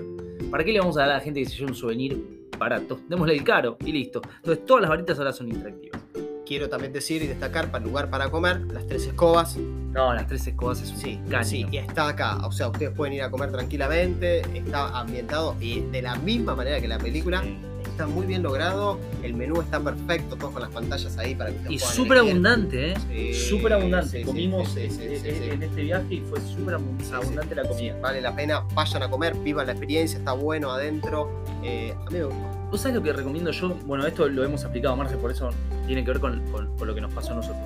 ¿para 0.51 0.63
qué 0.63 0.71
le 0.73 0.79
vamos 0.79 0.97
a 0.97 1.01
dar 1.01 1.09
a 1.11 1.13
la 1.15 1.19
gente 1.19 1.39
que 1.41 1.45
se 1.49 1.55
lleve 1.57 1.71
un 1.71 1.75
souvenir 1.75 2.47
barato? 2.57 2.99
Démosle 3.07 3.33
el 3.33 3.43
caro 3.43 3.77
y 3.85 3.91
listo. 3.91 4.21
Entonces 4.37 4.65
todas 4.65 4.81
las 4.81 4.89
varitas 4.89 5.17
ahora 5.17 5.31
son 5.33 5.47
interactivas. 5.49 6.01
Quiero 6.45 6.69
también 6.69 6.93
decir 6.93 7.23
y 7.23 7.27
destacar 7.27 7.71
para 7.71 7.83
el 7.83 7.89
lugar 7.89 8.07
para 8.11 8.29
comer, 8.29 8.61
las 8.71 8.85
tres 8.85 9.07
escobas. 9.07 9.57
No, 9.57 10.13
las 10.13 10.27
tres 10.27 10.45
escobas 10.45 10.79
es 10.81 10.91
un 10.91 10.97
Sí, 10.97 11.19
caño. 11.27 11.43
sí, 11.43 11.65
y 11.71 11.77
está 11.77 12.07
acá. 12.09 12.45
O 12.45 12.51
sea, 12.51 12.67
ustedes 12.67 12.91
pueden 12.91 13.13
ir 13.15 13.23
a 13.23 13.31
comer 13.31 13.51
tranquilamente. 13.51 14.41
Está 14.55 14.99
ambientado 14.99 15.55
y 15.59 15.79
de 15.79 16.03
la 16.03 16.15
misma 16.17 16.53
manera 16.55 16.79
que 16.79 16.87
la 16.87 16.99
película. 16.99 17.41
Sí. 17.41 17.57
Está 17.95 18.07
muy 18.07 18.25
bien 18.25 18.43
logrado. 18.43 18.99
El 19.23 19.35
menú 19.35 19.61
está 19.61 19.79
perfecto, 19.79 20.35
todos 20.35 20.51
con 20.51 20.61
las 20.61 20.69
pantallas 20.71 21.17
ahí 21.17 21.33
para 21.33 21.51
que 21.51 21.55
ustedes 21.59 21.71
Y 21.75 21.77
puedan 21.79 21.95
súper 21.95 22.17
abundante, 22.17 22.91
¿eh? 22.91 22.95
Sí, 23.09 23.33
súper 23.33 23.71
abundante. 23.71 24.21
Comimos 24.23 24.67
sí, 24.67 24.89
sí, 24.89 24.99
eh, 25.01 25.19
sí, 25.21 25.27
eh, 25.29 25.41
sí. 25.45 25.49
en 25.51 25.63
este 25.63 25.81
viaje 25.83 26.15
y 26.15 26.19
fue 26.19 26.41
súper 26.41 26.75
abun- 26.75 26.99
Sí, 26.99 27.05
sí. 27.05 27.13
abundante 27.13 27.55
la 27.55 27.61
Sí, 27.63 27.69
comida. 27.69 27.99
vale 28.01 28.19
la 28.19 28.35
pena, 28.35 28.63
vayan 28.73 29.03
a 29.03 29.09
comer, 29.09 29.33
vivan 29.35 29.67
la 29.67 29.71
experiencia, 29.71 30.19
está 30.19 30.33
bueno 30.33 30.71
adentro. 30.71 31.41
Eh, 31.63 31.93
a 32.05 32.09
mí 32.09 32.17
me 32.17 32.23
gustó. 32.25 32.39
¿Vos 32.69 32.81
sabés 32.81 32.97
lo 32.97 33.01
que 33.03 33.13
recomiendo 33.13 33.51
yo? 33.51 33.69
Bueno, 33.85 34.05
esto 34.05 34.27
lo 34.27 34.43
hemos 34.43 34.65
aplicado, 34.65 34.97
Marce, 34.97 35.15
por 35.15 35.31
eso 35.31 35.51
tiene 35.87 36.03
que 36.03 36.11
ver 36.11 36.19
con, 36.19 36.41
con- 36.51 36.75
con 36.75 36.87
lo 36.87 36.93
que 36.93 36.99
nos 36.99 37.13
pasó 37.13 37.31
a 37.31 37.35
nosotros. 37.35 37.63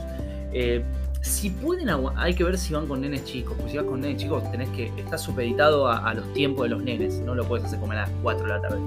Eh, 0.54 0.84
si 1.22 1.50
pueden, 1.50 1.90
hay 2.16 2.34
que 2.34 2.44
ver 2.44 2.58
si 2.58 2.74
van 2.74 2.88
con 2.88 3.02
nenes 3.02 3.24
chicos. 3.26 3.54
Porque 3.58 3.72
si 3.72 3.78
vas 3.78 3.86
con 3.86 4.02
nenes 4.02 4.18
chicos, 4.22 4.50
tenés 4.52 4.70
que. 4.70 4.88
Está 4.98 5.18
supeditado 5.18 5.88
a, 5.88 5.98
a 6.10 6.14
los 6.14 6.32
tiempos 6.34 6.64
de 6.64 6.70
los 6.70 6.82
nenes. 6.84 7.20
No 7.20 7.36
lo 7.36 7.46
puedes 7.46 7.66
hacer 7.66 7.80
comer 7.80 7.98
a 8.00 8.02
las 8.04 8.12
4 8.24 8.44
de 8.46 8.50
la 8.50 8.62
tarde. 8.62 8.78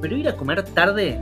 Pero 0.00 0.16
ir 0.16 0.28
a 0.28 0.36
comer 0.36 0.62
tarde, 0.64 1.20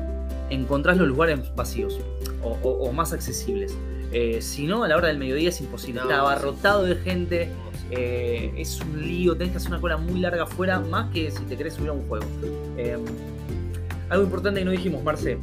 encontrás 0.50 0.96
los 0.96 1.08
lugares 1.08 1.54
vacíos 1.54 1.98
o, 2.42 2.56
o- 2.62 2.88
o 2.88 2.92
más 2.92 3.12
accesibles. 3.12 3.76
Eh, 4.12 4.40
si 4.40 4.66
no, 4.66 4.84
a 4.84 4.88
la 4.88 4.96
hora 4.96 5.08
del 5.08 5.18
mediodía 5.18 5.48
es 5.50 5.60
imposible. 5.60 6.00
No, 6.00 6.06
Está 6.08 6.14
sí. 6.16 6.20
abarrotado 6.20 6.84
de 6.84 6.96
gente. 6.96 7.48
eh, 7.90 8.52
es 8.56 8.80
un 8.80 9.00
lío, 9.06 9.36
tenés 9.36 9.52
que 9.52 9.58
hacer 9.58 9.70
una 9.70 9.80
cola 9.80 9.96
muy 9.96 10.18
larga 10.20 10.42
afuera, 10.44 10.80
más 10.80 11.12
que 11.12 11.30
si 11.30 11.42
te 11.44 11.56
querés 11.56 11.74
subir 11.74 11.90
a 11.90 11.92
un 11.92 12.06
juego. 12.08 12.24
Eh, 12.76 12.96
algo 14.08 14.24
importante 14.24 14.60
que 14.60 14.64
no 14.64 14.70
dijimos, 14.72 15.02
Marce. 15.04 15.38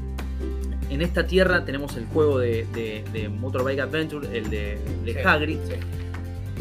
En 0.93 1.01
esta 1.01 1.25
tierra 1.25 1.65
tenemos 1.65 1.97
el 1.97 2.05
juego 2.05 2.37
de, 2.37 2.67
de- 2.71 3.03
de 3.11 3.27
Motorbike 3.27 3.79
Adventure, 3.79 4.27
el 4.37 4.49
de, 4.51 4.77
de 5.03 5.13
Sí, 5.13 5.19
Hagrid. 5.25 5.57
sí. 5.67 5.73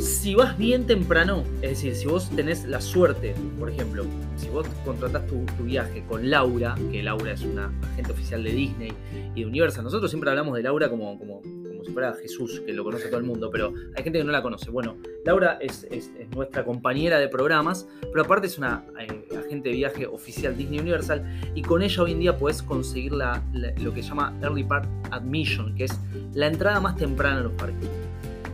Si 0.02 0.34
vas 0.34 0.56
bien 0.56 0.86
temprano, 0.86 1.44
es 1.60 1.70
decir, 1.72 1.94
si 1.94 2.06
vos 2.06 2.30
tenés 2.34 2.64
la 2.64 2.80
suerte, 2.80 3.34
por 3.58 3.68
ejemplo, 3.68 4.06
si 4.38 4.48
vos 4.48 4.66
contratás 4.86 5.26
tu, 5.26 5.44
tu 5.58 5.64
viaje 5.64 6.02
con 6.08 6.30
Laura, 6.30 6.74
que 6.90 7.02
Laura 7.02 7.32
es 7.32 7.42
una 7.42 7.70
agente 7.92 8.10
oficial 8.12 8.42
de 8.42 8.52
Disney 8.52 8.92
y 9.34 9.40
de 9.42 9.46
Universal, 9.46 9.84
nosotros 9.84 10.10
siempre 10.10 10.30
hablamos 10.30 10.56
de 10.56 10.62
Laura 10.62 10.88
como, 10.88 11.18
como, 11.18 11.42
como 11.42 11.84
si 11.84 11.92
fuera 11.92 12.14
Jesús, 12.14 12.62
que 12.64 12.72
lo 12.72 12.84
conoce 12.84 13.08
todo 13.08 13.18
el 13.18 13.24
mundo, 13.26 13.50
pero 13.52 13.74
hay 13.94 14.02
gente 14.02 14.18
que 14.18 14.24
no 14.24 14.32
la 14.32 14.40
conoce. 14.40 14.70
Bueno, 14.70 14.96
Laura 15.26 15.58
es, 15.60 15.84
es- 15.90 16.10
es 16.18 16.30
nuestra 16.34 16.64
compañera 16.64 17.18
de 17.18 17.28
programas, 17.28 17.86
pero 18.10 18.22
aparte 18.24 18.46
es 18.46 18.56
una 18.56 18.86
eh, 18.98 19.08
de 19.60 19.72
viaje 19.72 20.06
oficial 20.06 20.56
Disney 20.56 20.78
Universal 20.78 21.22
y 21.54 21.62
con 21.62 21.82
ella 21.82 22.02
hoy 22.02 22.12
en 22.12 22.20
día 22.20 22.38
podés 22.38 22.62
conseguir 22.62 23.12
lo 23.12 23.94
que 23.94 24.02
se 24.02 24.08
llama 24.08 24.32
Early 24.40 24.64
Park 24.64 24.88
Admission, 25.10 25.74
que 25.74 25.84
es 25.84 25.98
la 26.32 26.46
entrada 26.46 26.80
más 26.80 26.96
temprana 26.96 27.40
a 27.40 27.42
los 27.42 27.52
parques. 27.52 27.88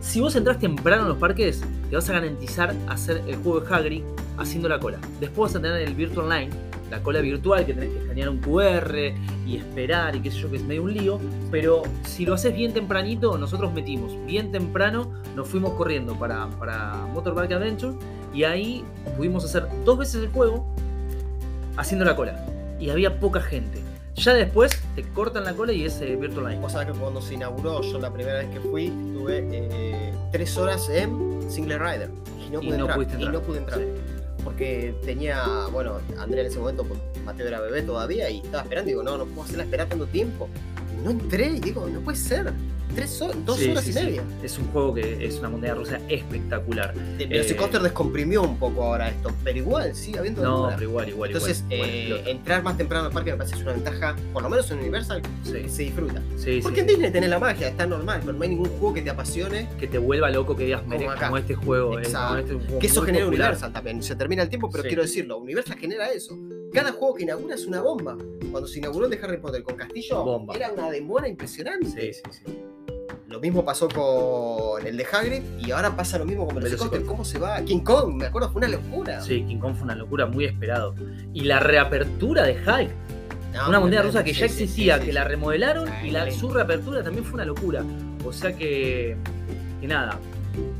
Si 0.01 0.19
vos 0.19 0.35
entras 0.35 0.59
temprano 0.59 1.05
a 1.05 1.07
los 1.09 1.17
parques, 1.17 1.61
te 1.89 1.95
vas 1.95 2.09
a 2.09 2.13
garantizar 2.13 2.75
hacer 2.87 3.21
el 3.27 3.35
juego 3.37 3.61
de 3.61 3.73
Hagrid 3.73 4.03
haciendo 4.37 4.67
la 4.67 4.79
cola. 4.79 4.97
Después 5.19 5.53
vas 5.53 5.59
a 5.59 5.61
tener 5.61 5.81
el 5.81 5.93
Virtual 5.93 6.27
Line, 6.29 6.49
la 6.89 7.03
cola 7.03 7.21
virtual, 7.21 7.65
que 7.65 7.73
tenés 7.73 7.89
que 7.89 7.99
escanear 7.99 8.29
un 8.29 8.39
QR 8.39 8.95
y 9.45 9.57
esperar 9.57 10.15
y 10.15 10.21
qué 10.21 10.31
sé 10.31 10.39
yo, 10.39 10.49
que 10.49 10.57
es 10.57 10.63
medio 10.63 10.83
un 10.83 10.93
lío. 10.93 11.19
Pero 11.51 11.83
si 12.03 12.25
lo 12.25 12.33
haces 12.33 12.55
bien 12.55 12.73
tempranito, 12.73 13.37
nosotros 13.37 13.73
metimos 13.73 14.13
bien 14.25 14.51
temprano, 14.51 15.11
nos 15.35 15.47
fuimos 15.47 15.73
corriendo 15.73 16.17
para, 16.17 16.49
para 16.51 17.05
Motorbike 17.13 17.51
Adventure 17.51 17.95
y 18.33 18.43
ahí 18.43 18.83
pudimos 19.17 19.45
hacer 19.45 19.67
dos 19.85 19.97
veces 19.97 20.23
el 20.23 20.29
juego 20.29 20.65
haciendo 21.79 22.05
la 22.05 22.15
cola. 22.15 22.45
Y 22.79 22.89
había 22.89 23.19
poca 23.19 23.41
gente. 23.41 23.79
Ya 24.15 24.33
después 24.33 24.71
te 24.95 25.03
cortan 25.03 25.45
la 25.45 25.53
cola 25.53 25.71
y 25.71 25.85
es 25.85 26.01
eh, 26.01 26.15
Virtual 26.15 26.47
Line. 26.49 26.61
Vos 26.61 26.73
sabés 26.73 26.91
que 26.91 26.99
cuando 26.99 27.21
se 27.21 27.35
inauguró, 27.35 27.81
yo 27.81 27.99
la 27.99 28.11
primera 28.11 28.39
vez 28.39 28.49
que 28.49 28.59
fui, 28.59 28.85
estuve 28.87 29.47
eh, 29.51 30.13
tres 30.31 30.57
horas 30.57 30.89
en 30.89 31.39
Single 31.49 31.77
Rider. 31.77 32.09
Y 32.45 32.49
no 32.49 32.61
Y 32.61 32.67
pude 32.67 32.77
no 32.77 32.83
entrar. 32.83 32.95
pudiste 32.95 33.13
Y 33.13 33.23
entrar. 33.23 33.33
no 33.33 33.47
pude 33.47 33.57
entrar. 33.59 33.79
Sí. 33.79 33.85
Porque 34.43 34.95
tenía, 35.05 35.43
bueno, 35.71 35.99
Andrea 36.17 36.41
en 36.41 36.47
ese 36.47 36.59
momento, 36.59 36.85
Mateo 37.25 37.47
era 37.47 37.59
bebé 37.61 37.81
todavía 37.81 38.29
y 38.29 38.39
estaba 38.39 38.63
esperando. 38.63 38.89
Y 38.89 38.93
digo, 38.93 39.03
no, 39.03 39.17
no 39.17 39.25
puedo 39.25 39.43
hacerla 39.43 39.63
esperar 39.63 39.87
tanto 39.87 40.05
tiempo. 40.07 40.49
No 41.03 41.11
entré 41.11 41.47
y 41.51 41.59
digo, 41.59 41.87
no 41.91 41.99
puede 42.01 42.17
ser. 42.17 42.51
Tres 42.95 43.21
horas, 43.21 43.37
dos 43.45 43.59
Sí, 43.59 43.69
horas 43.69 43.83
sí, 43.83 43.91
y 43.91 43.93
sí. 43.93 43.99
media. 44.03 44.23
Es 44.41 44.57
un 44.57 44.65
juego 44.71 44.95
que 44.95 45.23
es 45.23 45.37
una 45.37 45.47
montaña 45.49 45.75
rusa 45.75 45.99
espectacular. 46.09 46.95
De- 46.95 47.23
Eh, 47.25 47.27
Velocicoaster 47.27 47.81
descomprimió 47.83 48.41
un 48.41 48.57
poco 48.57 48.83
ahora 48.83 49.09
esto, 49.09 49.31
pero 49.43 49.59
igual 49.59 49.95
sigue 49.95 50.17
habiendo 50.17 50.41
No, 50.41 50.69
pero 50.71 50.89
igual, 50.89 51.07
igual. 51.09 51.29
Entonces, 51.29 51.63
igual, 51.69 51.87
eh, 51.89 52.23
entrar 52.25 52.63
más 52.63 52.77
temprano 52.77 53.05
al 53.05 53.11
parque 53.13 53.29
me 53.31 53.37
parece 53.37 53.53
que 53.53 53.59
es 53.59 53.65
una 53.67 53.73
ventaja, 53.75 54.15
por 54.33 54.41
lo 54.41 54.49
menos 54.49 54.71
en 54.71 54.79
Universal, 54.79 55.21
Sí, 55.43 55.51
que 55.53 55.69
se 55.69 55.83
disfruta. 55.83 56.19
sí, 56.35 56.59
Porque 56.63 56.77
sí, 56.77 56.81
en 56.81 56.87
Disney 56.87 57.11
tenés 57.11 57.29
la 57.29 57.37
magia, 57.37 57.67
está 57.67 57.85
normal, 57.85 58.21
pero 58.25 58.33
no 58.33 58.41
hay 58.43 58.49
ningún 58.49 58.69
juego 58.69 58.93
que 58.95 59.03
te 59.03 59.11
apasione. 59.11 59.69
que 59.79 59.87
te 59.87 59.99
vuelva 59.99 60.31
loco 60.31 60.55
que 60.55 60.65
digas, 60.65 60.85
"Mere, 60.87 61.07
acá. 61.07 61.27
como 61.27 61.37
este 61.37 61.53
juego. 61.53 61.99
eh, 61.99 62.01
Exacto. 62.01 62.27
como 62.27 62.39
este 62.39 62.53
juego 62.65 62.79
Que 62.79 62.87
eso 62.87 63.01
genera 63.03 63.25
popular". 63.25 63.47
Universal 63.49 63.71
también. 63.71 64.01
Se 64.03 64.15
termina 64.15 64.41
el 64.41 64.49
tiempo, 64.49 64.67
pero 64.71 64.81
Sí. 64.81 64.87
quiero 64.89 65.03
decirlo, 65.03 65.37
Universal 65.37 65.77
genera 65.77 66.07
eso. 66.11 66.35
Cada 66.73 66.91
juego 66.91 67.15
que 67.15 67.23
inaugura 67.23 67.55
es 67.55 67.65
una 67.65 67.81
bomba. 67.81 68.17
Cuando 68.51 68.67
se 68.67 68.79
inauguró 68.79 69.05
el 69.05 69.11
de 69.11 69.19
Harry 69.23 69.37
Potter 69.37 69.63
con 69.63 69.75
Castillo, 69.75 70.23
Bomba. 70.23 70.55
era 70.55 70.71
una 70.71 70.89
demora 70.89 71.27
impresionante. 71.27 72.13
Sí, 72.13 72.21
sí, 72.31 72.43
sí. 72.45 72.59
Lo 73.27 73.39
mismo 73.39 73.63
pasó 73.63 73.87
con 73.87 74.85
el 74.85 74.97
de 74.97 75.05
Hagrid 75.05 75.43
y 75.59 75.71
ahora 75.71 75.95
pasa 75.95 76.17
lo 76.17 76.25
mismo 76.25 76.45
con 76.47 76.55
Velocicoaster. 76.55 76.99
Velocicoaster. 77.01 77.05
¿Cómo 77.07 77.23
se 77.25 77.37
va? 77.37 77.61
King 77.63 77.81
Kong, 77.81 78.15
me 78.15 78.25
acuerdo, 78.25 78.49
fue 78.51 78.59
una 78.59 78.69
locura. 78.69 79.21
Sí, 79.21 79.43
King 79.47 79.59
Kong 79.59 79.75
fue 79.75 79.83
una 79.83 79.95
locura, 79.95 80.25
muy 80.25 80.45
esperado. 80.45 80.95
Y 81.33 81.41
la 81.41 81.59
reapertura 81.59 82.43
de 82.43 82.55
No, 83.53 83.69
una 83.69 83.79
montaña 83.79 84.01
rusa 84.01 84.23
que 84.23 84.33
ya 84.33 84.45
existía, 84.45 84.99
que 84.99 85.13
la 85.13 85.23
remodelaron 85.25 85.89
y 86.03 86.09
la, 86.09 86.29
su 86.31 86.49
reapertura 86.49 87.03
también 87.03 87.23
fue 87.23 87.35
una 87.35 87.45
locura. 87.45 87.83
O 88.25 88.33
sea 88.33 88.55
que, 88.55 89.15
que 89.79 89.87
nada, 89.87 90.19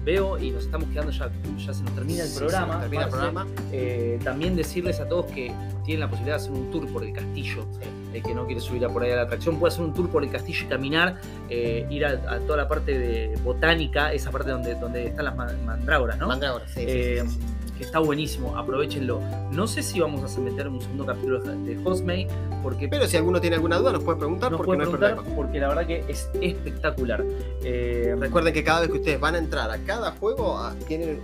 veo 0.04 0.38
y 0.40 0.52
nos 0.52 0.66
estamos 0.66 0.90
quedando 0.90 1.12
ya, 1.12 1.30
ya 1.58 1.74
se 1.74 1.84
nos 1.84 1.94
termina 1.94 2.24
el 2.24 2.32
programa. 2.34 2.74
se 2.76 2.80
termina 2.82 3.04
el 3.06 3.12
Marce. 3.12 3.28
programa. 3.32 3.48
Eh, 3.72 4.20
también 4.24 4.56
decirles 4.56 5.00
a 5.00 5.08
todos 5.08 5.26
que 5.28 5.52
tienen 5.86 6.02
la 6.02 6.10
posibilidad 6.10 6.38
de 6.38 6.42
hacer 6.44 6.52
un 6.54 6.72
tour 6.72 6.88
por 6.92 7.04
el 7.04 7.14
castillo. 7.14 7.66
El 8.14 8.24
que 8.24 8.34
no 8.34 8.46
quiere 8.46 8.60
subir 8.62 8.84
a 8.86 8.90
por 8.90 9.04
ahí 9.04 9.12
a 9.12 9.18
la 9.18 9.22
atracción 9.24 9.60
puede 9.60 9.74
hacer 9.74 9.86
un 9.86 9.94
tour 9.94 10.10
por 10.10 10.24
el 10.24 10.32
castillo 10.32 10.66
y 10.66 10.68
caminar, 10.70 11.22
eh, 11.50 11.86
ir 11.92 12.06
a, 12.06 12.10
a 12.34 12.40
toda 12.40 12.58
la 12.58 12.68
parte 12.68 12.98
de 12.98 13.36
botánica, 13.44 14.12
esa 14.14 14.32
parte 14.32 14.50
donde, 14.50 14.74
donde 14.76 15.06
están 15.08 15.26
las 15.26 15.36
ma- 15.36 15.54
mandrágoras, 15.66 16.18
¿no? 16.18 16.28
Mandrágora, 16.28 16.66
sí, 16.68 16.74
sí, 16.76 16.86
Eh, 16.88 17.24
sí, 17.28 17.34
sí. 17.36 17.40
Que 17.80 17.86
está 17.86 17.98
buenísimo, 18.00 18.56
aprovechenlo. 18.58 19.22
No 19.52 19.66
sé 19.66 19.82
si 19.82 20.00
vamos 20.00 20.38
a 20.38 20.40
meter 20.42 20.68
un 20.68 20.80
segundo 20.82 21.06
capítulo 21.06 21.40
de 21.40 21.80
Hostmate, 21.84 22.28
porque 22.62 22.88
Pero 22.88 23.08
si 23.08 23.18
alguno 23.18 23.40
tiene 23.42 23.56
alguna 23.56 23.78
duda, 23.78 23.94
nos 23.94 24.04
puede 24.04 24.20
preguntar 24.20 24.52
nos 24.52 24.58
porque 24.58 24.68
puede 24.68 24.78
no 24.80 24.84
hay 24.84 24.90
preguntar, 24.92 25.16
problema. 25.16 25.36
porque 25.36 25.60
la 25.60 25.68
verdad 25.70 25.88
que 25.88 26.04
es 26.08 26.30
espectacular. 26.42 27.24
Eh, 27.64 28.16
Recuerden 28.20 28.54
que 28.54 28.64
cada 28.64 28.82
vez 28.82 28.92
que 28.92 28.98
ustedes 28.98 29.20
van 29.20 29.36
a 29.36 29.38
entrar 29.40 29.72
a 29.72 29.78
cada 29.80 30.12
juego, 30.12 30.58
ah, 30.58 30.76
tienen 30.88 31.20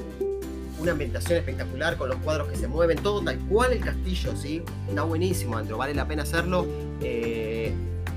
una 0.80 0.92
ambientación 0.94 1.38
espectacular 1.40 1.98
con 1.98 2.10
los 2.10 2.18
cuadros 2.20 2.48
que 2.48 2.56
se 2.58 2.68
mueven, 2.68 2.98
todo 3.00 3.22
tal 3.22 3.38
cual 3.50 3.74
el 3.74 3.80
castillo, 3.82 4.36
¿sí? 4.36 4.62
Está 4.88 5.04
buenísimo, 5.04 5.58
Andrew, 5.58 5.78
vale 5.78 5.94
la 5.94 6.08
pena 6.08 6.24
hacerlo. 6.24 6.66
eh, 7.02 7.74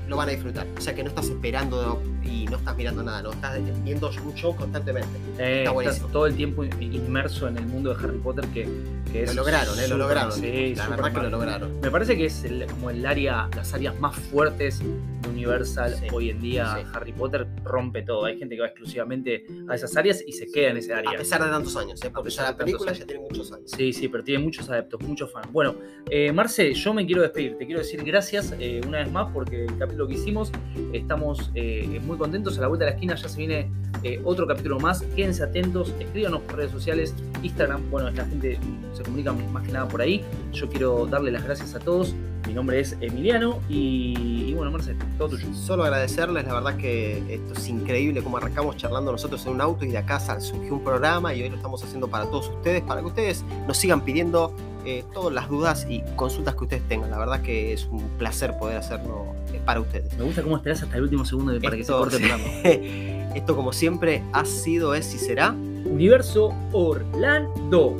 lo 0.07 0.15
van 0.17 0.27
a 0.29 0.31
disfrutar. 0.31 0.65
O 0.75 0.81
sea 0.81 0.95
que 0.95 1.03
no 1.03 1.09
estás 1.09 1.27
esperando 1.27 2.01
y 2.23 2.45
no 2.45 2.57
estás 2.57 2.75
mirando 2.77 3.03
nada, 3.03 3.21
no 3.21 3.31
estás 3.31 3.59
viendo 3.83 4.09
un 4.09 4.33
show 4.35 4.55
constantemente. 4.55 5.09
eh, 5.37 5.63
está 5.67 5.81
estás 5.91 6.11
todo 6.11 6.25
el 6.27 6.35
tiempo 6.35 6.63
inmerso 6.63 7.47
en 7.47 7.57
el 7.57 7.65
mundo 7.65 7.93
de 7.93 8.03
Harry 8.03 8.17
Potter 8.17 8.45
que, 8.47 8.67
que 9.11 9.23
es 9.23 9.35
Lo 9.35 9.41
lograron, 9.43 9.79
¿eh? 9.79 9.87
Lo 9.87 9.97
lograron. 9.97 10.31
sí, 10.31 10.75
la 10.75 10.87
verdad 10.89 11.13
que 11.13 11.21
lo 11.21 11.29
lograron. 11.29 11.79
Me 11.81 11.91
parece 11.91 12.17
que 12.17 12.25
es 12.25 12.43
el- 12.43 12.65
como 12.67 12.89
el 12.89 13.05
área, 13.05 13.49
las 13.55 13.73
áreas 13.73 13.99
más 13.99 14.15
fuertes 14.15 14.79
de 14.79 15.29
Universal 15.29 15.95
Sí, 15.95 16.07
hoy 16.11 16.29
en 16.31 16.41
día. 16.41 16.75
sí. 16.77 16.87
Harry 16.93 17.13
Potter 17.13 17.47
rompe 17.63 18.01
todo. 18.01 18.25
Hay 18.25 18.37
gente 18.37 18.55
que 18.55 18.61
va 18.61 18.67
exclusivamente 18.67 19.45
a 19.69 19.75
esas 19.75 19.95
áreas 19.95 20.23
y 20.25 20.33
se 20.33 20.47
queda 20.51 20.69
en 20.71 20.77
esa 20.77 20.97
área. 20.97 21.11
A 21.11 21.15
pesar 21.17 21.43
de 21.43 21.49
tantos 21.49 21.75
años, 21.77 22.03
¿eh? 22.03 22.11
porque 22.13 22.29
ya 22.29 22.43
la 22.43 22.57
película 22.57 22.91
ya 22.91 23.05
tiene 23.05 23.21
muchos 23.21 23.51
años. 23.51 23.71
Sí, 23.71 23.93
sí, 23.93 24.07
pero 24.09 24.23
tiene 24.23 24.43
muchos 24.43 24.69
adeptos, 24.69 25.01
muchos 25.01 25.31
fans. 25.31 25.51
Bueno, 25.51 25.75
eh, 26.09 26.31
Marce, 26.31 26.73
yo 26.73 26.93
me 26.93 27.05
quiero 27.05 27.21
despedir. 27.21 27.57
Te 27.57 27.65
quiero 27.65 27.79
decir 27.79 28.03
gracias 28.03 28.53
eh, 28.59 28.81
una 28.87 28.99
vez 28.99 29.11
más 29.11 29.31
porque 29.33 29.65
el 29.65 29.77
capítulo 29.77 30.07
que 30.07 30.15
hicimos 30.15 30.51
estamos 30.93 31.51
eh, 31.55 31.87
muy 32.09 32.17
contentos. 32.17 32.57
A 32.57 32.61
la 32.61 32.67
vuelta 32.67 32.85
de 32.85 32.91
la 32.91 32.95
esquina 32.95 33.15
ya 33.15 33.29
se 33.29 33.37
viene 33.37 33.71
eh, 34.03 34.19
otro 34.25 34.45
capítulo 34.45 34.79
más. 34.79 35.01
Quédense 35.15 35.43
atentos, 35.43 35.93
escríbanos 35.99 36.41
por 36.41 36.57
redes 36.57 36.71
sociales, 36.71 37.13
Instagram. 37.41 37.89
Bueno, 37.89 38.11
la 38.11 38.25
gente 38.25 38.59
se 38.93 39.03
comunica 39.03 39.31
más 39.31 39.65
que 39.65 39.71
nada 39.71 39.87
por 39.87 40.01
ahí. 40.01 40.25
Yo 40.51 40.67
quiero 40.67 41.05
darle 41.05 41.31
las 41.31 41.43
gracias 41.43 41.75
a 41.75 41.79
todos. 41.79 42.13
Mi 42.47 42.53
nombre 42.53 42.79
es 42.79 42.97
Emiliano 42.99 43.59
y, 43.69 44.53
bueno, 44.55 44.71
Marce, 44.71 44.95
todo 45.17 45.29
tuyo. 45.29 45.53
Solo 45.53 45.83
agradecerles, 45.83 46.47
la 46.47 46.55
verdad 46.55 46.77
que 46.77 47.21
esto 47.29 47.53
es 47.53 47.67
increíble 47.67 48.23
cómo 48.23 48.37
arrancamos 48.37 48.75
charlando 48.75 49.11
nosotros 49.11 49.45
en 49.45 49.53
un 49.53 49.61
auto 49.61 49.85
y 49.85 49.89
de 49.89 49.99
acá 49.99 50.19
surgió 50.39 50.73
un 50.73 50.83
programa 50.83 51.33
y 51.35 51.43
hoy 51.43 51.49
lo 51.49 51.57
estamos 51.57 51.83
haciendo 51.83 52.07
para 52.07 52.25
todos 52.25 52.49
ustedes, 52.49 52.81
para 52.81 53.01
que 53.01 53.07
ustedes 53.07 53.45
nos 53.67 53.77
sigan 53.77 54.03
pidiendo 54.03 54.55
eh, 54.85 55.03
todas 55.13 55.33
las 55.33 55.49
dudas 55.49 55.85
y 55.89 56.01
consultas 56.15 56.55
que 56.55 56.63
ustedes 56.63 56.87
tengan. 56.87 57.11
La 57.11 57.17
verdad 57.17 57.41
que 57.41 57.73
es 57.73 57.85
un 57.85 58.09
placer 58.17 58.57
poder 58.57 58.77
hacerlo 58.77 59.25
eh, 59.53 59.59
para 59.65 59.81
ustedes. 59.81 60.17
Me 60.17 60.23
gusta 60.23 60.43
cómo 60.43 60.57
esperas 60.57 60.83
hasta 60.83 60.97
el 60.97 61.03
último 61.03 61.25
segundo 61.25 61.59
para 61.61 61.75
que 61.75 61.83
se 61.83 61.91
corte 61.91 62.17
el 62.17 62.21
programa. 62.21 62.45
Esto 63.35 63.55
como 63.55 63.73
siempre 63.73 64.23
ha 64.33 64.45
sido, 64.45 64.95
es 64.95 65.13
y 65.13 65.17
será. 65.17 65.51
Universo 65.51 66.53
Orlando. 66.71 67.95